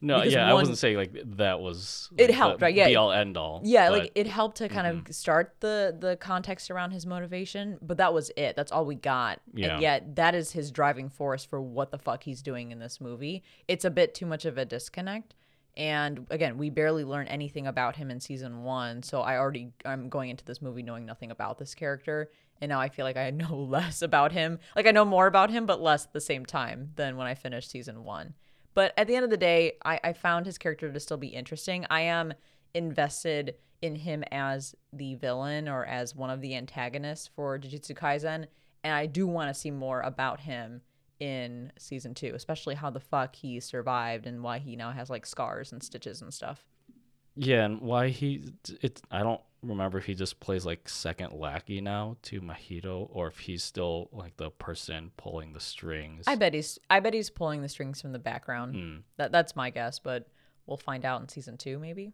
No, 0.00 0.18
Because 0.18 0.34
yeah, 0.34 0.48
I 0.48 0.54
wasn't 0.54 0.78
saying 0.78 0.96
like 0.96 1.12
that 1.36 1.60
was 1.60 2.08
It 2.16 2.30
helped, 2.30 2.62
right? 2.62 2.74
Yeah. 2.74 2.86
be 2.86 2.96
all 2.96 3.10
end 3.10 3.36
all. 3.36 3.60
Yeah, 3.64 3.90
but- 3.90 3.98
like 3.98 4.12
it 4.14 4.26
helped 4.26 4.58
to 4.58 4.68
kind 4.68 4.86
of 4.86 4.96
mm-hmm. 4.96 5.12
start 5.12 5.56
the 5.60 5.96
the 5.98 6.16
context 6.16 6.70
around 6.70 6.92
his 6.92 7.04
motivation, 7.04 7.78
but 7.82 7.96
that 7.96 8.14
was 8.14 8.30
it. 8.36 8.54
That's 8.54 8.70
all 8.70 8.84
we 8.84 8.94
got. 8.94 9.40
Yeah. 9.54 9.72
And 9.72 9.82
yet 9.82 10.16
that 10.16 10.34
is 10.34 10.52
his 10.52 10.70
driving 10.70 11.08
force 11.08 11.44
for 11.44 11.60
what 11.60 11.90
the 11.90 11.98
fuck 11.98 12.22
he's 12.22 12.42
doing 12.42 12.70
in 12.70 12.78
this 12.78 13.00
movie. 13.00 13.42
It's 13.66 13.84
a 13.84 13.90
bit 13.90 14.14
too 14.14 14.26
much 14.26 14.44
of 14.44 14.56
a 14.56 14.64
disconnect. 14.64 15.34
And 15.76 16.26
again, 16.30 16.58
we 16.58 16.70
barely 16.70 17.04
learn 17.04 17.28
anything 17.28 17.68
about 17.68 17.94
him 17.94 18.10
in 18.10 18.18
season 18.18 18.64
1, 18.64 19.04
so 19.04 19.20
I 19.20 19.36
already 19.36 19.72
I'm 19.84 20.08
going 20.08 20.28
into 20.30 20.44
this 20.44 20.60
movie 20.60 20.82
knowing 20.82 21.06
nothing 21.06 21.30
about 21.30 21.58
this 21.58 21.74
character, 21.74 22.30
and 22.60 22.68
now 22.68 22.80
I 22.80 22.88
feel 22.88 23.04
like 23.04 23.16
I 23.16 23.30
know 23.30 23.54
less 23.70 24.02
about 24.02 24.32
him. 24.32 24.58
Like 24.76 24.86
I 24.86 24.92
know 24.92 25.04
more 25.04 25.26
about 25.26 25.50
him 25.50 25.66
but 25.66 25.80
less 25.80 26.06
at 26.06 26.12
the 26.12 26.20
same 26.20 26.46
time 26.46 26.92
than 26.96 27.16
when 27.16 27.26
I 27.26 27.34
finished 27.34 27.70
season 27.70 28.04
1. 28.04 28.34
But 28.74 28.92
at 28.96 29.06
the 29.06 29.16
end 29.16 29.24
of 29.24 29.30
the 29.30 29.36
day, 29.36 29.72
I, 29.84 29.98
I 30.04 30.12
found 30.12 30.46
his 30.46 30.58
character 30.58 30.92
to 30.92 31.00
still 31.00 31.16
be 31.16 31.28
interesting. 31.28 31.84
I 31.90 32.02
am 32.02 32.32
invested 32.74 33.56
in 33.82 33.94
him 33.96 34.24
as 34.30 34.74
the 34.92 35.14
villain 35.16 35.68
or 35.68 35.84
as 35.84 36.14
one 36.14 36.30
of 36.30 36.40
the 36.40 36.54
antagonists 36.54 37.28
for 37.34 37.58
Jujutsu 37.58 37.96
Kaisen, 37.96 38.46
and 38.84 38.94
I 38.94 39.06
do 39.06 39.26
want 39.26 39.52
to 39.52 39.60
see 39.60 39.70
more 39.70 40.00
about 40.00 40.40
him 40.40 40.82
in 41.20 41.72
season 41.78 42.14
two, 42.14 42.32
especially 42.34 42.74
how 42.74 42.90
the 42.90 43.00
fuck 43.00 43.34
he 43.34 43.58
survived 43.60 44.26
and 44.26 44.42
why 44.42 44.58
he 44.58 44.76
now 44.76 44.92
has 44.92 45.10
like 45.10 45.26
scars 45.26 45.72
and 45.72 45.82
stitches 45.82 46.22
and 46.22 46.32
stuff. 46.32 46.64
Yeah, 47.34 47.64
and 47.64 47.80
why 47.80 48.08
he 48.08 48.44
it 48.80 49.00
I 49.10 49.22
don't 49.22 49.40
remember 49.62 49.98
if 49.98 50.04
he 50.04 50.14
just 50.14 50.40
plays 50.40 50.64
like 50.64 50.88
second 50.88 51.32
lackey 51.32 51.80
now 51.80 52.16
to 52.22 52.40
Mahito 52.40 53.08
or 53.10 53.26
if 53.26 53.38
he's 53.38 53.62
still 53.64 54.08
like 54.12 54.36
the 54.36 54.50
person 54.50 55.10
pulling 55.16 55.52
the 55.52 55.60
strings. 55.60 56.24
I 56.26 56.36
bet 56.36 56.54
he's 56.54 56.78
I 56.88 57.00
bet 57.00 57.14
he's 57.14 57.30
pulling 57.30 57.62
the 57.62 57.68
strings 57.68 58.00
from 58.00 58.12
the 58.12 58.18
background. 58.18 58.74
Hmm. 58.74 58.96
That 59.16 59.32
that's 59.32 59.56
my 59.56 59.70
guess, 59.70 59.98
but 59.98 60.28
we'll 60.66 60.76
find 60.76 61.04
out 61.04 61.20
in 61.20 61.28
season 61.28 61.56
two 61.56 61.78
maybe. 61.78 62.12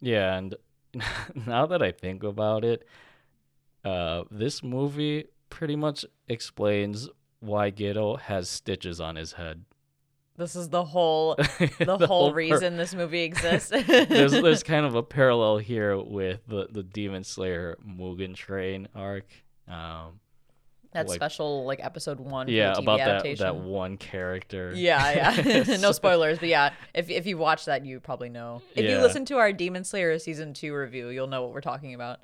Yeah, 0.00 0.36
and 0.36 0.54
now 1.46 1.66
that 1.66 1.82
I 1.82 1.92
think 1.92 2.22
about 2.22 2.64
it, 2.64 2.86
uh 3.84 4.24
this 4.30 4.62
movie 4.62 5.26
pretty 5.50 5.76
much 5.76 6.04
explains 6.28 7.08
why 7.40 7.70
Geto 7.70 8.18
has 8.20 8.48
stitches 8.48 9.00
on 9.00 9.16
his 9.16 9.32
head. 9.32 9.64
This 10.36 10.54
is 10.56 10.68
the 10.68 10.84
whole 10.84 11.34
the, 11.58 11.96
The 11.98 12.06
whole 12.06 12.30
per- 12.30 12.36
reason 12.36 12.76
this 12.76 12.94
movie 12.94 13.22
exists. 13.22 13.70
there's 13.86 14.32
there's 14.32 14.62
kind 14.74 14.84
of 14.86 14.94
a 14.94 15.02
parallel 15.02 15.58
here 15.58 15.98
with 15.98 16.40
the 16.46 16.68
the 16.70 16.82
Demon 16.82 17.24
Slayer 17.24 17.76
Mugen 17.86 18.34
Train 18.34 18.88
arc. 18.94 19.26
Um, 19.68 20.20
that 20.92 21.08
like- 21.08 21.16
special 21.16 21.64
like 21.64 21.80
episode 21.82 22.20
one. 22.20 22.48
yeah, 22.48 22.74
about 22.76 22.98
that 22.98 23.08
adaptation. 23.08 23.44
that 23.44 23.56
one 23.56 23.96
character. 23.96 24.72
Yeah, 24.74 25.34
yeah. 25.42 25.76
no 25.78 25.92
spoilers, 25.92 26.38
but 26.38 26.48
yeah, 26.48 26.72
if 26.94 27.10
if 27.10 27.26
you 27.26 27.36
watch 27.38 27.64
that, 27.66 27.84
you 27.84 28.00
probably 28.00 28.28
know. 28.28 28.62
If 28.74 28.84
you 28.88 28.98
listen 28.98 29.24
to 29.26 29.36
our 29.38 29.52
Demon 29.52 29.84
Slayer 29.84 30.18
season 30.18 30.54
two 30.54 30.74
review, 30.74 31.08
you'll 31.08 31.26
know 31.26 31.42
what 31.42 31.52
we're 31.52 31.60
talking 31.60 31.94
about. 31.94 32.20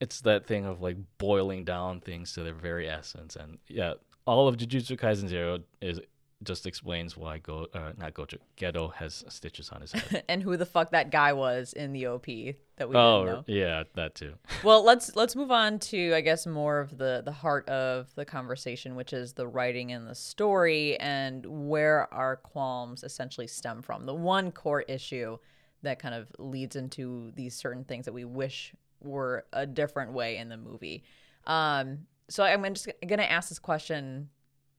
It's 0.00 0.20
that 0.22 0.46
thing 0.46 0.64
of 0.66 0.80
like 0.80 0.96
boiling 1.18 1.64
down 1.64 2.00
things 2.00 2.32
to 2.34 2.42
their 2.42 2.54
very 2.54 2.88
essence, 2.88 3.36
and 3.36 3.58
yeah, 3.68 3.94
all 4.26 4.48
of 4.48 4.56
Jujutsu 4.56 4.98
Kaisen 4.98 5.28
Zero 5.28 5.60
is 5.80 6.00
just 6.44 6.66
explains 6.66 7.16
why 7.16 7.38
Go 7.38 7.66
uh, 7.74 7.92
not 7.96 8.14
Gojo 8.14 8.38
Geto 8.56 8.92
has 8.94 9.24
stitches 9.28 9.70
on 9.70 9.80
his 9.80 9.92
head. 9.92 10.24
and 10.28 10.42
who 10.42 10.56
the 10.56 10.66
fuck 10.66 10.90
that 10.90 11.10
guy 11.10 11.32
was 11.32 11.72
in 11.72 11.92
the 11.92 12.06
OP 12.06 12.26
that 12.26 12.88
we 12.88 12.94
oh 12.94 13.24
didn't 13.24 13.36
know. 13.36 13.44
yeah, 13.46 13.82
that 13.94 14.14
too. 14.14 14.34
Well, 14.62 14.84
let's 14.84 15.14
let's 15.16 15.36
move 15.36 15.50
on 15.50 15.78
to 15.80 16.14
I 16.14 16.20
guess 16.20 16.46
more 16.46 16.80
of 16.80 16.96
the 16.98 17.22
the 17.24 17.32
heart 17.32 17.68
of 17.68 18.14
the 18.14 18.24
conversation, 18.24 18.94
which 18.94 19.12
is 19.12 19.32
the 19.32 19.46
writing 19.46 19.92
and 19.92 20.06
the 20.06 20.14
story 20.14 20.98
and 21.00 21.44
where 21.68 22.12
our 22.12 22.36
qualms 22.36 23.04
essentially 23.04 23.46
stem 23.46 23.82
from. 23.82 24.06
The 24.06 24.14
one 24.14 24.52
core 24.52 24.82
issue 24.82 25.38
that 25.82 25.98
kind 25.98 26.14
of 26.14 26.28
leads 26.38 26.76
into 26.76 27.30
these 27.34 27.54
certain 27.54 27.84
things 27.84 28.06
that 28.06 28.14
we 28.14 28.24
wish 28.24 28.74
were 29.00 29.44
a 29.52 29.66
different 29.66 30.12
way 30.12 30.36
in 30.38 30.48
the 30.48 30.56
movie. 30.56 31.04
Um, 31.46 32.06
so 32.28 32.42
I'm 32.42 32.64
just 32.72 32.88
gonna 33.06 33.22
ask 33.22 33.48
this 33.48 33.58
question 33.58 34.30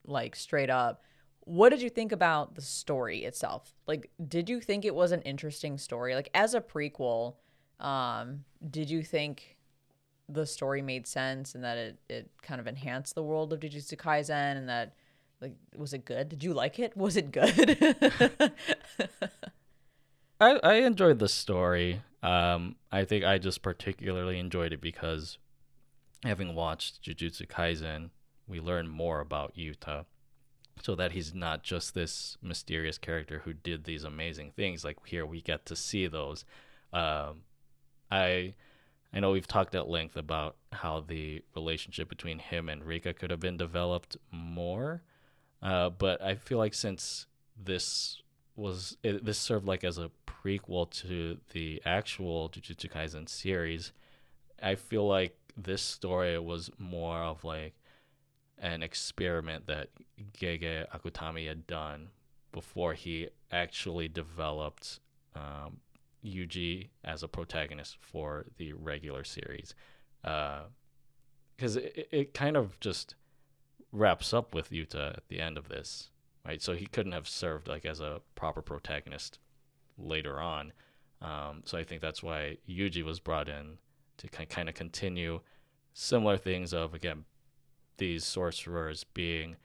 like 0.04 0.36
straight 0.36 0.70
up. 0.70 1.02
What 1.46 1.70
did 1.70 1.80
you 1.80 1.88
think 1.88 2.12
about 2.12 2.56
the 2.56 2.60
story 2.60 3.24
itself? 3.24 3.72
Like, 3.86 4.10
did 4.28 4.50
you 4.50 4.60
think 4.60 4.84
it 4.84 4.94
was 4.94 5.12
an 5.12 5.22
interesting 5.22 5.78
story? 5.78 6.14
Like, 6.14 6.28
as 6.34 6.54
a 6.54 6.60
prequel, 6.60 7.36
um, 7.78 8.44
did 8.68 8.90
you 8.90 9.02
think 9.02 9.56
the 10.28 10.44
story 10.44 10.82
made 10.82 11.06
sense 11.06 11.54
and 11.54 11.62
that 11.62 11.78
it, 11.78 11.98
it 12.08 12.30
kind 12.42 12.60
of 12.60 12.66
enhanced 12.66 13.14
the 13.14 13.22
world 13.22 13.52
of 13.52 13.60
Jujutsu 13.60 13.96
Kaisen 13.96 14.56
and 14.56 14.68
that 14.68 14.94
like 15.40 15.54
was 15.76 15.92
it 15.92 16.04
good? 16.04 16.28
Did 16.28 16.42
you 16.42 16.52
like 16.52 16.78
it? 16.78 16.96
Was 16.96 17.16
it 17.16 17.30
good? 17.30 17.76
I 20.40 20.58
I 20.62 20.74
enjoyed 20.76 21.18
the 21.18 21.28
story. 21.28 22.02
Um, 22.22 22.76
I 22.90 23.04
think 23.04 23.24
I 23.24 23.38
just 23.38 23.62
particularly 23.62 24.38
enjoyed 24.38 24.72
it 24.72 24.80
because 24.80 25.38
having 26.24 26.54
watched 26.54 27.02
Jujutsu 27.02 27.46
Kaisen, 27.46 28.10
we 28.48 28.58
learn 28.58 28.88
more 28.88 29.20
about 29.20 29.54
Yuta. 29.56 30.06
So 30.82 30.94
that 30.94 31.12
he's 31.12 31.34
not 31.34 31.62
just 31.62 31.94
this 31.94 32.36
mysterious 32.42 32.98
character 32.98 33.40
who 33.44 33.52
did 33.52 33.84
these 33.84 34.04
amazing 34.04 34.52
things. 34.52 34.84
Like 34.84 34.98
here, 35.06 35.26
we 35.26 35.40
get 35.40 35.66
to 35.66 35.76
see 35.76 36.06
those. 36.06 36.44
Um, 36.92 37.42
I, 38.10 38.54
I 39.12 39.20
know 39.20 39.32
we've 39.32 39.46
talked 39.46 39.74
at 39.74 39.88
length 39.88 40.16
about 40.16 40.56
how 40.72 41.00
the 41.00 41.42
relationship 41.54 42.08
between 42.08 42.38
him 42.38 42.68
and 42.68 42.84
Rika 42.84 43.14
could 43.14 43.30
have 43.30 43.40
been 43.40 43.56
developed 43.56 44.16
more, 44.30 45.02
uh, 45.62 45.90
but 45.90 46.22
I 46.22 46.34
feel 46.34 46.58
like 46.58 46.74
since 46.74 47.26
this 47.60 48.22
was 48.54 48.96
it, 49.02 49.24
this 49.24 49.38
served 49.38 49.66
like 49.66 49.84
as 49.84 49.98
a 49.98 50.10
prequel 50.26 50.90
to 50.90 51.38
the 51.52 51.82
actual 51.84 52.48
Jujutsu 52.48 52.90
Kaisen 52.90 53.28
series, 53.28 53.92
I 54.62 54.74
feel 54.74 55.06
like 55.06 55.36
this 55.56 55.82
story 55.82 56.38
was 56.38 56.70
more 56.78 57.18
of 57.18 57.44
like 57.44 57.74
an 58.58 58.82
experiment 58.82 59.66
that 59.66 59.90
Gege 60.38 60.86
Akutami 60.90 61.46
had 61.46 61.66
done 61.66 62.08
before 62.52 62.94
he 62.94 63.28
actually 63.52 64.08
developed 64.08 65.00
um, 65.34 65.78
Yuji 66.24 66.88
as 67.04 67.22
a 67.22 67.28
protagonist 67.28 67.96
for 68.00 68.46
the 68.56 68.72
regular 68.72 69.24
series. 69.24 69.74
Because 70.22 71.76
it, 71.76 72.08
it 72.10 72.34
kind 72.34 72.56
of 72.56 72.80
just 72.80 73.14
wraps 73.92 74.32
up 74.32 74.54
with 74.54 74.70
Yuta 74.70 75.16
at 75.16 75.28
the 75.28 75.40
end 75.40 75.58
of 75.58 75.68
this, 75.68 76.10
right? 76.46 76.62
So 76.62 76.74
he 76.74 76.86
couldn't 76.86 77.12
have 77.12 77.28
served 77.28 77.68
like 77.68 77.84
as 77.84 78.00
a 78.00 78.20
proper 78.34 78.62
protagonist 78.62 79.38
later 79.98 80.40
on. 80.40 80.72
Um, 81.22 81.62
so 81.64 81.78
I 81.78 81.84
think 81.84 82.00
that's 82.00 82.22
why 82.22 82.58
Yuji 82.68 83.02
was 83.02 83.20
brought 83.20 83.48
in 83.48 83.78
to 84.18 84.28
kind 84.28 84.68
of 84.68 84.74
continue 84.74 85.40
similar 85.92 86.36
things 86.36 86.74
of 86.74 86.94
again 86.94 87.24
these 87.98 88.24
sorcerers 88.24 89.04
being 89.04 89.56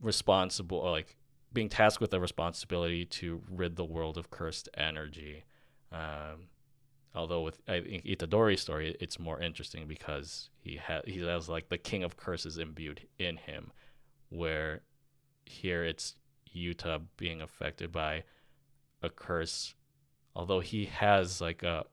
responsible 0.00 0.78
or 0.78 0.90
like 0.90 1.16
being 1.52 1.68
tasked 1.68 2.00
with 2.00 2.10
the 2.10 2.20
responsibility 2.20 3.04
to 3.04 3.40
rid 3.48 3.76
the 3.76 3.84
world 3.84 4.18
of 4.18 4.30
cursed 4.30 4.68
energy. 4.76 5.44
Um, 5.92 6.48
although 7.14 7.42
with 7.42 7.60
I 7.68 7.80
think 7.80 8.04
Itadori's 8.04 8.60
story, 8.60 8.96
it's 9.00 9.18
more 9.18 9.40
interesting 9.40 9.86
because 9.86 10.50
he 10.58 10.76
has 10.76 11.02
he 11.06 11.20
has 11.20 11.48
like 11.48 11.68
the 11.68 11.78
king 11.78 12.02
of 12.02 12.16
curses 12.16 12.58
imbued 12.58 13.06
in 13.18 13.36
him, 13.36 13.72
where 14.28 14.82
here 15.46 15.84
it's 15.84 16.16
Yuta 16.54 17.02
being 17.16 17.40
affected 17.40 17.92
by 17.92 18.24
a 19.02 19.10
curse, 19.10 19.74
although 20.34 20.60
he 20.60 20.86
has 20.86 21.40
like 21.40 21.62
a 21.62 21.84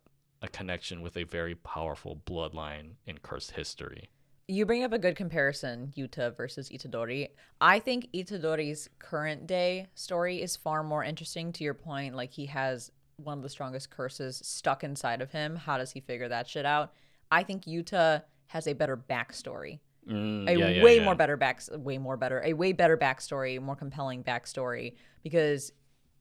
a 0.41 0.47
connection 0.47 1.01
with 1.03 1.15
a 1.15 1.24
very 1.24 1.53
powerful 1.53 2.19
bloodline 2.26 2.93
in 3.05 3.19
cursed 3.19 3.51
history. 3.51 4.09
You 4.52 4.66
bring 4.66 4.84
up 4.84 4.91
a 4.91 4.99
good 4.99 5.16
comparison, 5.16 5.93
Yuta 5.95 6.36
versus 6.36 6.70
Itadori. 6.70 7.30
I 7.62 7.80
think 7.80 8.10
Itadori's 8.14 8.89
current 8.99 9.47
day 9.47 9.88
story 9.95 10.41
is 10.41 10.58
far 10.58 10.84
more 10.84 11.06
interesting 11.06 11.54
to 11.54 11.64
your 11.64 11.74
point. 11.74 12.18
Like, 12.18 12.34
he 12.34 12.47
has 12.47 12.91
one 13.16 13.38
of 13.38 13.43
the 13.43 13.49
strongest 13.49 13.91
curses 13.91 14.41
stuck 14.43 14.84
inside 14.84 15.22
of 15.22 15.32
him. 15.32 15.56
How 15.56 15.78
does 15.78 15.91
he 15.93 16.02
figure 16.02 16.28
that 16.28 16.49
shit 16.49 16.66
out? 16.66 16.91
I 17.32 17.43
think 17.43 17.64
Yuta 17.64 18.24
has 18.47 18.68
a 18.68 18.74
better 18.74 18.97
backstory. 18.97 19.80
Mm, 20.06 20.49
a 20.49 20.60
yeah, 20.60 20.68
yeah, 20.68 20.84
way 20.84 20.97
yeah. 20.97 21.06
more 21.06 21.16
better 21.16 21.38
back 21.38 21.62
way 21.72 21.99
more 21.99 22.18
better 22.18 22.41
a 22.43 22.54
way 22.54 22.74
better 22.74 22.97
backstory 22.97 23.62
more 23.62 23.76
compelling 23.76 24.24
backstory 24.24 24.95
because 25.22 25.72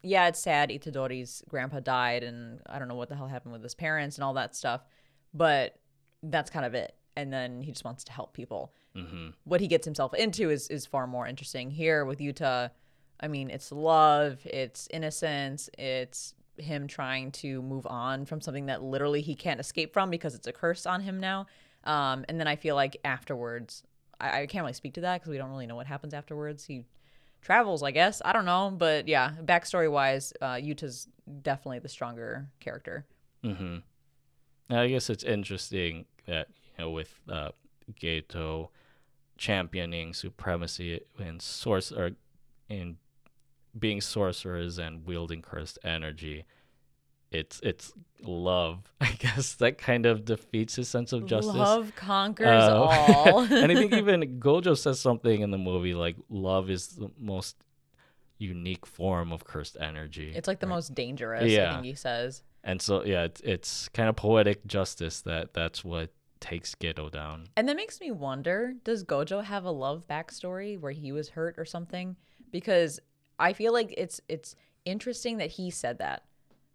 yeah 0.03 0.29
it's 0.29 0.39
sad 0.39 0.69
itadori's 0.69 1.43
grandpa 1.49 1.81
died 1.81 2.23
and 2.23 2.61
i 2.67 2.79
don't 2.79 2.89
know 2.89 2.95
what 2.95 3.09
the 3.09 3.17
hell 3.17 3.27
happened 3.27 3.55
with 3.55 3.63
his 3.63 3.75
parents 3.75 4.19
and 4.19 4.25
all 4.25 4.35
that 4.35 4.55
stuff 4.55 4.83
but 5.33 5.77
that's 6.25 6.51
kind 6.51 6.67
of 6.67 6.75
it 6.75 6.95
and 7.17 7.33
then 7.33 7.63
he 7.63 7.73
just 7.73 7.85
wants 7.85 8.05
to 8.05 8.13
help 8.13 8.33
people 8.33 8.73
hmm 8.95 9.29
what 9.45 9.61
he 9.61 9.69
gets 9.69 9.85
himself 9.85 10.15
into 10.15 10.51
is 10.51 10.69
is 10.69 10.87
far 10.87 11.07
more 11.07 11.27
interesting 11.27 11.71
here 11.71 12.05
with 12.05 12.19
Yuta. 12.19 12.71
I 13.21 13.29
mean, 13.29 13.51
it's 13.51 13.71
love, 13.71 14.39
it's 14.45 14.89
innocence, 14.91 15.69
it's 15.77 16.35
him 16.57 16.87
trying 16.87 17.33
to 17.33 17.63
move 17.63 17.87
on 17.87 18.25
from 18.25 18.41
something 18.41 18.67
that 18.67 18.83
literally 18.83 19.21
he 19.21 19.35
can't 19.35 19.61
escape 19.61 19.93
from 19.93 20.11
because 20.11 20.35
it's 20.35 20.47
a 20.47 20.53
curse 20.53 20.87
on 20.87 21.03
him 21.03 21.21
now. 21.21 21.47
Um, 21.85 22.25
and 22.29 22.41
then 22.41 22.47
I 22.47 22.57
feel 22.57 22.75
like 22.75 22.97
afterwards, 23.05 23.83
I, 24.21 24.43
I 24.43 24.47
can't 24.47 24.63
really 24.63 24.73
speak 24.73 24.95
to 24.95 25.03
that 25.03 25.21
because 25.21 25.31
we 25.31 25.39
don't 25.39 25.51
really 25.51 25.67
know 25.67 25.77
what 25.77 25.87
happens 25.87 26.15
afterwards. 26.15 26.65
He 26.65 26.85
travels, 27.43 27.83
I 27.83 27.91
guess. 27.91 28.21
I 28.25 28.33
don't 28.33 28.45
know, 28.45 28.73
but 28.77 29.09
yeah, 29.09 29.33
backstory 29.45 29.91
wise, 29.91 30.33
uh, 30.41 30.55
Yuta's 30.55 31.09
definitely 31.43 31.81
the 31.81 31.89
stronger 31.89 32.49
character. 32.59 33.07
Mm-hmm. 33.45 34.75
I 34.75 34.89
guess 34.89 35.11
it's 35.11 35.25
interesting 35.25 36.07
that 36.27 36.49
you 36.81 36.87
know 36.87 36.91
with 36.91 37.21
uh, 37.29 37.51
Geto 38.01 38.69
championing 39.37 40.13
supremacy 40.15 41.01
in 41.19 41.41
source 41.41 41.93
or 41.93 42.13
in 42.69 42.97
being 43.79 44.01
sorcerers 44.01 44.79
and 44.79 45.07
wielding 45.07 45.41
cursed 45.43 45.79
energy 45.85 46.45
it's 47.31 47.61
it's 47.63 47.93
love 48.23 48.93
i 49.01 49.11
guess 49.19 49.55
that 49.55 49.79
kind 49.79 50.05
of 50.05 50.25
defeats 50.25 50.77
his 50.77 50.89
sense 50.89 51.13
of 51.13 51.25
justice 51.27 51.55
Love 51.55 51.93
conquers 51.97 52.65
Uh, 52.65 52.75
all. 52.83 53.39
and 53.51 53.71
i 53.73 53.75
think 53.75 53.93
even 54.03 54.41
gojo 54.41 54.77
says 54.77 55.01
something 55.01 55.41
in 55.41 55.51
the 55.51 55.59
movie 55.59 55.95
like 55.95 56.17
love 56.29 56.69
is 56.69 56.89
the 56.89 57.11
most 57.19 57.57
unique 58.39 58.85
form 58.87 59.33
of 59.33 59.45
cursed 59.45 59.77
energy 59.81 60.33
it's 60.35 60.49
like 60.49 60.61
the 60.61 60.67
most 60.67 60.95
dangerous. 60.95 61.43
I 61.43 61.47
Yeah. 61.47 61.73
think 61.75 61.85
he 61.87 61.95
says. 61.95 62.43
and 62.65 62.81
so 62.83 63.05
yeah 63.05 63.23
it's, 63.25 63.41
it's 63.43 63.89
kind 63.91 64.09
of 64.11 64.17
poetic 64.17 64.67
justice 64.67 65.23
that 65.23 65.55
that's 65.55 65.83
what 65.85 66.11
takes 66.41 66.75
Geto 66.75 67.11
down 67.11 67.47
And 67.57 67.69
that 67.69 67.77
makes 67.77 68.01
me 68.01 68.11
wonder 68.11 68.75
does 68.85 69.05
Gojo 69.05 69.45
have 69.45 69.65
a 69.65 69.71
love 69.71 70.05
backstory 70.09 70.79
where 70.79 70.93
he 70.93 71.13
was 71.13 71.31
hurt 71.31 71.57
or 71.59 71.65
something? 71.65 72.17
Because 72.51 73.01
I 73.39 73.53
feel 73.53 73.73
like 73.73 73.95
it's 73.97 74.21
it's 74.29 74.55
interesting 74.85 75.39
that 75.39 75.51
he 75.51 75.71
said 75.71 75.99
that, 75.99 76.25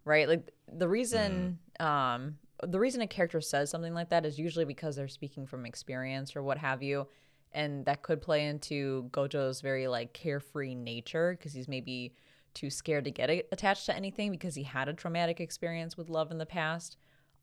right? 0.04 0.28
Like 0.28 0.50
the 0.72 0.88
reason 0.88 1.58
um 1.80 2.38
the 2.62 2.80
reason 2.80 3.02
a 3.02 3.06
character 3.06 3.40
says 3.40 3.70
something 3.70 3.94
like 3.94 4.08
that 4.10 4.24
is 4.24 4.38
usually 4.38 4.64
because 4.64 4.96
they're 4.96 5.08
speaking 5.08 5.46
from 5.46 5.66
experience 5.66 6.34
or 6.34 6.42
what 6.42 6.58
have 6.58 6.82
you. 6.82 7.06
And 7.52 7.84
that 7.86 8.02
could 8.02 8.20
play 8.20 8.46
into 8.46 9.08
Gojo's 9.12 9.60
very 9.60 9.88
like 9.88 10.12
carefree 10.12 10.74
nature 10.74 11.36
because 11.38 11.52
he's 11.52 11.68
maybe 11.68 12.14
too 12.54 12.70
scared 12.70 13.04
to 13.04 13.10
get 13.10 13.30
attached 13.52 13.86
to 13.86 13.96
anything 13.96 14.30
because 14.30 14.54
he 14.54 14.62
had 14.62 14.88
a 14.88 14.94
traumatic 14.94 15.40
experience 15.40 15.96
with 15.96 16.08
love 16.08 16.30
in 16.30 16.38
the 16.38 16.46
past. 16.46 16.96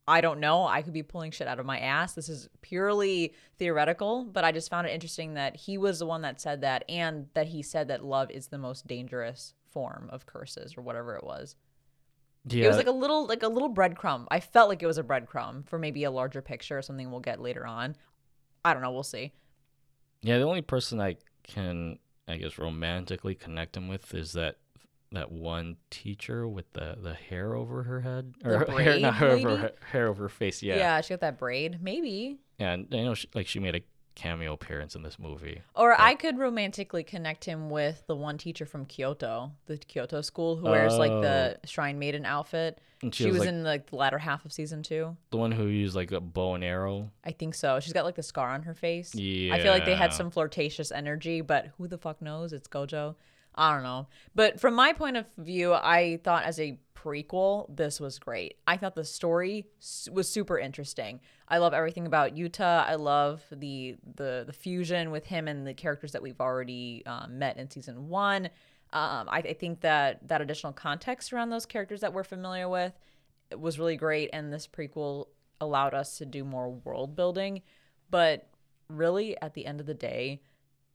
I 0.06 0.20
don't 0.20 0.40
know. 0.40 0.66
I 0.66 0.82
could 0.82 0.92
be 0.92 1.02
pulling 1.02 1.30
shit 1.30 1.48
out 1.48 1.58
of 1.58 1.64
my 1.66 1.78
ass. 1.78 2.12
This 2.12 2.28
is 2.28 2.48
purely 2.60 3.34
theoretical, 3.58 4.24
but 4.24 4.44
I 4.44 4.52
just 4.52 4.68
found 4.68 4.86
it 4.86 4.90
interesting 4.92 5.34
that 5.34 5.56
he 5.56 5.78
was 5.78 5.98
the 5.98 6.06
one 6.06 6.22
that 6.22 6.40
said 6.40 6.60
that 6.60 6.84
and 6.90 7.28
that 7.34 7.48
he 7.48 7.62
said 7.62 7.88
that 7.88 8.04
love 8.04 8.30
is 8.30 8.48
the 8.48 8.58
most 8.58 8.86
dangerous 8.86 9.54
form 9.70 10.08
of 10.12 10.26
curses 10.26 10.76
or 10.76 10.82
whatever 10.82 11.16
it 11.16 11.24
was. 11.24 11.56
yeah 12.46 12.64
It 12.64 12.68
was 12.68 12.76
like 12.76 12.86
a 12.86 12.92
little 12.92 13.26
like 13.26 13.42
a 13.42 13.48
little 13.48 13.72
breadcrumb. 13.72 14.26
I 14.30 14.40
felt 14.40 14.68
like 14.68 14.82
it 14.82 14.86
was 14.86 14.98
a 14.98 15.02
breadcrumb 15.02 15.66
for 15.66 15.78
maybe 15.78 16.04
a 16.04 16.10
larger 16.10 16.42
picture 16.42 16.76
or 16.78 16.82
something 16.82 17.10
we'll 17.10 17.20
get 17.20 17.40
later 17.40 17.66
on. 17.66 17.96
I 18.64 18.74
don't 18.74 18.82
know, 18.82 18.92
we'll 18.92 19.02
see. 19.02 19.32
Yeah, 20.22 20.38
the 20.38 20.44
only 20.44 20.62
person 20.62 21.00
I 21.00 21.16
can, 21.42 21.98
I 22.28 22.36
guess, 22.36 22.58
romantically 22.58 23.34
connect 23.34 23.76
him 23.76 23.88
with 23.88 24.14
is 24.14 24.32
that 24.32 24.56
that 25.14 25.32
one 25.32 25.76
teacher 25.90 26.46
with 26.48 26.72
the 26.72 26.96
the 27.00 27.14
hair 27.14 27.54
over 27.54 27.82
her 27.82 28.00
head 28.00 28.34
The 28.42 28.70
or 28.70 28.80
hair, 28.80 28.98
not 28.98 29.14
hair 29.14 29.30
over 29.30 29.56
her, 29.56 29.72
hair 29.90 30.08
over 30.08 30.24
her 30.24 30.28
face. 30.28 30.62
Yeah, 30.62 30.76
Yeah, 30.76 31.00
she 31.00 31.10
got 31.10 31.20
that 31.20 31.38
braid. 31.38 31.82
Maybe. 31.82 32.38
and 32.58 32.86
I 32.92 33.02
know 33.02 33.14
she, 33.14 33.28
like 33.34 33.46
she 33.46 33.58
made 33.60 33.74
a 33.76 33.82
cameo 34.14 34.52
appearance 34.52 34.94
in 34.94 35.02
this 35.02 35.18
movie. 35.18 35.60
Or 35.74 36.00
I 36.00 36.14
could 36.14 36.38
romantically 36.38 37.02
connect 37.02 37.44
him 37.44 37.68
with 37.70 38.04
the 38.06 38.14
one 38.14 38.38
teacher 38.38 38.64
from 38.66 38.86
Kyoto, 38.86 39.52
the 39.66 39.76
Kyoto 39.76 40.20
school 40.20 40.56
who 40.56 40.66
wears 40.66 40.96
like 40.96 41.10
the 41.10 41.56
oh. 41.56 41.66
shrine 41.66 41.98
maiden 41.98 42.24
outfit. 42.24 42.80
And 43.02 43.14
She, 43.14 43.24
she 43.24 43.30
was, 43.30 43.40
was 43.40 43.46
like- 43.46 43.48
in 43.54 43.64
like 43.64 43.90
the 43.90 43.96
latter 43.96 44.18
half 44.18 44.44
of 44.44 44.52
season 44.52 44.82
two. 44.82 45.16
The 45.30 45.36
one 45.36 45.52
who 45.52 45.66
used 45.66 45.96
like 45.96 46.12
a 46.12 46.20
bow 46.20 46.54
and 46.54 46.64
arrow. 46.64 47.10
I 47.24 47.32
think 47.32 47.54
so. 47.54 47.80
She's 47.80 47.92
got 47.92 48.04
like 48.04 48.14
the 48.14 48.22
scar 48.22 48.50
on 48.50 48.62
her 48.62 48.74
face. 48.74 49.14
Yeah. 49.14 49.54
I 49.54 49.60
feel 49.60 49.72
like 49.72 49.84
they 49.84 49.96
had 49.96 50.12
some 50.12 50.30
flirtatious 50.30 50.92
energy, 50.92 51.40
but 51.40 51.70
who 51.76 51.88
the 51.88 51.98
fuck 51.98 52.22
knows? 52.22 52.52
It's 52.52 52.68
Gojo. 52.68 53.16
I 53.54 53.72
don't 53.74 53.82
know. 53.82 54.08
But 54.34 54.60
from 54.60 54.74
my 54.74 54.92
point 54.92 55.16
of 55.16 55.26
view, 55.38 55.72
I 55.72 56.18
thought 56.24 56.44
as 56.44 56.58
a 56.58 56.78
prequel, 57.04 57.66
this 57.74 58.00
was 58.00 58.18
great. 58.18 58.56
I 58.66 58.76
thought 58.76 58.94
the 58.94 59.04
story 59.04 59.66
was 60.10 60.28
super 60.28 60.58
interesting. 60.58 61.20
I 61.48 61.58
love 61.58 61.74
everything 61.74 62.06
about 62.06 62.34
Yuta. 62.34 62.86
I 62.86 62.94
love 62.94 63.42
the 63.52 63.96
the 64.16 64.44
the 64.46 64.52
fusion 64.52 65.10
with 65.10 65.26
him 65.26 65.46
and 65.46 65.66
the 65.66 65.74
characters 65.74 66.12
that 66.12 66.22
we've 66.22 66.40
already 66.40 67.02
um, 67.06 67.38
met 67.38 67.58
in 67.58 67.70
season 67.70 68.08
one. 68.08 68.46
Um, 68.92 69.28
I, 69.28 69.38
I 69.38 69.52
think 69.54 69.80
that 69.80 70.26
that 70.28 70.40
additional 70.40 70.72
context 70.72 71.32
around 71.32 71.50
those 71.50 71.66
characters 71.66 72.00
that 72.00 72.12
we're 72.12 72.24
familiar 72.24 72.68
with 72.68 72.92
was 73.56 73.78
really 73.78 73.96
great, 73.96 74.30
and 74.32 74.52
this 74.52 74.66
prequel 74.66 75.26
allowed 75.60 75.94
us 75.94 76.18
to 76.18 76.24
do 76.24 76.44
more 76.44 76.70
world 76.70 77.14
building. 77.14 77.62
But 78.10 78.48
really, 78.88 79.40
at 79.40 79.54
the 79.54 79.66
end 79.66 79.80
of 79.80 79.86
the 79.86 79.94
day, 79.94 80.40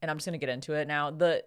and 0.01 0.10
I'm 0.10 0.18
just 0.18 0.26
gonna 0.26 0.38
get 0.39 0.49
into 0.49 0.74
it 0.74 0.88
now. 0.88 1.12
the 1.12 1.43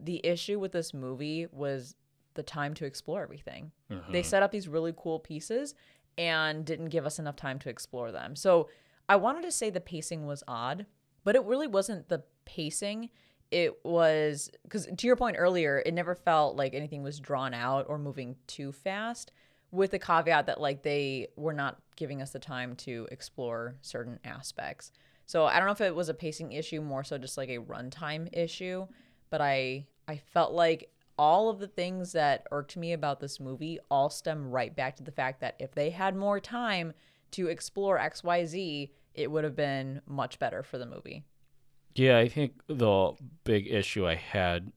The 0.00 0.24
issue 0.24 0.58
with 0.58 0.72
this 0.72 0.94
movie 0.94 1.46
was 1.50 1.96
the 2.34 2.42
time 2.42 2.74
to 2.74 2.84
explore 2.84 3.22
everything. 3.22 3.72
Uh-huh. 3.90 4.12
They 4.12 4.22
set 4.22 4.42
up 4.42 4.52
these 4.52 4.68
really 4.68 4.94
cool 4.96 5.18
pieces 5.18 5.74
and 6.16 6.64
didn't 6.64 6.88
give 6.88 7.06
us 7.06 7.18
enough 7.18 7.36
time 7.36 7.58
to 7.60 7.68
explore 7.68 8.12
them. 8.12 8.36
So 8.36 8.68
I 9.08 9.16
wanted 9.16 9.42
to 9.42 9.52
say 9.52 9.70
the 9.70 9.80
pacing 9.80 10.26
was 10.26 10.42
odd, 10.46 10.86
but 11.24 11.36
it 11.36 11.44
really 11.44 11.66
wasn't 11.66 12.08
the 12.08 12.24
pacing. 12.44 13.10
It 13.50 13.84
was 13.84 14.50
because 14.62 14.86
to 14.86 15.06
your 15.06 15.16
point 15.16 15.36
earlier, 15.38 15.82
it 15.84 15.94
never 15.94 16.14
felt 16.14 16.56
like 16.56 16.74
anything 16.74 17.02
was 17.02 17.18
drawn 17.18 17.54
out 17.54 17.86
or 17.88 17.98
moving 17.98 18.36
too 18.46 18.72
fast, 18.72 19.32
with 19.70 19.90
the 19.90 19.98
caveat 19.98 20.46
that 20.46 20.60
like 20.60 20.82
they 20.82 21.28
were 21.36 21.52
not 21.52 21.78
giving 21.96 22.22
us 22.22 22.30
the 22.30 22.38
time 22.38 22.74
to 22.76 23.06
explore 23.10 23.76
certain 23.82 24.18
aspects. 24.24 24.92
So 25.26 25.44
I 25.44 25.58
don't 25.58 25.66
know 25.66 25.72
if 25.72 25.80
it 25.82 25.94
was 25.94 26.08
a 26.08 26.14
pacing 26.14 26.52
issue, 26.52 26.80
more 26.80 27.04
so 27.04 27.18
just 27.18 27.36
like 27.36 27.50
a 27.50 27.58
runtime 27.58 28.28
issue, 28.32 28.86
but 29.30 29.40
I 29.40 29.86
I 30.06 30.16
felt 30.16 30.52
like 30.52 30.90
all 31.18 31.50
of 31.50 31.58
the 31.58 31.66
things 31.66 32.12
that 32.12 32.46
irked 32.52 32.76
me 32.76 32.92
about 32.92 33.20
this 33.20 33.40
movie 33.40 33.78
all 33.90 34.08
stem 34.08 34.50
right 34.50 34.74
back 34.74 34.96
to 34.96 35.02
the 35.02 35.10
fact 35.10 35.40
that 35.40 35.56
if 35.58 35.74
they 35.74 35.90
had 35.90 36.14
more 36.14 36.38
time 36.38 36.92
to 37.32 37.48
explore 37.48 37.98
XYZ, 37.98 38.90
it 39.14 39.30
would 39.30 39.44
have 39.44 39.56
been 39.56 40.00
much 40.06 40.38
better 40.38 40.62
for 40.62 40.78
the 40.78 40.86
movie. 40.86 41.24
Yeah, 41.94 42.18
I 42.18 42.28
think 42.28 42.62
the 42.68 43.12
big 43.44 43.66
issue 43.66 44.06
I 44.06 44.14
had 44.14 44.72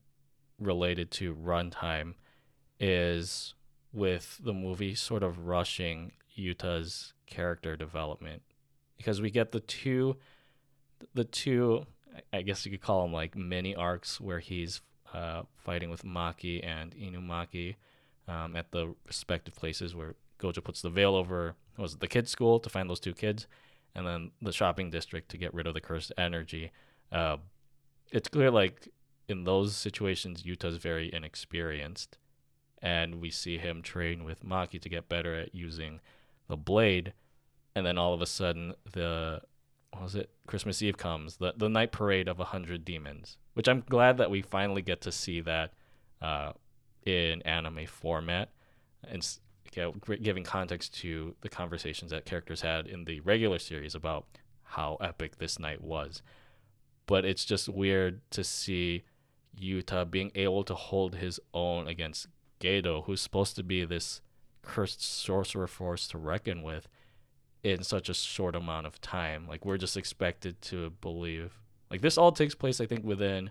related 0.58 1.10
to 1.12 1.34
runtime 1.34 2.14
is 2.80 3.54
with 3.92 4.40
the 4.42 4.52
movie 4.52 4.94
sort 4.94 5.22
of 5.22 5.46
rushing 5.46 6.12
Yuta's 6.36 7.14
character 7.26 7.76
development 7.76 8.42
because 8.96 9.20
we 9.20 9.30
get 9.30 9.52
the 9.52 9.60
two 9.60 10.16
the 11.14 11.24
two 11.24 11.86
I 12.32 12.42
guess 12.42 12.64
you 12.64 12.70
could 12.70 12.80
call 12.80 13.02
them 13.02 13.12
like 13.12 13.36
mini 13.36 13.74
arcs 13.74 14.20
where 14.20 14.38
he's 14.38 14.80
uh, 15.14 15.42
fighting 15.56 15.90
with 15.90 16.04
Maki 16.04 16.64
and 16.66 16.94
Inumaki 16.94 17.76
um, 18.28 18.56
at 18.56 18.70
the 18.72 18.94
respective 19.06 19.54
places 19.54 19.94
where 19.94 20.14
Gojo 20.38 20.62
puts 20.62 20.82
the 20.82 20.90
veil 20.90 21.14
over 21.14 21.54
was 21.78 21.94
it 21.94 22.00
the 22.00 22.08
kids 22.08 22.30
school 22.30 22.60
to 22.60 22.68
find 22.68 22.88
those 22.88 23.00
two 23.00 23.14
kids 23.14 23.46
and 23.94 24.06
then 24.06 24.30
the 24.40 24.52
shopping 24.52 24.90
district 24.90 25.30
to 25.30 25.38
get 25.38 25.52
rid 25.54 25.66
of 25.66 25.74
the 25.74 25.80
cursed 25.80 26.12
energy. 26.18 26.72
Uh, 27.10 27.36
it's 28.10 28.28
clear 28.28 28.50
like 28.50 28.88
in 29.28 29.44
those 29.44 29.76
situations 29.76 30.42
Yuta's 30.42 30.76
very 30.76 31.12
inexperienced 31.12 32.18
and 32.80 33.20
we 33.20 33.30
see 33.30 33.58
him 33.58 33.80
train 33.80 34.24
with 34.24 34.44
Maki 34.44 34.80
to 34.80 34.88
get 34.88 35.08
better 35.08 35.34
at 35.34 35.54
using 35.54 36.00
the 36.48 36.56
blade 36.56 37.12
and 37.74 37.86
then 37.86 37.96
all 37.96 38.12
of 38.12 38.20
a 38.20 38.26
sudden 38.26 38.74
the 38.92 39.40
what 39.92 40.02
was 40.02 40.14
it? 40.14 40.30
Christmas 40.46 40.82
Eve 40.82 40.96
comes 40.96 41.36
the 41.36 41.54
the 41.56 41.68
night 41.68 41.92
parade 41.92 42.28
of 42.28 42.40
a 42.40 42.44
hundred 42.44 42.84
demons 42.84 43.38
which 43.54 43.68
I'm 43.68 43.84
glad 43.88 44.18
that 44.18 44.30
we 44.30 44.42
finally 44.42 44.82
get 44.82 45.00
to 45.02 45.12
see 45.12 45.40
that 45.40 45.72
uh, 46.20 46.52
in 47.04 47.42
anime 47.42 47.86
format 47.86 48.50
and 49.06 49.26
you 49.74 49.82
know, 49.82 50.16
giving 50.16 50.44
context 50.44 50.94
to 51.00 51.34
the 51.40 51.48
conversations 51.48 52.10
that 52.10 52.24
characters 52.24 52.60
had 52.60 52.86
in 52.86 53.04
the 53.04 53.20
regular 53.20 53.58
series 53.58 53.94
about 53.94 54.26
how 54.62 54.96
epic 55.00 55.38
this 55.38 55.58
night 55.58 55.82
was. 55.82 56.22
But 57.06 57.24
it's 57.24 57.44
just 57.44 57.68
weird 57.68 58.20
to 58.30 58.44
see 58.44 59.02
Yuta 59.60 60.10
being 60.10 60.30
able 60.34 60.64
to 60.64 60.74
hold 60.74 61.16
his 61.16 61.40
own 61.52 61.88
against 61.88 62.28
Geto, 62.60 63.04
who's 63.04 63.20
supposed 63.20 63.56
to 63.56 63.62
be 63.62 63.84
this 63.84 64.20
cursed 64.62 65.02
sorcerer 65.02 65.66
force 65.66 66.06
to 66.08 66.18
reckon 66.18 66.62
with 66.62 66.88
in 67.62 67.82
such 67.82 68.08
a 68.08 68.14
short 68.14 68.54
amount 68.56 68.86
of 68.86 69.00
time. 69.00 69.46
Like 69.48 69.64
we're 69.64 69.78
just 69.78 69.96
expected 69.96 70.60
to 70.62 70.90
believe. 71.00 71.52
Like 71.90 72.00
this 72.00 72.18
all 72.18 72.32
takes 72.32 72.54
place, 72.54 72.80
I 72.80 72.86
think, 72.86 73.04
within 73.04 73.50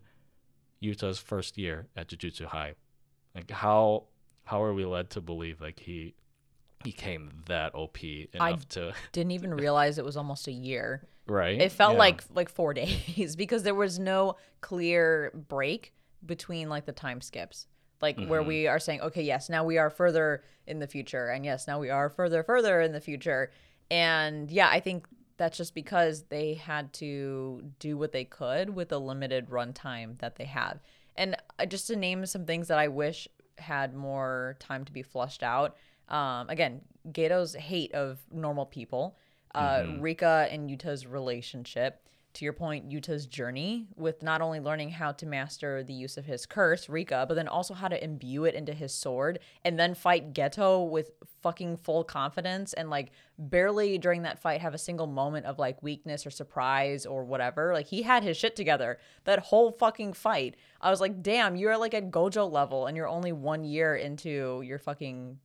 Yuta's 0.83 1.19
first 1.19 1.57
year 1.57 1.87
at 1.95 2.07
Jujutsu 2.09 2.45
High. 2.45 2.73
Like 3.35 3.51
how 3.51 4.05
how 4.45 4.63
are 4.63 4.73
we 4.73 4.85
led 4.85 5.09
to 5.11 5.21
believe 5.21 5.61
like 5.61 5.79
he 5.79 6.15
he 6.83 6.91
became 6.91 7.43
that 7.45 7.73
OP 7.75 8.03
enough 8.03 8.67
to 8.69 8.93
Didn't 9.11 9.31
even 9.31 9.53
realize 9.53 9.97
it 9.97 10.05
was 10.05 10.17
almost 10.17 10.47
a 10.47 10.51
year. 10.51 11.07
right? 11.27 11.61
It 11.61 11.71
felt 11.71 11.93
Yeah. 11.93 11.99
like 11.99 12.23
like 12.33 12.49
4 12.49 12.73
days 12.81 13.35
because 13.35 13.63
there 13.63 13.75
was 13.75 13.99
no 13.99 14.35
clear 14.61 15.31
break 15.47 15.93
between 16.25 16.69
like 16.69 16.85
the 16.85 16.91
time 16.91 17.21
skips. 17.21 17.67
like 18.01 18.17
where 18.17 18.39
mm-hmm. 18.41 18.47
we 18.47 18.67
are 18.67 18.79
saying, 18.79 18.99
okay, 19.01 19.21
yes, 19.21 19.47
now 19.47 19.63
we 19.63 19.77
are 19.77 19.91
further 19.91 20.43
in 20.65 20.79
the 20.79 20.87
future, 20.87 21.27
and 21.27 21.45
yes, 21.45 21.67
now 21.67 21.79
we 21.79 21.91
are 21.91 22.09
further, 22.09 22.41
further 22.43 22.81
in 22.81 22.91
the 22.93 22.99
future. 22.99 23.51
And 23.91 24.49
yeah, 24.49 24.69
I 24.69 24.79
think 24.79 25.05
that's 25.35 25.57
just 25.57 25.75
because 25.75 26.23
they 26.29 26.53
had 26.53 26.93
to 26.93 27.61
do 27.79 27.97
what 27.97 28.13
they 28.13 28.23
could 28.23 28.69
with 28.69 28.89
the 28.89 28.99
limited 28.99 29.49
runtime 29.49 30.17
that 30.19 30.37
they 30.37 30.45
have. 30.45 30.79
And 31.17 31.35
uh, 31.59 31.65
just 31.65 31.87
to 31.87 31.97
name 31.97 32.25
some 32.25 32.45
things 32.45 32.69
that 32.69 32.79
I 32.79 32.87
wish 32.87 33.27
had 33.57 33.93
more 33.93 34.55
time 34.59 34.85
to 34.85 34.93
be 34.93 35.03
flushed 35.03 35.43
out. 35.43 35.75
Um, 36.07 36.49
again, 36.49 36.81
Geto's 37.11 37.53
hate 37.53 37.93
of 37.93 38.19
normal 38.31 38.65
people, 38.65 39.17
uh, 39.53 39.83
Rika 39.99 40.47
and 40.49 40.69
Yuta's 40.69 41.05
relationship. 41.05 42.07
To 42.33 42.45
your 42.45 42.53
point, 42.53 42.89
Yuta's 42.89 43.25
journey 43.25 43.87
with 43.97 44.23
not 44.23 44.41
only 44.41 44.61
learning 44.61 44.91
how 44.91 45.11
to 45.11 45.25
master 45.25 45.83
the 45.83 45.93
use 45.93 46.17
of 46.17 46.25
his 46.25 46.45
curse, 46.45 46.87
Rika, 46.87 47.25
but 47.27 47.35
then 47.35 47.49
also 47.49 47.73
how 47.73 47.89
to 47.89 48.01
imbue 48.01 48.45
it 48.45 48.55
into 48.55 48.73
his 48.73 48.93
sword 48.93 49.39
and 49.65 49.77
then 49.77 49.93
fight 49.93 50.33
Geto 50.33 50.89
with 50.89 51.11
fucking 51.41 51.77
full 51.77 52.03
confidence 52.05 52.71
and 52.73 52.89
like 52.89 53.11
barely 53.37 53.97
during 53.97 54.21
that 54.21 54.39
fight 54.39 54.61
have 54.61 54.73
a 54.73 54.77
single 54.77 55.07
moment 55.07 55.45
of 55.45 55.59
like 55.59 55.83
weakness 55.83 56.25
or 56.25 56.31
surprise 56.31 57.05
or 57.05 57.25
whatever. 57.25 57.73
Like 57.73 57.87
he 57.87 58.03
had 58.03 58.23
his 58.23 58.37
shit 58.37 58.55
together 58.55 58.97
that 59.25 59.39
whole 59.39 59.71
fucking 59.71 60.13
fight. 60.13 60.55
I 60.79 60.89
was 60.89 61.01
like, 61.01 61.21
damn, 61.21 61.57
you're 61.57 61.77
like 61.77 61.93
at 61.93 62.11
Gojo 62.11 62.49
level 62.49 62.85
and 62.87 62.95
you're 62.95 63.07
only 63.07 63.33
one 63.33 63.65
year 63.65 63.95
into 63.95 64.61
your 64.63 64.79
fucking 64.79 65.37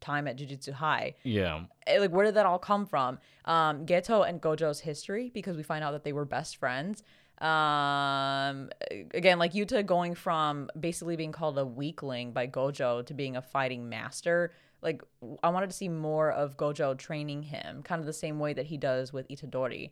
time 0.00 0.28
at 0.28 0.36
Jujutsu 0.38 0.72
High 0.72 1.14
Yeah. 1.22 1.64
eh, 1.86 1.98
like 1.98 2.10
where 2.10 2.24
did 2.24 2.34
that 2.34 2.46
all 2.46 2.58
come 2.58 2.86
from 2.86 3.18
um 3.44 3.86
geto 3.86 4.28
and 4.28 4.40
gojo's 4.40 4.80
history 4.80 5.30
because 5.32 5.56
we 5.56 5.62
find 5.62 5.82
out 5.84 5.92
that 5.92 6.04
they 6.04 6.12
were 6.12 6.24
best 6.24 6.56
friends 6.56 7.02
um 7.38 8.68
again 9.14 9.38
like 9.38 9.52
yuta 9.52 9.84
going 9.86 10.14
from 10.14 10.68
basically 10.78 11.16
being 11.16 11.32
called 11.32 11.56
a 11.58 11.64
weakling 11.64 12.32
by 12.32 12.46
gojo 12.46 13.04
to 13.06 13.14
being 13.14 13.36
a 13.36 13.42
fighting 13.42 13.88
master 13.88 14.52
like 14.82 15.02
i 15.42 15.48
wanted 15.48 15.70
to 15.70 15.76
see 15.76 15.88
more 15.88 16.30
of 16.32 16.56
gojo 16.56 16.96
training 16.98 17.42
him 17.44 17.82
kind 17.82 18.00
of 18.00 18.06
the 18.06 18.12
same 18.12 18.38
way 18.38 18.52
that 18.52 18.66
he 18.66 18.76
does 18.76 19.12
with 19.12 19.28
itadori 19.28 19.90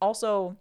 also 0.00 0.56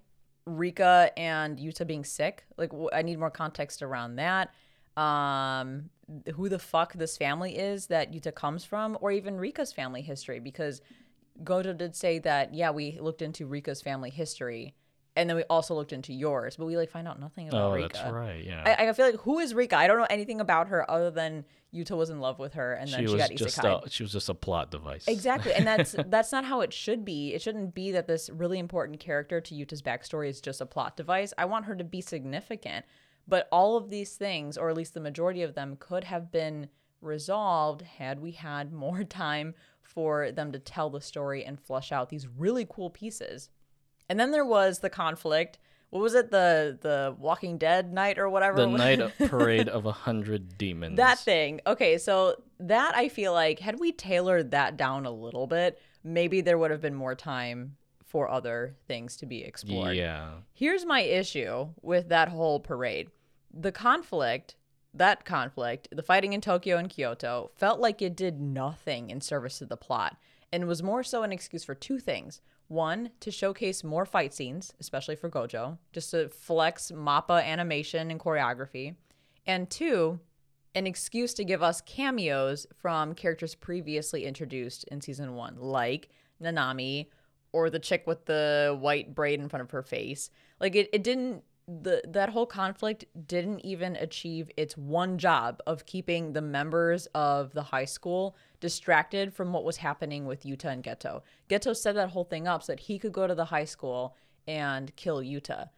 Rika 0.45 1.09
and 1.15 1.57
Yuta 1.57 1.87
being 1.87 2.03
sick. 2.03 2.43
Like 2.57 2.71
I 2.91 3.01
need 3.01 3.17
more 3.17 3.31
context 3.31 3.81
around 3.81 4.17
that. 4.17 4.53
Um 4.97 5.89
who 6.35 6.49
the 6.49 6.59
fuck 6.59 6.93
this 6.93 7.17
family 7.17 7.57
is 7.57 7.87
that 7.87 8.11
Yuta 8.11 8.33
comes 8.33 8.63
from 8.65 8.97
or 9.01 9.11
even 9.11 9.37
Rika's 9.37 9.71
family 9.73 10.01
history 10.01 10.39
because 10.39 10.81
Gojo 11.43 11.75
did 11.77 11.95
say 11.95 12.19
that 12.19 12.53
yeah, 12.53 12.71
we 12.71 12.97
looked 12.99 13.21
into 13.21 13.47
Rika's 13.47 13.81
family 13.81 14.09
history 14.09 14.75
and 15.15 15.29
then 15.29 15.37
we 15.37 15.43
also 15.43 15.75
looked 15.75 15.93
into 15.93 16.11
yours, 16.11 16.55
but 16.57 16.65
we 16.65 16.75
like 16.75 16.89
find 16.89 17.07
out 17.07 17.19
nothing 17.19 17.47
about 17.47 17.71
Oh, 17.71 17.73
Rika. 17.73 17.89
that's 17.93 18.11
right. 18.11 18.43
Yeah. 18.43 18.75
I, 18.79 18.87
I 18.89 18.93
feel 18.93 19.05
like 19.05 19.19
who 19.21 19.39
is 19.39 19.53
Rika? 19.53 19.77
I 19.77 19.85
don't 19.87 19.99
know 19.99 20.07
anything 20.09 20.41
about 20.41 20.69
her 20.69 20.89
other 20.89 21.11
than 21.11 21.45
Yuta 21.73 21.95
was 21.95 22.09
in 22.09 22.19
love 22.19 22.39
with 22.39 22.53
her 22.53 22.73
and 22.73 22.89
then 22.91 22.99
she 22.99 23.05
she, 23.07 23.13
was 23.13 23.21
got 23.21 23.31
just 23.35 23.59
isekai. 23.59 23.85
a, 23.85 23.89
she 23.89 24.03
was 24.03 24.11
just 24.11 24.29
a 24.29 24.33
plot 24.33 24.71
device. 24.71 25.07
Exactly. 25.07 25.53
And 25.53 25.65
that's 25.65 25.95
that's 26.07 26.31
not 26.31 26.45
how 26.45 26.61
it 26.61 26.73
should 26.73 27.05
be. 27.05 27.33
It 27.33 27.41
shouldn't 27.41 27.73
be 27.73 27.91
that 27.91 28.07
this 28.07 28.29
really 28.29 28.59
important 28.59 28.99
character 28.99 29.39
to 29.39 29.55
Yuta's 29.55 29.81
backstory 29.81 30.29
is 30.29 30.41
just 30.41 30.61
a 30.61 30.65
plot 30.65 30.97
device. 30.97 31.33
I 31.37 31.45
want 31.45 31.65
her 31.65 31.75
to 31.75 31.83
be 31.83 32.01
significant. 32.01 32.85
But 33.27 33.47
all 33.51 33.77
of 33.77 33.89
these 33.89 34.15
things, 34.15 34.57
or 34.57 34.69
at 34.69 34.75
least 34.75 34.93
the 34.93 34.99
majority 34.99 35.41
of 35.41 35.55
them, 35.55 35.77
could 35.79 36.03
have 36.05 36.31
been 36.31 36.69
resolved 37.01 37.81
had 37.81 38.19
we 38.19 38.31
had 38.31 38.71
more 38.85 39.03
time 39.03 39.55
for 39.81 40.31
them 40.31 40.51
to 40.51 40.59
tell 40.59 40.89
the 40.89 41.01
story 41.01 41.43
and 41.43 41.59
flush 41.59 41.91
out 41.91 42.09
these 42.09 42.27
really 42.27 42.65
cool 42.69 42.89
pieces. 42.89 43.49
And 44.09 44.19
then 44.19 44.31
there 44.31 44.45
was 44.45 44.79
the 44.79 44.89
conflict. 44.89 45.59
What 45.89 46.01
was 46.01 46.15
it? 46.15 46.31
The 46.31 46.77
the 46.81 47.15
Walking 47.19 47.57
Dead 47.57 47.93
night 47.93 48.17
or 48.17 48.27
whatever? 48.29 48.57
The 48.57 48.67
night 48.67 48.99
of 48.99 49.15
parade 49.29 49.69
of 49.69 49.85
a 49.85 49.91
hundred 49.91 50.57
demons. 50.57 50.97
That 50.97 51.19
thing. 51.19 51.61
Okay, 51.67 51.97
so 51.99 52.41
that 52.59 52.95
I 52.95 53.09
feel 53.09 53.31
like 53.31 53.59
had 53.59 53.79
we 53.79 53.91
tailored 53.91 54.51
that 54.51 54.75
down 54.75 55.05
a 55.05 55.11
little 55.11 55.45
bit, 55.45 55.79
maybe 56.03 56.41
there 56.41 56.57
would 56.57 56.71
have 56.71 56.81
been 56.81 56.95
more 56.95 57.15
time 57.15 57.77
for 58.13 58.29
other 58.29 58.75
things 58.87 59.17
to 59.17 59.25
be 59.25 59.43
explored. 59.43 59.97
Yeah. 59.97 60.35
Here's 60.53 60.85
my 60.85 61.01
issue 61.01 61.69
with 61.81 62.09
that 62.09 62.29
whole 62.29 62.59
parade. 62.59 63.09
The 63.51 63.71
conflict, 63.71 64.55
that 64.93 65.25
conflict, 65.25 65.87
the 65.91 66.03
fighting 66.03 66.33
in 66.33 66.39
Tokyo 66.39 66.77
and 66.77 66.87
Kyoto 66.87 67.49
felt 67.55 67.79
like 67.79 68.03
it 68.03 68.15
did 68.15 68.39
nothing 68.39 69.09
in 69.09 69.19
service 69.19 69.57
to 69.57 69.65
the 69.65 69.75
plot 69.75 70.15
and 70.51 70.67
was 70.67 70.83
more 70.83 71.01
so 71.01 71.23
an 71.23 71.31
excuse 71.31 71.63
for 71.63 71.73
two 71.73 71.97
things. 71.97 72.39
One, 72.67 73.09
to 73.19 73.31
showcase 73.31 73.83
more 73.83 74.05
fight 74.05 74.31
scenes, 74.31 74.73
especially 74.79 75.15
for 75.15 75.27
Gojo, 75.27 75.79
just 75.91 76.11
to 76.11 76.29
flex 76.29 76.91
MAPPA 76.91 77.43
animation 77.43 78.11
and 78.11 78.19
choreography. 78.19 78.95
And 79.47 79.71
two, 79.71 80.19
an 80.75 80.85
excuse 80.85 81.33
to 81.33 81.43
give 81.43 81.63
us 81.63 81.81
cameos 81.81 82.67
from 82.79 83.15
characters 83.15 83.55
previously 83.55 84.25
introduced 84.25 84.83
in 84.83 85.01
season 85.01 85.33
one, 85.33 85.55
like 85.57 86.09
Nanami 86.39 87.07
or 87.53 87.69
the 87.69 87.79
chick 87.79 88.05
with 88.05 88.25
the 88.25 88.77
white 88.79 89.15
braid 89.15 89.39
in 89.39 89.47
front 89.47 89.63
of 89.63 89.71
her 89.71 89.83
face. 89.83 90.29
Like 90.59 90.75
it, 90.75 90.89
it 90.91 91.03
didn't 91.03 91.43
the 91.65 92.01
that 92.05 92.29
whole 92.29 92.45
conflict 92.45 93.05
didn't 93.25 93.61
even 93.61 93.95
achieve 93.95 94.51
its 94.57 94.75
one 94.75 95.17
job 95.17 95.61
of 95.65 95.85
keeping 95.85 96.33
the 96.33 96.41
members 96.41 97.07
of 97.15 97.53
the 97.53 97.63
high 97.63 97.85
school 97.85 98.35
distracted 98.59 99.33
from 99.33 99.53
what 99.53 99.63
was 99.63 99.77
happening 99.77 100.25
with 100.25 100.43
Yuta 100.43 100.65
and 100.65 100.83
Geto. 100.83 101.21
Geto 101.49 101.73
set 101.75 101.95
that 101.95 102.09
whole 102.09 102.25
thing 102.25 102.47
up 102.47 102.63
so 102.63 102.73
that 102.73 102.81
he 102.81 102.99
could 102.99 103.13
go 103.13 103.27
to 103.27 103.35
the 103.35 103.45
high 103.45 103.63
school 103.63 104.15
and 104.45 104.93
kill 104.97 105.21
Yuta 105.21 105.69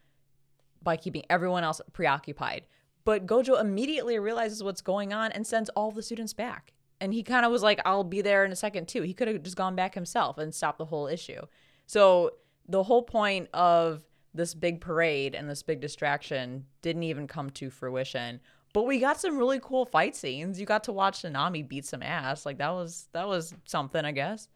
by 0.82 0.97
keeping 0.97 1.23
everyone 1.30 1.63
else 1.63 1.82
preoccupied. 1.93 2.65
But 3.03 3.28
Gojo 3.28 3.61
immediately 3.61 4.17
realizes 4.17 4.63
what's 4.63 4.82
going 4.82 5.13
on 5.13 5.32
and 5.32 5.45
sends 5.45 5.69
all 5.69 5.91
the 5.91 6.01
students 6.01 6.34
back. 6.34 6.73
And 6.99 7.13
he 7.13 7.21
kind 7.23 7.45
of 7.45 7.51
was 7.51 7.61
like, 7.61 7.80
I'll 7.86 8.03
be 8.03 8.21
there 8.21 8.45
in 8.45 8.51
a 8.51 8.55
second 8.55 8.88
too. 8.88 9.03
He 9.03 9.13
could 9.13 9.28
have 9.28 9.43
just 9.43 9.57
gone 9.57 9.76
back 9.76 9.93
himself 9.93 10.38
and 10.38 10.55
stopped 10.55 10.80
the 10.80 10.86
whole 10.86 11.07
issue. 11.07 11.41
So 11.86 12.32
the 12.68 12.84
whole 12.84 13.04
point 13.04 13.50
of 13.54 14.04
this 14.34 14.54
big 14.54 14.82
parade 14.82 15.34
and 15.34 15.50
this 15.50 15.64
big 15.64 15.80
distraction 15.80 16.66
didn't 16.82 17.04
even 17.04 17.28
come 17.28 17.50
to 17.52 17.70
fruition. 17.70 18.42
But 18.74 18.84
we 18.84 19.00
got 19.00 19.20
some 19.20 19.38
really 19.38 19.60
cool 19.62 19.86
fight 19.86 20.16
scenes. 20.16 20.60
You 20.60 20.66
got 20.66 20.84
to 20.86 20.92
watch 20.92 21.22
Nanami 21.22 21.66
beat 21.66 21.86
some 21.86 22.04
ass. 22.04 22.46
Like 22.46 22.58
that 22.58 22.72
was 22.72 23.08
that 23.14 23.28
was 23.28 23.54
something, 23.64 24.04
I 24.04 24.12
guess. 24.12 24.50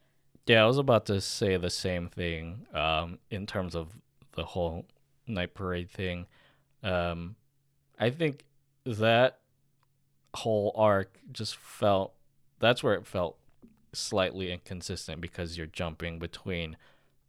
Yeah, 0.46 0.64
I 0.64 0.66
was 0.68 0.78
about 0.78 1.06
to 1.06 1.22
say 1.22 1.58
the 1.58 1.70
same 1.70 2.10
thing 2.10 2.66
um, 2.74 3.20
in 3.30 3.46
terms 3.46 3.76
of 3.76 3.96
the 4.34 4.44
whole 4.44 4.86
night 5.28 5.54
parade 5.54 5.90
thing. 5.90 6.28
Um, 6.84 7.36
I 8.00 8.10
think 8.10 8.44
that 8.86 9.40
whole 10.34 10.74
arc 10.76 11.20
just 11.32 11.56
felt 11.56 12.14
that's 12.60 12.84
where 12.84 12.96
it 12.96 13.08
felt 13.08 13.38
slightly 13.94 14.52
inconsistent 14.52 15.22
because 15.22 15.58
you're 15.58 15.68
jumping 15.68 16.20
between 16.20 16.78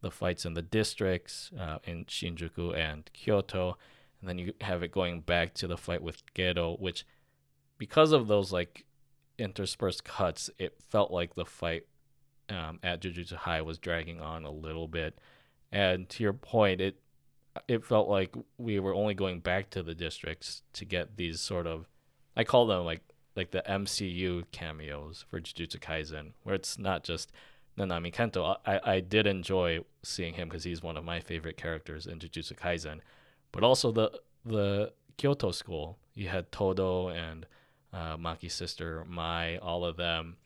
the 0.01 0.11
fights 0.11 0.45
in 0.45 0.53
the 0.53 0.61
districts 0.61 1.51
uh, 1.59 1.77
in 1.83 2.05
Shinjuku 2.05 2.75
and 2.75 3.09
Kyoto, 3.13 3.77
and 4.19 4.29
then 4.29 4.37
you 4.37 4.53
have 4.61 4.83
it 4.83 4.91
going 4.91 5.21
back 5.21 5.53
to 5.55 5.67
the 5.67 5.77
fight 5.77 6.01
with 6.01 6.23
Geto, 6.33 6.79
which 6.79 7.05
because 7.77 8.11
of 8.11 8.27
those 8.27 8.51
like 8.51 8.85
interspersed 9.37 10.03
cuts, 10.03 10.49
it 10.57 10.77
felt 10.89 11.11
like 11.11 11.35
the 11.35 11.45
fight 11.45 11.85
um, 12.49 12.79
at 12.83 13.01
Jujutsu 13.01 13.33
High 13.33 13.61
was 13.61 13.77
dragging 13.77 14.21
on 14.21 14.43
a 14.43 14.51
little 14.51 14.87
bit. 14.87 15.17
And 15.71 16.09
to 16.09 16.23
your 16.23 16.33
point, 16.33 16.81
it 16.81 16.99
it 17.67 17.83
felt 17.83 18.07
like 18.07 18.33
we 18.57 18.79
were 18.79 18.93
only 18.93 19.13
going 19.13 19.39
back 19.39 19.69
to 19.71 19.83
the 19.83 19.95
districts 19.95 20.63
to 20.73 20.85
get 20.85 21.17
these 21.17 21.41
sort 21.41 21.67
of 21.67 21.89
I 22.35 22.43
call 22.43 22.67
them 22.67 22.85
like 22.85 23.01
like 23.35 23.51
the 23.51 23.63
MCU 23.67 24.43
cameos 24.51 25.25
for 25.29 25.39
Jujutsu 25.39 25.79
Kaisen, 25.79 26.33
where 26.43 26.55
it's 26.55 26.77
not 26.77 27.03
just 27.03 27.31
Nanami 27.81 28.13
Kento. 28.13 28.57
I, 28.65 28.79
I 28.83 28.99
did 28.99 29.27
enjoy 29.27 29.83
seeing 30.03 30.35
him 30.35 30.47
because 30.47 30.63
he's 30.63 30.83
one 30.83 30.97
of 30.97 31.03
my 31.03 31.19
favorite 31.19 31.57
characters 31.57 32.05
in 32.05 32.19
Jujutsu 32.19 32.55
Kaisen, 32.57 32.99
but 33.51 33.63
also 33.63 33.91
the 33.91 34.11
the 34.45 34.93
Kyoto 35.17 35.51
school. 35.51 35.97
You 36.13 36.29
had 36.29 36.51
Todo 36.51 37.09
and 37.09 37.45
uh, 37.93 38.17
Maki's 38.17 38.53
sister 38.53 39.05
Mai, 39.07 39.57
all 39.57 39.85
of 39.85 39.97
them. 39.97 40.37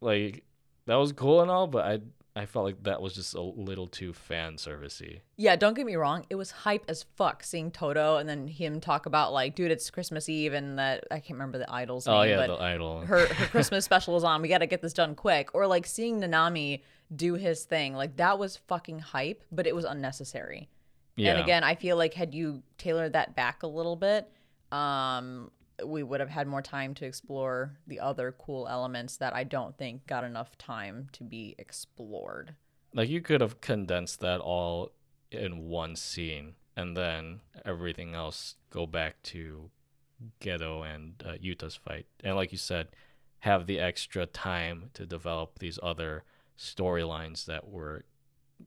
Like 0.00 0.44
that 0.86 0.96
was 0.96 1.12
cool 1.12 1.40
and 1.40 1.50
all, 1.50 1.66
but 1.66 1.84
I 1.84 2.00
I 2.36 2.44
felt 2.44 2.66
like 2.66 2.82
that 2.82 3.00
was 3.00 3.14
just 3.14 3.34
a 3.34 3.40
little 3.40 3.86
too 3.86 4.12
fan 4.12 4.56
servicey. 4.56 5.20
Yeah, 5.36 5.56
don't 5.56 5.72
get 5.74 5.86
me 5.86 5.96
wrong. 5.96 6.26
It 6.28 6.34
was 6.34 6.50
hype 6.50 6.84
as 6.86 7.04
fuck 7.16 7.42
seeing 7.42 7.70
Todo 7.70 8.18
and 8.18 8.28
then 8.28 8.46
him 8.46 8.78
talk 8.78 9.06
about 9.06 9.32
like, 9.32 9.54
dude, 9.54 9.70
it's 9.70 9.88
Christmas 9.90 10.28
Eve 10.28 10.52
and 10.52 10.78
that 10.78 11.04
I 11.10 11.14
can't 11.20 11.38
remember 11.38 11.56
the 11.56 11.72
idol's 11.72 12.06
Oh 12.06 12.20
name, 12.20 12.30
yeah, 12.30 12.46
but 12.46 12.58
the 12.58 12.62
idol. 12.62 13.00
her 13.00 13.26
her 13.34 13.46
Christmas 13.46 13.86
special 13.86 14.16
is 14.18 14.22
on. 14.24 14.42
We 14.42 14.48
got 14.48 14.58
to 14.58 14.66
get 14.66 14.82
this 14.82 14.92
done 14.92 15.14
quick. 15.14 15.54
Or 15.54 15.66
like 15.66 15.86
seeing 15.86 16.20
Nanami 16.20 16.82
do 17.14 17.34
his 17.34 17.64
thing. 17.64 17.94
Like 17.94 18.16
that 18.18 18.38
was 18.38 18.58
fucking 18.68 18.98
hype, 18.98 19.42
but 19.50 19.66
it 19.66 19.74
was 19.74 19.86
unnecessary. 19.86 20.68
yeah. 21.16 21.32
And 21.32 21.40
again, 21.40 21.64
I 21.64 21.74
feel 21.74 21.96
like 21.96 22.12
had 22.12 22.34
you 22.34 22.62
tailored 22.76 23.14
that 23.14 23.34
back 23.34 23.62
a 23.62 23.66
little 23.66 23.96
bit, 23.96 24.30
um, 24.72 25.50
we 25.84 26.02
would 26.02 26.20
have 26.20 26.30
had 26.30 26.46
more 26.46 26.62
time 26.62 26.94
to 26.94 27.04
explore 27.04 27.76
the 27.86 28.00
other 28.00 28.34
cool 28.38 28.66
elements 28.68 29.16
that 29.18 29.34
I 29.34 29.44
don't 29.44 29.76
think 29.76 30.06
got 30.06 30.24
enough 30.24 30.56
time 30.58 31.08
to 31.12 31.24
be 31.24 31.54
explored. 31.58 32.54
Like 32.94 33.08
you 33.08 33.20
could 33.20 33.40
have 33.40 33.60
condensed 33.60 34.20
that 34.20 34.40
all 34.40 34.92
in 35.30 35.68
one 35.68 35.96
scene 35.96 36.54
and 36.76 36.96
then 36.96 37.40
everything 37.64 38.14
else 38.14 38.56
go 38.70 38.86
back 38.86 39.22
to 39.24 39.70
Geto 40.40 40.82
and 40.82 41.22
uh, 41.26 41.32
Yuta's 41.32 41.76
fight. 41.76 42.06
And 42.22 42.36
like 42.36 42.52
you 42.52 42.58
said, 42.58 42.88
have 43.40 43.66
the 43.66 43.78
extra 43.78 44.26
time 44.26 44.90
to 44.94 45.06
develop 45.06 45.58
these 45.58 45.78
other 45.82 46.24
storylines 46.58 47.44
that 47.46 47.68
were 47.68 48.04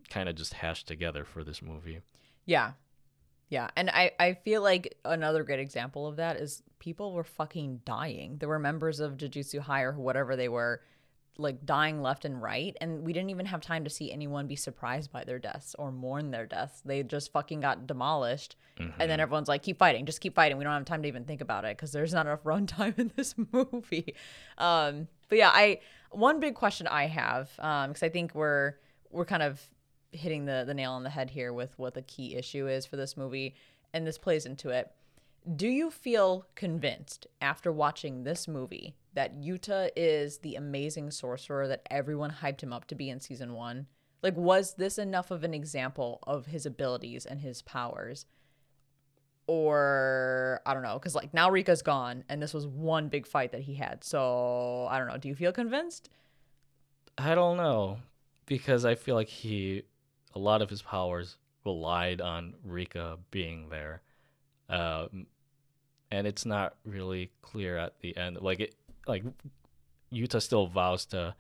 kind 0.10 0.30
of 0.30 0.36
just 0.36 0.54
hashed 0.56 0.88
together 0.88 1.24
for 1.24 1.44
this 1.44 1.62
movie. 1.62 2.02
Yeah. 2.46 2.74
Yeah. 3.50 3.70
And 3.76 3.90
I, 3.90 4.12
I 4.20 4.34
feel 4.36 4.62
like 4.62 4.98
another 5.04 5.44
great 5.44 5.60
example 5.60 6.08
of 6.08 6.18
that 6.18 6.38
is 6.38 6.62
people 6.78 7.14
were 7.14 7.24
fucking 7.24 7.82
dying. 7.84 8.38
There 8.38 8.50
were 8.50 8.60
members 8.60 9.00
of 9.00 9.18
Jujutsu 9.18 9.60
High 9.60 9.82
or 9.82 9.94
whatever 9.94 10.36
they 10.36 10.50
were 10.50 10.82
like 11.40 11.66
dying 11.66 12.02
left 12.02 12.26
and 12.26 12.42
right 12.42 12.76
and 12.82 13.04
we 13.06 13.14
didn't 13.14 13.30
even 13.30 13.46
have 13.46 13.62
time 13.62 13.86
to 13.86 13.90
see 13.90 14.12
anyone 14.12 14.46
be 14.46 14.56
surprised 14.56 15.12
by 15.12 15.24
their 15.24 15.40
deaths 15.40 15.74
or 15.80 15.92
mourn 15.92 16.32
their 16.32 16.46
deaths 16.46 16.82
they 16.84 17.02
just 17.02 17.32
fucking 17.32 17.62
got 17.62 17.88
demolished 17.88 18.58
mm-hmm. 18.78 19.00
and 19.00 19.10
then 19.10 19.20
everyone's 19.20 19.48
like 19.48 19.64
keep 19.64 19.80
fighting 19.80 20.06
just 20.06 20.20
keep 20.20 20.36
fighting 20.36 20.58
we 20.58 20.64
don't 20.64 20.74
have 20.74 20.86
time 20.86 21.02
to 21.02 21.08
even 21.08 21.24
think 21.24 21.40
about 21.40 21.64
it 21.64 21.78
because 21.78 21.92
there's 21.92 22.14
not 22.14 22.26
enough 22.26 22.44
runtime 22.44 22.98
in 23.00 23.12
this 23.16 23.36
movie 23.54 24.14
um 24.58 25.08
but 25.30 25.38
yeah 25.38 25.50
i 25.54 25.80
one 26.12 26.40
big 26.42 26.56
question 26.56 26.88
i 26.88 27.06
have 27.08 27.50
um 27.60 27.90
because 27.90 28.04
i 28.04 28.10
think 28.10 28.36
we're 28.36 28.74
we're 29.10 29.26
kind 29.26 29.44
of 29.44 29.62
hitting 30.12 30.46
the 30.46 30.64
the 30.66 30.74
nail 30.74 30.92
on 30.92 31.04
the 31.04 31.10
head 31.10 31.30
here 31.30 31.54
with 31.54 31.78
what 31.78 31.94
the 31.94 32.02
key 32.02 32.36
issue 32.36 32.68
is 32.68 32.86
for 32.86 32.98
this 32.98 33.16
movie 33.16 33.56
and 33.94 34.06
this 34.06 34.18
plays 34.18 34.46
into 34.46 34.70
it 34.70 34.92
do 35.56 35.68
you 35.68 35.90
feel 35.90 36.46
convinced 36.56 37.28
after 37.42 37.72
watching 37.72 38.24
this 38.24 38.48
movie 38.48 38.96
that 39.14 39.40
Yuta 39.40 39.90
is 39.96 40.40
the 40.40 40.56
amazing 40.56 41.12
sorcerer 41.12 41.68
that 41.68 41.88
everyone 41.90 42.36
hyped 42.42 42.62
him 42.62 42.74
up 42.74 42.86
to 42.86 42.96
be 42.96 43.10
in 43.10 43.20
season 43.20 43.54
one? 43.54 43.88
Like, 44.22 44.36
was 44.36 44.74
this 44.76 44.98
enough 44.98 45.32
of 45.32 45.44
an 45.44 45.54
example 45.54 46.20
of 46.24 46.48
his 46.48 46.66
abilities 46.66 47.26
and 47.26 47.40
his 47.40 47.62
powers? 47.62 48.26
Or, 49.48 50.62
I 50.66 50.74
don't 50.74 50.84
know, 50.84 51.00
because 51.00 51.16
like 51.16 51.34
now 51.34 51.50
Rika's 51.50 51.82
gone 51.82 52.24
and 52.30 52.42
this 52.42 52.54
was 52.54 52.68
one 52.68 53.08
big 53.08 53.26
fight 53.26 53.54
that 53.54 53.62
he 53.62 53.76
had. 53.76 54.04
So, 54.04 54.88
I 54.90 55.00
don't 55.00 55.08
know. 55.08 55.18
Do 55.18 55.30
you 55.30 55.36
feel 55.36 55.52
convinced? 55.52 56.10
I 57.18 57.34
don't 57.34 57.58
know 57.58 58.00
because 58.46 58.86
I 58.86 58.96
feel 58.96 59.16
like 59.16 59.30
he, 59.30 59.84
a 60.36 60.40
lot 60.40 60.62
of 60.62 60.70
his 60.70 60.82
powers 60.82 61.38
relied 61.66 62.22
on 62.22 62.54
Rika 62.64 63.18
being 63.32 63.70
there. 63.70 64.02
Um, 64.70 65.28
and 66.12 66.26
it's 66.28 66.46
not 66.46 66.76
really 66.86 67.32
clear 67.42 67.78
at 67.78 68.00
the 68.00 68.16
end. 68.18 68.38
Like 68.42 68.60
it, 68.60 68.76
like 69.08 69.24
Yuta 70.12 70.42
still 70.42 70.68
vows 70.68 71.06
to 71.08 71.36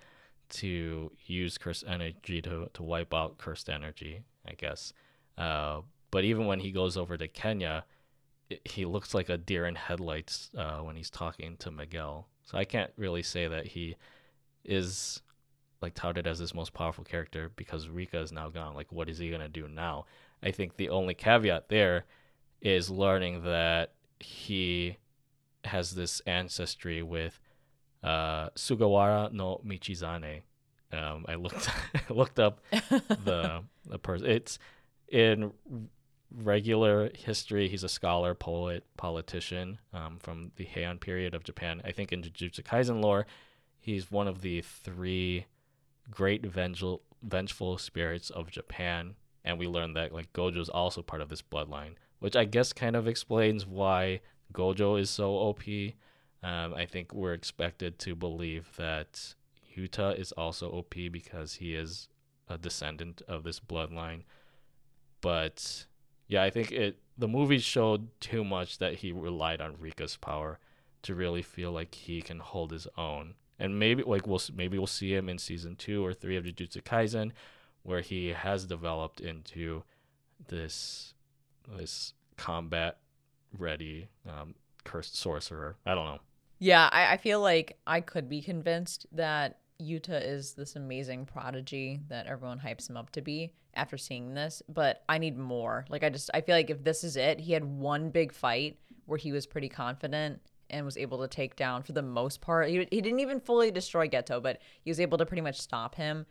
to 0.49 1.11
use 1.27 1.57
cursed 1.57 1.83
energy 1.87 2.41
to 2.41 2.69
to 2.73 2.83
wipe 2.83 3.13
out 3.13 3.37
cursed 3.37 3.69
energy, 3.69 4.23
I 4.47 4.53
guess. 4.53 4.93
Uh, 5.37 5.81
but 6.11 6.23
even 6.23 6.47
when 6.47 6.59
he 6.59 6.71
goes 6.71 6.97
over 6.97 7.17
to 7.17 7.27
Kenya, 7.27 7.85
it, 8.49 8.61
he 8.67 8.85
looks 8.85 9.13
like 9.13 9.29
a 9.29 9.37
deer 9.37 9.65
in 9.65 9.75
headlights 9.75 10.49
uh, 10.57 10.79
when 10.79 10.95
he's 10.95 11.09
talking 11.09 11.55
to 11.57 11.71
Miguel. 11.71 12.27
So 12.43 12.57
I 12.57 12.65
can't 12.65 12.91
really 12.97 13.23
say 13.23 13.47
that 13.47 13.67
he 13.67 13.95
is 14.65 15.21
like 15.81 15.93
touted 15.93 16.27
as 16.27 16.39
this 16.39 16.53
most 16.53 16.73
powerful 16.73 17.03
character 17.03 17.51
because 17.55 17.87
Rika 17.87 18.19
is 18.19 18.31
now 18.31 18.49
gone. 18.49 18.75
Like, 18.75 18.91
what 18.91 19.09
is 19.09 19.17
he 19.17 19.29
gonna 19.29 19.49
do 19.49 19.67
now? 19.67 20.05
I 20.43 20.51
think 20.51 20.77
the 20.77 20.89
only 20.89 21.13
caveat 21.13 21.69
there 21.69 22.05
is 22.61 22.89
learning 22.89 23.43
that 23.43 23.93
he 24.19 24.97
has 25.65 25.91
this 25.91 26.21
ancestry 26.21 27.03
with 27.03 27.39
uh, 28.03 28.49
Sugawara 28.55 29.31
no 29.31 29.61
Michizane. 29.65 30.41
Um, 30.91 31.25
I 31.27 31.35
looked 31.35 31.69
looked 32.09 32.39
up 32.39 32.61
the 32.71 33.63
the 33.85 33.99
person. 33.99 34.27
It's 34.27 34.59
in 35.09 35.51
regular 36.31 37.11
history. 37.15 37.67
He's 37.67 37.83
a 37.83 37.89
scholar, 37.89 38.33
poet, 38.33 38.85
politician 38.97 39.79
um, 39.93 40.17
from 40.19 40.51
the 40.55 40.65
Heian 40.65 40.99
period 40.99 41.33
of 41.33 41.43
Japan. 41.43 41.81
I 41.83 41.91
think 41.91 42.11
in 42.11 42.21
Jujutsu 42.21 42.63
Kaisen 42.63 43.01
lore, 43.01 43.25
he's 43.79 44.11
one 44.11 44.27
of 44.27 44.41
the 44.41 44.61
three 44.61 45.45
great 46.11 46.45
vengeful 46.45 47.01
vengeful 47.23 47.77
spirits 47.77 48.29
of 48.29 48.51
Japan. 48.51 49.15
And 49.43 49.57
we 49.57 49.67
learned 49.67 49.95
that 49.95 50.13
like 50.13 50.31
Gojo 50.33 50.59
is 50.59 50.69
also 50.69 51.01
part 51.01 51.21
of 51.21 51.29
this 51.29 51.41
bloodline 51.41 51.95
which 52.19 52.35
I 52.35 52.45
guess 52.45 52.73
kind 52.73 52.95
of 52.95 53.07
explains 53.07 53.65
why 53.65 54.21
Gojo 54.53 54.99
is 54.99 55.09
so 55.09 55.31
OP. 55.31 55.63
Um, 56.43 56.73
I 56.73 56.85
think 56.85 57.13
we're 57.13 57.33
expected 57.33 57.99
to 57.99 58.15
believe 58.15 58.69
that 58.77 59.33
Yuta 59.75 60.17
is 60.17 60.31
also 60.33 60.69
OP 60.69 60.95
because 61.11 61.55
he 61.55 61.75
is 61.75 62.07
a 62.47 62.57
descendant 62.57 63.21
of 63.27 63.43
this 63.43 63.59
bloodline. 63.59 64.23
But 65.21 65.85
yeah, 66.27 66.43
I 66.43 66.49
think 66.49 66.71
it 66.71 66.99
the 67.17 67.27
movie 67.27 67.59
showed 67.59 68.07
too 68.21 68.45
much 68.45 68.77
that 68.77 68.95
he 68.95 69.11
relied 69.11 69.59
on 69.59 69.75
Rika's 69.75 70.15
power 70.15 70.59
to 71.01 71.15
really 71.15 71.41
feel 71.41 71.71
like 71.71 71.93
he 71.93 72.21
can 72.21 72.39
hold 72.39 72.71
his 72.71 72.87
own. 72.97 73.33
And 73.59 73.77
maybe 73.77 74.03
like 74.03 74.25
we'll 74.25 74.41
maybe 74.55 74.77
we'll 74.77 74.87
see 74.87 75.13
him 75.13 75.27
in 75.29 75.37
season 75.37 75.75
two 75.75 76.05
or 76.05 76.13
three 76.13 76.37
of 76.37 76.45
Jujutsu 76.45 76.81
Kaisen, 76.81 77.31
where 77.83 78.01
he 78.01 78.29
has 78.29 78.65
developed 78.65 79.19
into 79.19 79.83
this 80.47 81.13
this 81.77 82.13
combat 82.37 82.99
ready 83.57 84.07
um, 84.27 84.55
cursed 84.83 85.15
sorcerer. 85.15 85.75
I 85.85 85.95
don't 85.95 86.05
know. 86.05 86.19
Yeah, 86.59 86.89
I, 86.91 87.13
I 87.13 87.17
feel 87.17 87.41
like 87.41 87.77
I 87.87 88.01
could 88.01 88.29
be 88.29 88.41
convinced 88.41 89.05
that 89.13 89.59
Yuta 89.81 90.21
is 90.25 90.53
this 90.53 90.75
amazing 90.75 91.25
prodigy 91.25 92.01
that 92.09 92.27
everyone 92.27 92.59
hypes 92.59 92.89
him 92.89 92.97
up 92.97 93.11
to 93.11 93.21
be 93.21 93.53
after 93.75 93.97
seeing 93.97 94.33
this, 94.33 94.61
but 94.67 95.03
I 95.07 95.17
need 95.17 95.37
more. 95.37 95.85
Like 95.89 96.03
I 96.03 96.09
just 96.09 96.29
I 96.33 96.41
feel 96.41 96.55
like 96.55 96.69
if 96.69 96.83
this 96.83 97.03
is 97.03 97.15
it, 97.15 97.39
he 97.39 97.53
had 97.53 97.63
one 97.63 98.09
big 98.09 98.33
fight 98.33 98.77
where 99.05 99.17
he 99.17 99.31
was 99.31 99.45
pretty 99.45 99.69
confident 99.69 100.41
and 100.69 100.85
was 100.85 100.97
able 100.97 101.19
to 101.19 101.27
take 101.27 101.55
down 101.55 101.83
for 101.83 101.93
the 101.93 102.01
most 102.01 102.41
part. 102.41 102.69
He, 102.69 102.87
he 102.91 103.01
didn't 103.01 103.19
even 103.19 103.39
fully 103.39 103.71
destroy 103.71 104.07
Geto, 104.07 104.41
but 104.41 104.59
he 104.83 104.89
was 104.89 104.99
able 104.99 105.17
to 105.17 105.25
pretty 105.25 105.41
much 105.41 105.59
stop 105.59 105.95
him. 105.95 106.25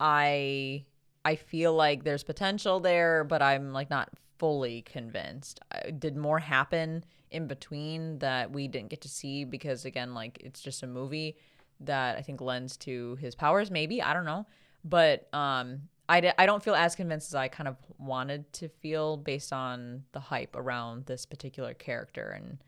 I 0.00 0.84
I 1.24 1.34
feel 1.34 1.74
like 1.74 2.04
there's 2.04 2.22
potential 2.22 2.78
there, 2.80 3.24
but 3.24 3.42
I'm 3.42 3.72
like 3.72 3.90
not 3.90 4.10
fully 4.38 4.82
convinced. 4.82 5.60
Did 5.98 6.16
more 6.16 6.38
happen 6.38 7.04
in 7.30 7.46
between 7.46 8.18
that 8.20 8.52
we 8.52 8.68
didn't 8.68 8.90
get 8.90 9.00
to 9.02 9.08
see 9.08 9.44
because 9.44 9.84
again, 9.84 10.14
like 10.14 10.40
it's 10.40 10.60
just 10.60 10.82
a 10.82 10.86
movie 10.86 11.36
that 11.80 12.16
I 12.16 12.22
think 12.22 12.40
lends 12.40 12.76
to 12.78 13.16
his 13.16 13.34
powers. 13.34 13.70
Maybe 13.70 14.00
I 14.02 14.12
don't 14.14 14.24
know, 14.24 14.46
but 14.84 15.28
um, 15.34 15.82
I 16.08 16.20
d- 16.20 16.30
I 16.38 16.46
don't 16.46 16.62
feel 16.62 16.74
as 16.74 16.94
convinced 16.94 17.30
as 17.30 17.34
I 17.34 17.48
kind 17.48 17.68
of 17.68 17.76
wanted 17.98 18.52
to 18.54 18.68
feel 18.68 19.16
based 19.16 19.52
on 19.52 20.04
the 20.12 20.20
hype 20.20 20.54
around 20.54 21.06
this 21.06 21.26
particular 21.26 21.74
character 21.74 22.30
and 22.30 22.58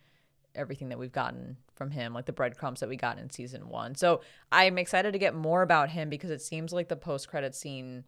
everything 0.54 0.88
that 0.88 0.98
we've 0.98 1.12
gotten 1.12 1.56
from 1.74 1.90
him, 1.90 2.12
like 2.12 2.26
the 2.26 2.32
breadcrumbs 2.32 2.80
that 2.80 2.88
we 2.88 2.96
got 2.96 3.18
in 3.18 3.30
season 3.30 3.68
one. 3.68 3.94
So 3.94 4.20
I'm 4.50 4.78
excited 4.78 5.12
to 5.12 5.18
get 5.18 5.34
more 5.34 5.62
about 5.62 5.90
him 5.90 6.08
because 6.08 6.30
it 6.30 6.42
seems 6.42 6.72
like 6.72 6.88
the 6.88 6.96
post 6.96 7.28
credit 7.28 7.54
scene 7.54 8.04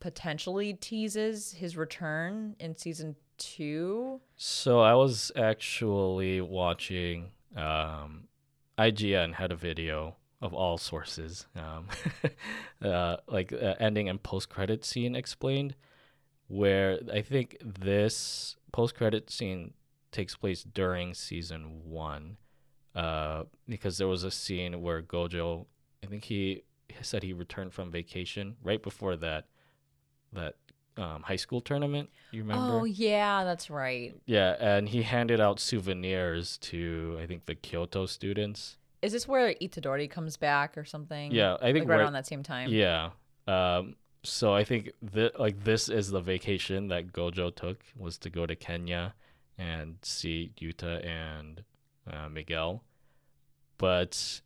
potentially 0.00 0.74
teases 0.74 1.52
his 1.52 1.76
return 1.76 2.56
in 2.58 2.76
season 2.76 3.16
two. 3.36 4.20
So 4.36 4.80
I 4.80 4.94
was 4.94 5.32
actually 5.36 6.40
watching 6.40 7.30
um, 7.56 8.24
IGN 8.78 9.34
had 9.34 9.52
a 9.52 9.56
video 9.56 10.16
of 10.40 10.54
all 10.54 10.78
sources, 10.78 11.46
um, 11.56 11.88
uh, 12.82 13.16
like 13.26 13.52
uh, 13.52 13.74
ending 13.80 14.08
and 14.08 14.22
post 14.22 14.48
credit 14.48 14.84
scene 14.84 15.16
explained, 15.16 15.74
where 16.46 17.00
I 17.12 17.22
think 17.22 17.56
this 17.60 18.56
post 18.72 18.94
credit 18.94 19.30
scene 19.30 19.74
takes 20.12 20.36
place 20.36 20.62
during 20.62 21.14
season 21.14 21.82
one, 21.84 22.36
uh, 22.94 23.44
because 23.68 23.98
there 23.98 24.08
was 24.08 24.24
a 24.24 24.30
scene 24.30 24.82
where 24.82 25.02
Gojo, 25.02 25.66
I 26.02 26.06
think 26.06 26.24
he 26.24 26.64
said 27.02 27.22
he 27.22 27.32
returned 27.32 27.72
from 27.72 27.90
vacation 27.90 28.56
right 28.62 28.82
before 28.82 29.16
that 29.16 29.46
that 30.32 30.56
um, 30.96 31.22
high 31.22 31.36
school 31.36 31.60
tournament. 31.60 32.10
You 32.32 32.42
remember? 32.42 32.80
Oh 32.80 32.84
yeah, 32.84 33.44
that's 33.44 33.70
right. 33.70 34.14
Yeah, 34.26 34.56
and 34.58 34.88
he 34.88 35.02
handed 35.02 35.40
out 35.40 35.60
souvenirs 35.60 36.58
to 36.58 37.18
I 37.20 37.26
think 37.26 37.46
the 37.46 37.54
Kyoto 37.54 38.06
students. 38.06 38.76
Is 39.00 39.12
this 39.12 39.28
where 39.28 39.54
Itadori 39.62 40.10
comes 40.10 40.36
back 40.36 40.76
or 40.76 40.84
something? 40.84 41.30
Yeah, 41.30 41.56
I 41.62 41.72
think 41.72 41.84
like 41.84 41.88
right, 41.88 42.00
around 42.00 42.14
that 42.14 42.26
same 42.26 42.42
time. 42.42 42.70
Yeah. 42.70 43.10
Um, 43.46 43.94
so 44.24 44.52
I 44.52 44.64
think 44.64 44.90
that 45.00 45.38
like 45.38 45.62
this 45.64 45.88
is 45.88 46.10
the 46.10 46.20
vacation 46.20 46.88
that 46.88 47.12
Gojo 47.12 47.54
took 47.54 47.78
was 47.96 48.18
to 48.18 48.30
go 48.30 48.44
to 48.46 48.56
Kenya 48.56 49.14
and 49.58 49.96
see 50.02 50.52
Yuta 50.60 51.04
and 51.04 51.64
uh, 52.10 52.28
Miguel. 52.28 52.84
But 53.76 54.40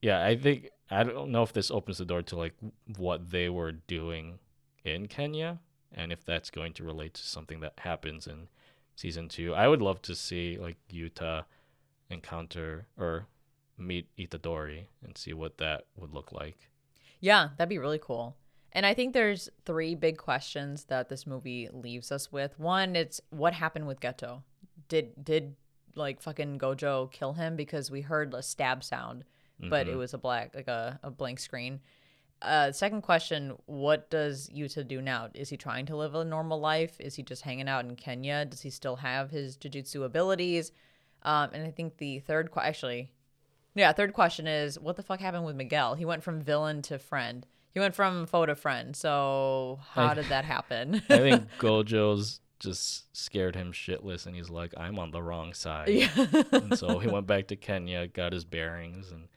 yeah, 0.00 0.24
I 0.24 0.36
think 0.36 0.70
I 0.90 1.04
don't 1.04 1.30
know 1.30 1.42
if 1.42 1.52
this 1.52 1.70
opens 1.70 1.98
the 1.98 2.04
door 2.04 2.22
to 2.22 2.36
like 2.36 2.54
what 2.96 3.30
they 3.30 3.48
were 3.48 3.72
doing 3.72 4.38
in 4.84 5.06
Kenya 5.06 5.58
and 5.94 6.12
if 6.12 6.24
that's 6.24 6.50
going 6.50 6.72
to 6.74 6.84
relate 6.84 7.14
to 7.14 7.22
something 7.22 7.60
that 7.60 7.74
happens 7.78 8.26
in 8.26 8.48
season 8.96 9.28
two. 9.28 9.54
I 9.54 9.68
would 9.68 9.82
love 9.82 10.02
to 10.02 10.14
see 10.14 10.58
like 10.58 10.76
Yuta 10.92 11.44
encounter 12.10 12.86
or 12.98 13.26
meet 13.78 14.06
Itadori 14.18 14.86
and 15.04 15.16
see 15.16 15.32
what 15.32 15.58
that 15.58 15.86
would 15.96 16.12
look 16.12 16.32
like. 16.32 16.70
Yeah, 17.20 17.50
that'd 17.56 17.68
be 17.68 17.78
really 17.78 18.00
cool. 18.00 18.36
And 18.72 18.86
I 18.86 18.94
think 18.94 19.12
there's 19.12 19.50
three 19.64 19.94
big 19.94 20.16
questions 20.16 20.84
that 20.84 21.08
this 21.08 21.26
movie 21.26 21.68
leaves 21.72 22.10
us 22.10 22.32
with. 22.32 22.58
One, 22.58 22.96
it's 22.96 23.20
what 23.30 23.52
happened 23.54 23.86
with 23.86 24.00
Geto. 24.00 24.42
Did 24.88 25.24
did 25.24 25.56
like 25.94 26.20
fucking 26.22 26.58
Gojo 26.58 27.10
kill 27.12 27.32
him 27.34 27.56
because 27.56 27.90
we 27.90 28.00
heard 28.00 28.34
a 28.34 28.42
stab 28.42 28.82
sound, 28.84 29.24
but 29.60 29.86
it 29.88 29.96
was 29.96 30.14
a 30.14 30.18
black 30.18 30.54
like 30.54 30.68
a, 30.68 30.98
a 31.02 31.10
blank 31.10 31.38
screen. 31.40 31.80
Uh, 32.40 32.72
second 32.72 33.02
question: 33.02 33.52
What 33.66 34.10
does 34.10 34.48
Yuta 34.50 34.86
do 34.86 35.00
now? 35.00 35.28
Is 35.34 35.48
he 35.48 35.56
trying 35.56 35.86
to 35.86 35.96
live 35.96 36.14
a 36.14 36.24
normal 36.24 36.58
life? 36.58 36.96
Is 37.00 37.14
he 37.14 37.22
just 37.22 37.42
hanging 37.42 37.68
out 37.68 37.84
in 37.84 37.94
Kenya? 37.94 38.44
Does 38.44 38.62
he 38.62 38.70
still 38.70 38.96
have 38.96 39.30
his 39.30 39.56
jujutsu 39.56 40.04
abilities? 40.04 40.72
Um, 41.22 41.50
and 41.52 41.64
I 41.64 41.70
think 41.70 41.98
the 41.98 42.18
third, 42.18 42.50
que- 42.50 42.60
actually, 42.62 43.12
yeah, 43.76 43.92
third 43.92 44.12
question 44.12 44.46
is: 44.48 44.78
What 44.80 44.96
the 44.96 45.02
fuck 45.04 45.20
happened 45.20 45.44
with 45.44 45.54
Miguel? 45.54 45.94
He 45.94 46.04
went 46.04 46.24
from 46.24 46.40
villain 46.40 46.82
to 46.82 46.98
friend. 46.98 47.46
He 47.72 47.78
went 47.80 47.94
from 47.94 48.26
foe 48.26 48.44
to 48.46 48.54
friend. 48.56 48.96
So 48.96 49.78
how 49.92 50.06
I- 50.08 50.14
did 50.14 50.26
that 50.26 50.44
happen? 50.44 51.00
I 51.08 51.18
think 51.18 51.48
Gojo's 51.60 52.40
just 52.62 53.14
scared 53.16 53.54
him 53.56 53.72
shitless, 53.72 54.26
and 54.26 54.34
he's 54.36 54.48
like, 54.50 54.72
"I'm 54.76 54.98
on 54.98 55.10
the 55.10 55.22
wrong 55.22 55.52
side." 55.52 55.88
yeah. 55.88 56.08
and 56.52 56.78
so 56.78 56.98
he 56.98 57.08
went 57.16 57.26
back 57.26 57.48
to 57.48 57.56
Kenya, 57.56 58.06
got 58.06 58.32
his 58.32 58.44
bearings, 58.44 59.10
and 59.10 59.28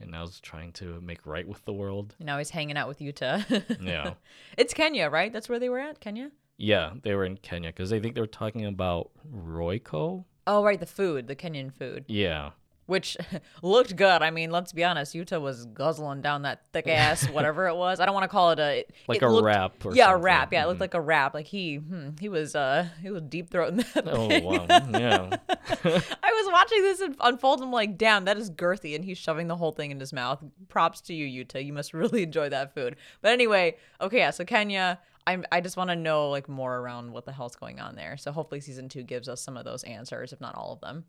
and 0.00 0.12
now 0.12 0.22
is 0.22 0.38
trying 0.40 0.70
to 0.72 1.00
make 1.00 1.26
right 1.26 1.46
with 1.46 1.64
the 1.64 1.72
world. 1.72 2.14
now 2.20 2.38
he's 2.38 2.50
hanging 2.50 2.76
out 2.76 2.86
with 2.86 3.00
Yuta 3.00 3.42
Yeah. 3.82 4.14
it's 4.56 4.72
Kenya, 4.72 5.08
right? 5.10 5.32
That's 5.32 5.48
where 5.48 5.58
they 5.58 5.68
were 5.68 5.80
at. 5.80 5.98
Kenya. 5.98 6.30
Yeah, 6.56 6.92
they 7.02 7.14
were 7.14 7.24
in 7.24 7.36
Kenya 7.36 7.70
because 7.70 7.92
I 7.92 7.98
think 8.00 8.14
they 8.14 8.20
were 8.20 8.26
talking 8.28 8.64
about 8.64 9.10
Royco. 9.32 10.24
Oh, 10.46 10.62
right, 10.64 10.78
the 10.80 10.86
food, 10.86 11.26
the 11.26 11.36
Kenyan 11.36 11.72
food. 11.72 12.04
Yeah, 12.08 12.50
which 12.88 13.16
looked 13.62 13.94
good. 13.94 14.22
I 14.22 14.30
mean, 14.32 14.50
let's 14.50 14.72
be 14.72 14.82
honest, 14.82 15.14
Yuta 15.14 15.40
was 15.40 15.66
guzzling 15.66 16.20
down 16.22 16.42
that 16.42 16.62
thick 16.72 16.88
ass 16.88 17.28
whatever 17.30 17.68
it 17.68 17.76
was. 17.76 18.00
I 18.00 18.04
don't 18.06 18.14
want 18.14 18.24
to 18.24 18.28
call 18.28 18.50
it 18.50 18.58
a 18.58 18.78
it- 18.80 18.90
like 19.08 19.22
it 19.22 19.24
a 19.24 19.30
looked- 19.30 19.44
wrap 19.46 19.84
or 19.86 19.94
Yeah, 19.94 20.06
a 20.06 20.08
something. 20.08 20.22
wrap. 20.24 20.52
Yeah, 20.52 20.64
it 20.64 20.66
looked 20.66 20.78
Mhm. 20.78 20.80
like 20.80 20.94
a 20.94 21.00
wrap. 21.00 21.34
Like 21.34 21.46
he 21.46 21.76
hmm, 21.76 22.08
he 22.18 22.28
was 22.28 22.56
uh 22.56 22.88
he 23.00 23.10
was 23.10 23.22
deep 23.22 23.50
throating 23.50 23.76
that. 23.94 24.08
Oh 24.08 24.28
thing. 24.28 24.44
wow, 24.44 24.66
yeah. 24.68 25.36
I 25.84 26.32
was 26.42 26.52
watching 26.52 26.82
this 26.82 27.00
un- 27.00 27.16
unfold. 27.20 27.62
I'm 27.62 27.70
like, 27.70 27.96
damn, 27.96 28.24
that 28.24 28.36
is 28.38 28.50
girthy, 28.50 28.94
and 28.96 29.04
he's 29.04 29.18
shoving 29.18 29.46
the 29.48 29.56
whole 29.56 29.72
thing 29.72 29.90
in 29.90 30.00
his 30.00 30.12
mouth. 30.12 30.42
Props 30.68 31.00
to 31.02 31.14
you, 31.14 31.44
Yuta. 31.44 31.64
You 31.64 31.72
must 31.72 31.94
really 31.94 32.22
enjoy 32.22 32.48
that 32.48 32.74
food. 32.74 32.96
But 33.22 33.32
anyway, 33.32 33.76
okay, 34.00 34.18
yeah. 34.18 34.30
So 34.30 34.44
Kenya. 34.44 34.98
I'm, 35.26 35.44
I 35.52 35.60
just 35.60 35.76
want 35.76 35.90
to 35.90 35.96
know 35.96 36.30
like 36.30 36.48
more 36.48 36.74
around 36.78 37.12
what 37.12 37.26
the 37.26 37.32
hell's 37.32 37.54
going 37.54 37.80
on 37.80 37.96
there. 37.96 38.16
So 38.16 38.32
hopefully 38.32 38.62
season 38.62 38.88
two 38.88 39.02
gives 39.02 39.28
us 39.28 39.42
some 39.42 39.58
of 39.58 39.66
those 39.66 39.84
answers, 39.84 40.32
if 40.32 40.40
not 40.40 40.54
all 40.54 40.72
of 40.72 40.80
them. 40.80 41.04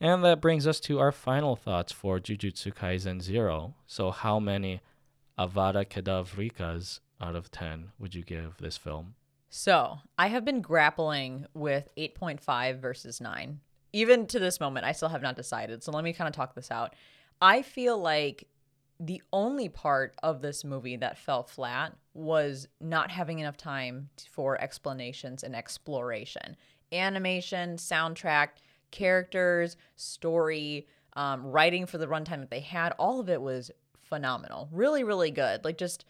And 0.00 0.24
that 0.24 0.40
brings 0.40 0.66
us 0.66 0.78
to 0.80 1.00
our 1.00 1.12
final 1.12 1.56
thoughts 1.56 1.92
for 1.92 2.20
Jujutsu 2.20 2.72
Kaisen 2.72 3.20
Zero. 3.20 3.74
So, 3.86 4.10
how 4.10 4.38
many 4.38 4.80
Avada 5.38 5.84
Kedavrikas 5.84 7.00
out 7.20 7.34
of 7.34 7.50
10 7.50 7.92
would 7.98 8.14
you 8.14 8.22
give 8.22 8.56
this 8.58 8.76
film? 8.76 9.14
So 9.50 9.98
I 10.18 10.28
have 10.28 10.44
been 10.44 10.60
grappling 10.60 11.46
with 11.54 11.88
8.5 11.96 12.80
versus 12.80 13.20
9. 13.20 13.60
Even 13.92 14.26
to 14.26 14.38
this 14.38 14.60
moment, 14.60 14.84
I 14.84 14.92
still 14.92 15.08
have 15.08 15.22
not 15.22 15.36
decided. 15.36 15.82
So 15.82 15.92
let 15.92 16.04
me 16.04 16.12
kind 16.12 16.28
of 16.28 16.34
talk 16.34 16.54
this 16.54 16.70
out. 16.70 16.94
I 17.40 17.62
feel 17.62 17.98
like 17.98 18.46
the 19.00 19.22
only 19.32 19.68
part 19.68 20.14
of 20.22 20.42
this 20.42 20.64
movie 20.64 20.96
that 20.96 21.18
fell 21.18 21.44
flat 21.44 21.96
was 22.12 22.68
not 22.80 23.10
having 23.10 23.38
enough 23.38 23.56
time 23.56 24.10
for 24.30 24.60
explanations 24.60 25.42
and 25.42 25.54
exploration. 25.54 26.56
Animation, 26.92 27.76
soundtrack, 27.76 28.48
characters, 28.90 29.76
story, 29.96 30.86
um, 31.14 31.44
writing 31.44 31.86
for 31.86 31.98
the 31.98 32.06
runtime 32.06 32.40
that 32.40 32.50
they 32.50 32.60
had, 32.60 32.92
all 32.98 33.20
of 33.20 33.28
it 33.28 33.40
was 33.42 33.70
phenomenal. 34.02 34.68
Really, 34.72 35.04
really 35.04 35.30
good. 35.30 35.64
Like 35.64 35.78
just 35.78 36.04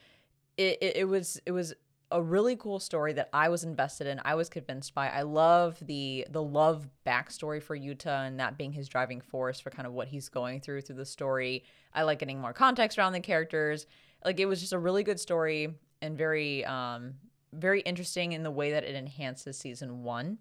it, 0.57 0.79
it, 0.81 0.97
it 0.99 1.05
was 1.09 1.41
it 1.47 1.53
was 1.53 1.75
a 2.11 2.23
really 2.23 2.57
cool 2.57 2.81
story 2.81 3.13
that 3.13 3.29
I 3.33 3.49
was 3.49 3.65
invested 3.65 4.07
in. 4.07 4.21
I 4.25 4.35
was 4.35 4.49
convinced 4.49 4.95
by. 4.95 5.09
I 5.09 5.23
love 5.23 5.79
the 5.81 6.27
the 6.31 6.43
love 6.43 6.89
backstory 7.07 7.63
for 7.63 7.77
Yuta 7.77 8.27
and 8.27 8.41
that 8.41 8.57
being 8.57 8.73
his 8.73 8.89
driving 8.89 9.21
force 9.21 9.61
for 9.61 9.71
kind 9.71 9.87
of 9.87 9.93
what 9.93 10.09
he's 10.09 10.29
going 10.29 10.61
through 10.61 10.83
through 10.83 10.97
the 10.97 11.07
story. 11.07 11.65
I 11.93 12.03
like 12.03 12.19
getting 12.19 12.41
more 12.41 12.53
context 12.53 12.99
around 12.99 13.13
the 13.13 13.21
characters. 13.21 13.87
Like 14.25 14.41
it 14.41 14.47
was 14.47 14.61
just 14.61 14.73
a 14.73 14.79
really 14.79 15.03
good 15.03 15.21
story 15.21 15.75
and 16.01 16.17
very 16.17 16.65
um 16.65 17.15
very 17.53 17.81
interesting 17.81 18.33
in 18.33 18.43
the 18.43 18.51
way 18.51 18.73
that 18.73 18.85
it 18.85 18.95
enhances 18.95 19.59
season 19.59 20.03
1. 20.03 20.39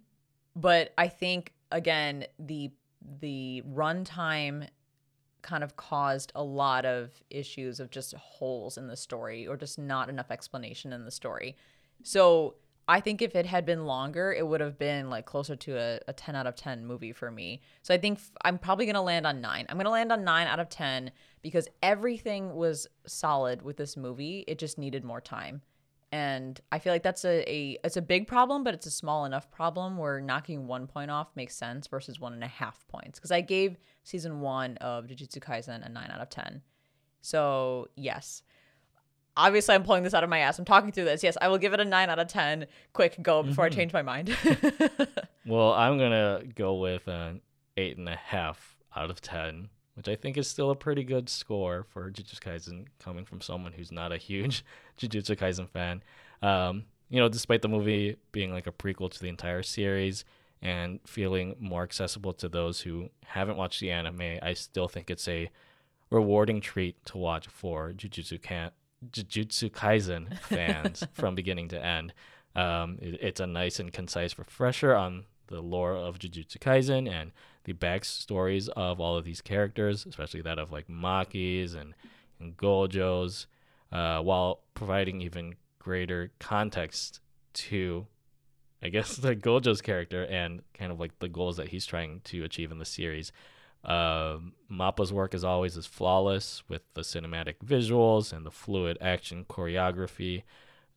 But 0.55 0.93
I 0.97 1.07
think 1.07 1.53
again 1.71 2.25
the 2.39 2.71
the 3.19 3.63
runtime 3.69 4.67
kind 5.41 5.63
of 5.63 5.75
caused 5.77 6.31
a 6.35 6.43
lot 6.43 6.85
of 6.85 7.11
issues 7.29 7.79
of 7.79 7.89
just 7.89 8.13
holes 8.15 8.77
in 8.77 8.87
the 8.87 8.97
story 8.97 9.47
or 9.47 9.55
just 9.55 9.79
not 9.79 10.09
enough 10.09 10.29
explanation 10.29 10.91
in 10.91 11.05
the 11.05 11.11
story. 11.11 11.55
So 12.03 12.55
I 12.89 13.01
think 13.01 13.21
if 13.21 13.35
it 13.35 13.45
had 13.45 13.65
been 13.65 13.85
longer, 13.85 14.33
it 14.33 14.47
would 14.47 14.61
have 14.61 14.77
been 14.77 15.09
like 15.09 15.25
closer 15.25 15.55
to 15.55 15.77
a, 15.77 15.99
a 16.07 16.13
10 16.13 16.35
out 16.35 16.47
of 16.47 16.55
10 16.55 16.85
movie 16.85 17.11
for 17.11 17.29
me. 17.29 17.61
So 17.81 17.93
I 17.93 17.97
think 17.97 18.19
I'm 18.43 18.57
probably 18.57 18.85
going 18.85 18.95
to 18.95 19.01
land 19.01 19.27
on 19.27 19.41
nine. 19.41 19.65
I'm 19.69 19.75
going 19.75 19.85
to 19.85 19.91
land 19.91 20.11
on 20.11 20.23
nine 20.23 20.47
out 20.47 20.59
of 20.59 20.69
10 20.69 21.11
because 21.41 21.67
everything 21.83 22.55
was 22.55 22.87
solid 23.05 23.61
with 23.61 23.77
this 23.77 23.97
movie. 23.97 24.45
It 24.47 24.57
just 24.57 24.77
needed 24.77 25.03
more 25.03 25.21
time. 25.21 25.61
And 26.11 26.59
I 26.71 26.79
feel 26.79 26.93
like 26.93 27.03
that's 27.03 27.25
a, 27.25 27.49
a 27.51 27.77
it's 27.83 27.97
a 27.97 28.01
big 28.01 28.27
problem, 28.27 28.63
but 28.63 28.73
it's 28.73 28.85
a 28.85 28.91
small 28.91 29.25
enough 29.25 29.51
problem 29.51 29.97
where 29.97 30.21
knocking 30.21 30.65
one 30.65 30.87
point 30.87 31.11
off 31.11 31.27
makes 31.35 31.55
sense 31.55 31.87
versus 31.87 32.19
one 32.19 32.33
and 32.33 32.43
a 32.43 32.47
half 32.47 32.87
points. 32.87 33.19
Because 33.19 33.31
I 33.31 33.41
gave 33.41 33.77
season 34.03 34.39
one 34.39 34.77
of 34.77 35.05
Jujutsu 35.07 35.39
Kaisen 35.39 35.85
a 35.85 35.89
nine 35.89 36.09
out 36.09 36.21
of 36.21 36.29
ten. 36.29 36.61
So 37.21 37.89
yes. 37.95 38.43
Obviously 39.35 39.75
I'm 39.75 39.83
pulling 39.83 40.03
this 40.03 40.13
out 40.13 40.23
of 40.23 40.29
my 40.29 40.39
ass. 40.39 40.57
I'm 40.57 40.65
talking 40.65 40.91
through 40.91 41.05
this. 41.05 41.23
Yes, 41.23 41.37
I 41.41 41.47
will 41.49 41.59
give 41.59 41.73
it 41.73 41.79
a 41.79 41.85
nine 41.85 42.09
out 42.09 42.19
of 42.19 42.27
ten. 42.27 42.67
Quick 42.93 43.21
go 43.21 43.43
before 43.43 43.65
I 43.65 43.69
mm-hmm. 43.69 43.77
change 43.77 43.93
my 43.93 44.01
mind. 44.01 44.35
Well, 45.45 45.73
I'm 45.73 45.97
going 45.97 46.11
to 46.11 46.47
go 46.55 46.75
with 46.75 47.07
an 47.07 47.41
8.5 47.77 48.55
out 48.95 49.11
of 49.11 49.21
10, 49.21 49.69
which 49.97 50.07
I 50.07 50.15
think 50.15 50.37
is 50.37 50.47
still 50.47 50.69
a 50.71 50.75
pretty 50.75 51.03
good 51.03 51.27
score 51.27 51.83
for 51.89 52.09
Jujutsu 52.11 52.39
Kaisen 52.39 52.85
coming 52.99 53.25
from 53.25 53.41
someone 53.41 53.73
who's 53.73 53.91
not 53.91 54.11
a 54.13 54.17
huge 54.17 54.63
Jujutsu 54.99 55.35
Kaisen 55.35 55.67
fan. 55.67 56.03
Um, 56.41 56.83
you 57.09 57.19
know, 57.19 57.27
despite 57.27 57.61
the 57.63 57.67
movie 57.67 58.15
being 58.31 58.53
like 58.53 58.67
a 58.67 58.71
prequel 58.71 59.09
to 59.11 59.19
the 59.19 59.27
entire 59.29 59.63
series 59.63 60.23
and 60.61 60.99
feeling 61.05 61.55
more 61.59 61.83
accessible 61.83 62.33
to 62.33 62.47
those 62.47 62.81
who 62.81 63.09
haven't 63.25 63.57
watched 63.57 63.79
the 63.79 63.91
anime, 63.91 64.37
I 64.41 64.53
still 64.53 64.87
think 64.87 65.09
it's 65.09 65.27
a 65.27 65.49
rewarding 66.11 66.61
treat 66.61 67.03
to 67.05 67.17
watch 67.17 67.47
for 67.47 67.91
Jujutsu, 67.91 68.41
Kan- 68.41 68.71
Jujutsu 69.11 69.71
Kaisen 69.71 70.37
fans 70.41 71.03
from 71.13 71.33
beginning 71.35 71.69
to 71.69 71.83
end. 71.83 72.13
Um, 72.55 72.97
it- 73.01 73.19
it's 73.21 73.39
a 73.39 73.47
nice 73.47 73.79
and 73.79 73.91
concise 73.91 74.37
refresher 74.37 74.95
on 74.95 75.25
the 75.47 75.61
lore 75.61 75.95
of 75.95 76.19
Jujutsu 76.19 76.57
Kaisen 76.59 77.09
and 77.09 77.31
the 77.67 77.73
backstories 77.73 78.69
of 78.69 79.01
all 79.01 79.17
of 79.17 79.25
these 79.25 79.41
characters, 79.41 80.05
especially 80.05 80.41
that 80.41 80.57
of 80.57 80.71
like 80.71 80.87
Maki's 80.87 81.73
and, 81.73 81.93
and 82.39 82.55
Gojo's, 82.55 83.45
uh, 83.91 84.21
while 84.21 84.61
providing 84.73 85.21
even 85.21 85.55
greater 85.77 86.31
context 86.39 87.19
to, 87.53 88.07
I 88.81 88.87
guess, 88.87 89.17
the 89.17 89.35
Gojo's 89.35 89.81
character 89.81 90.23
and 90.23 90.61
kind 90.73 90.93
of 90.93 90.99
like 90.99 91.19
the 91.19 91.27
goals 91.27 91.57
that 91.57 91.67
he's 91.67 91.85
trying 91.85 92.21
to 92.23 92.43
achieve 92.45 92.71
in 92.71 92.79
the 92.79 92.85
series. 92.85 93.31
Um 93.83 94.53
Mappa's 94.69 95.13
work, 95.13 95.35
as 95.35 95.43
always, 95.43 95.77
is 95.77 95.85
flawless 95.85 96.63
with 96.67 96.81
the 96.93 97.01
cinematic 97.01 97.55
visuals 97.63 98.33
and 98.33 98.45
the 98.45 98.51
fluid 98.51 98.97
action 98.99 99.45
choreography, 99.47 100.43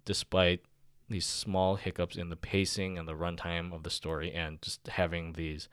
despite 0.05 0.63
these 1.09 1.27
small 1.27 1.77
hiccups 1.77 2.17
in 2.17 2.31
the 2.31 2.37
pacing 2.37 2.97
and 2.97 3.07
the 3.07 3.15
runtime 3.15 3.73
of 3.73 3.83
the 3.83 3.91
story, 3.91 4.33
and 4.33 4.63
just 4.63 4.89
having 4.89 5.35
these 5.35 5.69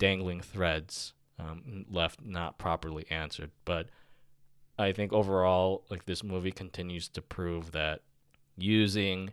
dangling 0.00 0.40
threads 0.40 1.12
um, 1.38 1.84
left 1.88 2.20
not 2.24 2.58
properly 2.58 3.06
answered. 3.10 3.52
But 3.64 3.86
I 4.76 4.92
think 4.92 5.12
overall, 5.12 5.84
like 5.88 6.06
this 6.06 6.24
movie 6.24 6.50
continues 6.50 7.08
to 7.10 7.22
prove 7.22 7.70
that 7.70 8.00
using 8.56 9.32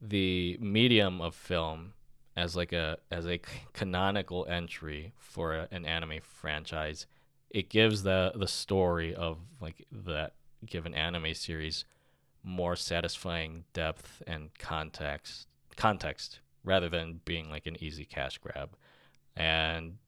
the 0.00 0.56
medium 0.60 1.20
of 1.20 1.34
film 1.34 1.92
as 2.36 2.56
like 2.56 2.72
a 2.72 2.96
as 3.10 3.26
a 3.26 3.40
canonical 3.74 4.46
entry 4.48 5.12
for 5.18 5.54
a, 5.54 5.68
an 5.70 5.84
anime 5.84 6.20
franchise, 6.22 7.06
it 7.50 7.68
gives 7.68 8.02
the 8.04 8.32
the 8.34 8.48
story 8.48 9.14
of 9.14 9.38
like 9.60 9.86
that 9.92 10.34
given 10.64 10.94
anime 10.94 11.34
series 11.34 11.84
more 12.42 12.76
satisfying 12.76 13.64
depth 13.72 14.22
and 14.26 14.50
context 14.58 15.46
context 15.76 16.40
rather 16.64 16.88
than 16.88 17.20
being 17.24 17.50
like 17.50 17.66
an 17.66 17.76
easy 17.82 18.04
cash 18.04 18.38
grab. 18.38 18.70
And 19.36 19.98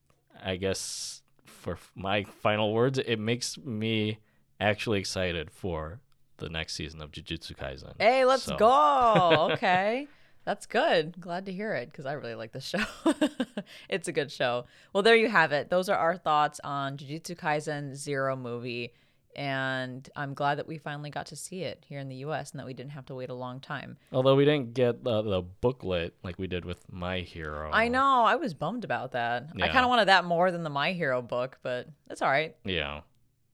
I 0.42 0.56
guess 0.56 1.22
for 1.44 1.78
my 1.94 2.24
final 2.24 2.72
words, 2.72 2.98
it 2.98 3.18
makes 3.18 3.56
me 3.58 4.18
actually 4.60 4.98
excited 5.00 5.50
for 5.50 6.00
the 6.38 6.48
next 6.48 6.74
season 6.74 7.00
of 7.00 7.12
Jujutsu 7.12 7.56
Kaisen. 7.56 7.92
hey, 8.00 8.24
let's 8.24 8.42
So- 8.44 8.56
go. 8.56 9.48
Okay. 9.52 10.08
That's 10.44 10.66
good. 10.66 11.20
Glad 11.20 11.46
to 11.46 11.52
hear 11.52 11.72
it 11.74 11.88
because 11.92 12.04
I 12.04 12.14
really 12.14 12.34
like 12.34 12.50
the 12.50 12.60
show. 12.60 12.82
it's 13.88 14.08
a 14.08 14.12
good 14.12 14.32
show. 14.32 14.64
Well, 14.92 15.04
there 15.04 15.14
you 15.14 15.28
have 15.28 15.52
it. 15.52 15.70
Those 15.70 15.88
are 15.88 15.96
our 15.96 16.16
thoughts 16.16 16.58
on 16.64 16.96
Jujutsu 16.96 17.36
Kaisen 17.36 17.94
Zero 17.94 18.34
movie. 18.34 18.92
And 19.36 20.08
I'm 20.16 20.34
glad 20.34 20.58
that 20.58 20.66
we 20.66 20.78
finally 20.78 21.10
got 21.10 21.26
to 21.26 21.36
see 21.36 21.62
it 21.62 21.84
here 21.88 21.98
in 21.98 22.08
the 22.08 22.16
U.S. 22.16 22.50
and 22.50 22.60
that 22.60 22.66
we 22.66 22.74
didn't 22.74 22.92
have 22.92 23.06
to 23.06 23.14
wait 23.14 23.30
a 23.30 23.34
long 23.34 23.60
time. 23.60 23.96
Although 24.12 24.34
we 24.34 24.44
didn't 24.44 24.74
get 24.74 25.04
the, 25.04 25.22
the 25.22 25.42
booklet 25.42 26.14
like 26.22 26.38
we 26.38 26.46
did 26.46 26.64
with 26.64 26.90
My 26.92 27.20
Hero. 27.20 27.70
I 27.72 27.88
know 27.88 28.24
I 28.24 28.36
was 28.36 28.54
bummed 28.54 28.84
about 28.84 29.12
that. 29.12 29.48
I 29.60 29.68
kind 29.68 29.84
of 29.84 29.88
wanted 29.88 30.08
that 30.08 30.24
more 30.24 30.50
than 30.50 30.62
the 30.62 30.70
My 30.70 30.92
Hero 30.92 31.22
book, 31.22 31.58
but 31.62 31.88
that's 32.08 32.22
all 32.22 32.30
right. 32.30 32.56
Yeah. 32.64 33.00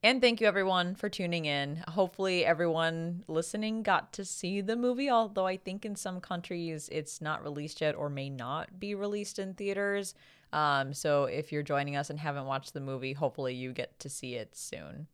And 0.02 0.20
thank 0.20 0.40
you 0.40 0.46
everyone 0.46 0.94
for 0.94 1.09
tuning 1.09 1.44
in. 1.44 1.82
Hopefully 1.88 2.44
everyone 2.44 3.24
listening 3.26 3.82
got 3.82 4.12
to 4.12 4.24
see 4.24 4.60
the 4.60 4.76
movie, 4.76 5.10
although 5.10 5.46
I 5.46 5.56
think 5.56 5.84
in 5.84 5.96
some 5.96 6.20
countries 6.20 6.88
it's 6.92 7.20
not 7.20 7.42
released 7.42 7.80
yet 7.80 7.96
or 7.96 8.09
may 8.09 8.30
not 8.30 8.78
be 8.78 8.94
released 8.94 9.40
in 9.40 9.55
theaters. 9.55 10.14
Um, 10.52 10.94
so 10.94 11.24
if 11.24 11.50
you're 11.50 11.64
joining 11.64 11.96
us 11.96 12.10
and 12.10 12.18
haven't 12.18 12.46
watched 12.46 12.74
the 12.74 12.80
movie, 12.80 13.12
hopefully 13.12 13.55
you 13.55 13.72
get 13.72 13.98
to 13.98 14.09
see 14.09 14.34
it 14.34 14.56
soon. 14.56 15.09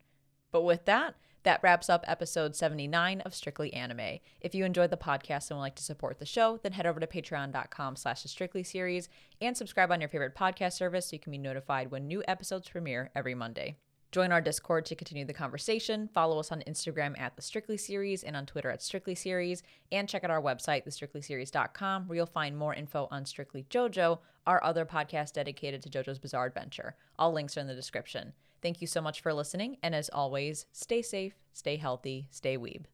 But 0.55 0.63
with 0.63 0.85
that, 0.85 1.17
that 1.43 1.59
wraps 1.65 1.91
up 1.91 2.05
episode 2.07 2.55
79 2.55 3.23
of 3.23 3.35
Strictly 3.35 3.75
Anime. 3.75 4.21
If 4.41 4.55
you 4.55 4.65
enjoyed 4.65 4.91
the 4.91 4.97
podcast 4.97 5.51
and 5.51 5.59
would 5.59 5.65
like 5.65 5.75
to 5.75 5.83
support 5.83 6.21
the 6.21 6.27
show, 6.27 6.61
then 6.63 6.71
head 6.71 6.87
over 6.87 7.01
to 7.01 7.09
patreon.com 7.09 7.97
slash 7.97 8.23
the 8.23 8.29
Strictly 8.29 8.63
series 8.63 9.09
and 9.41 9.57
subscribe 9.57 9.91
on 9.91 10.01
your 10.01 10.09
favorite 10.09 10.37
podcast 10.37 10.75
service 10.75 11.07
so 11.07 11.15
you 11.15 11.19
can 11.19 11.33
be 11.33 11.39
notified 11.39 11.91
when 11.91 12.07
new 12.07 12.23
episodes 12.29 12.69
premiere 12.69 13.11
every 13.17 13.35
Monday. 13.35 13.79
Join 14.13 14.31
our 14.31 14.41
Discord 14.41 14.87
to 14.87 14.95
continue 14.95 15.25
the 15.25 15.33
conversation. 15.33 16.09
Follow 16.15 16.39
us 16.39 16.53
on 16.53 16.63
Instagram 16.69 17.19
at 17.21 17.35
the 17.35 17.43
Strictly 17.43 17.77
Series 17.77 18.23
and 18.23 18.37
on 18.37 18.47
Twitter 18.47 18.71
at 18.71 18.81
Strictly 18.81 19.17
Series. 19.17 19.65
And 19.91 20.09
check 20.09 20.23
out 20.23 20.31
our 20.31 20.41
website, 20.41 20.87
thestrictlyseries.com, 20.87 22.07
where 22.07 22.15
you'll 22.15 22.27
find 22.27 22.57
more 22.57 22.75
info 22.75 23.09
on 23.11 23.27
Strictly 23.27 23.67
JoJo, 23.71 24.21
our 24.47 24.63
other 24.63 24.87
podcast 24.87 25.33
dedicated 25.33 25.83
to 25.83 25.91
JoJo's 25.91 26.21
Bizarre 26.21 26.47
Adventure. 26.47 26.95
All 27.19 27.33
links 27.33 27.57
are 27.57 27.61
in 27.61 27.67
the 27.67 27.75
description. 27.75 28.35
Thank 28.65 28.81
you 28.81 28.87
so 28.87 29.03
much 29.03 29.21
for 29.21 29.35
listening. 29.35 29.77
And 29.83 29.95
as 29.95 30.09
always, 30.09 30.65
stay 30.73 31.03
safe, 31.03 31.35
stay 31.53 31.77
healthy, 31.77 32.29
stay 32.31 32.57
weeb. 32.57 32.87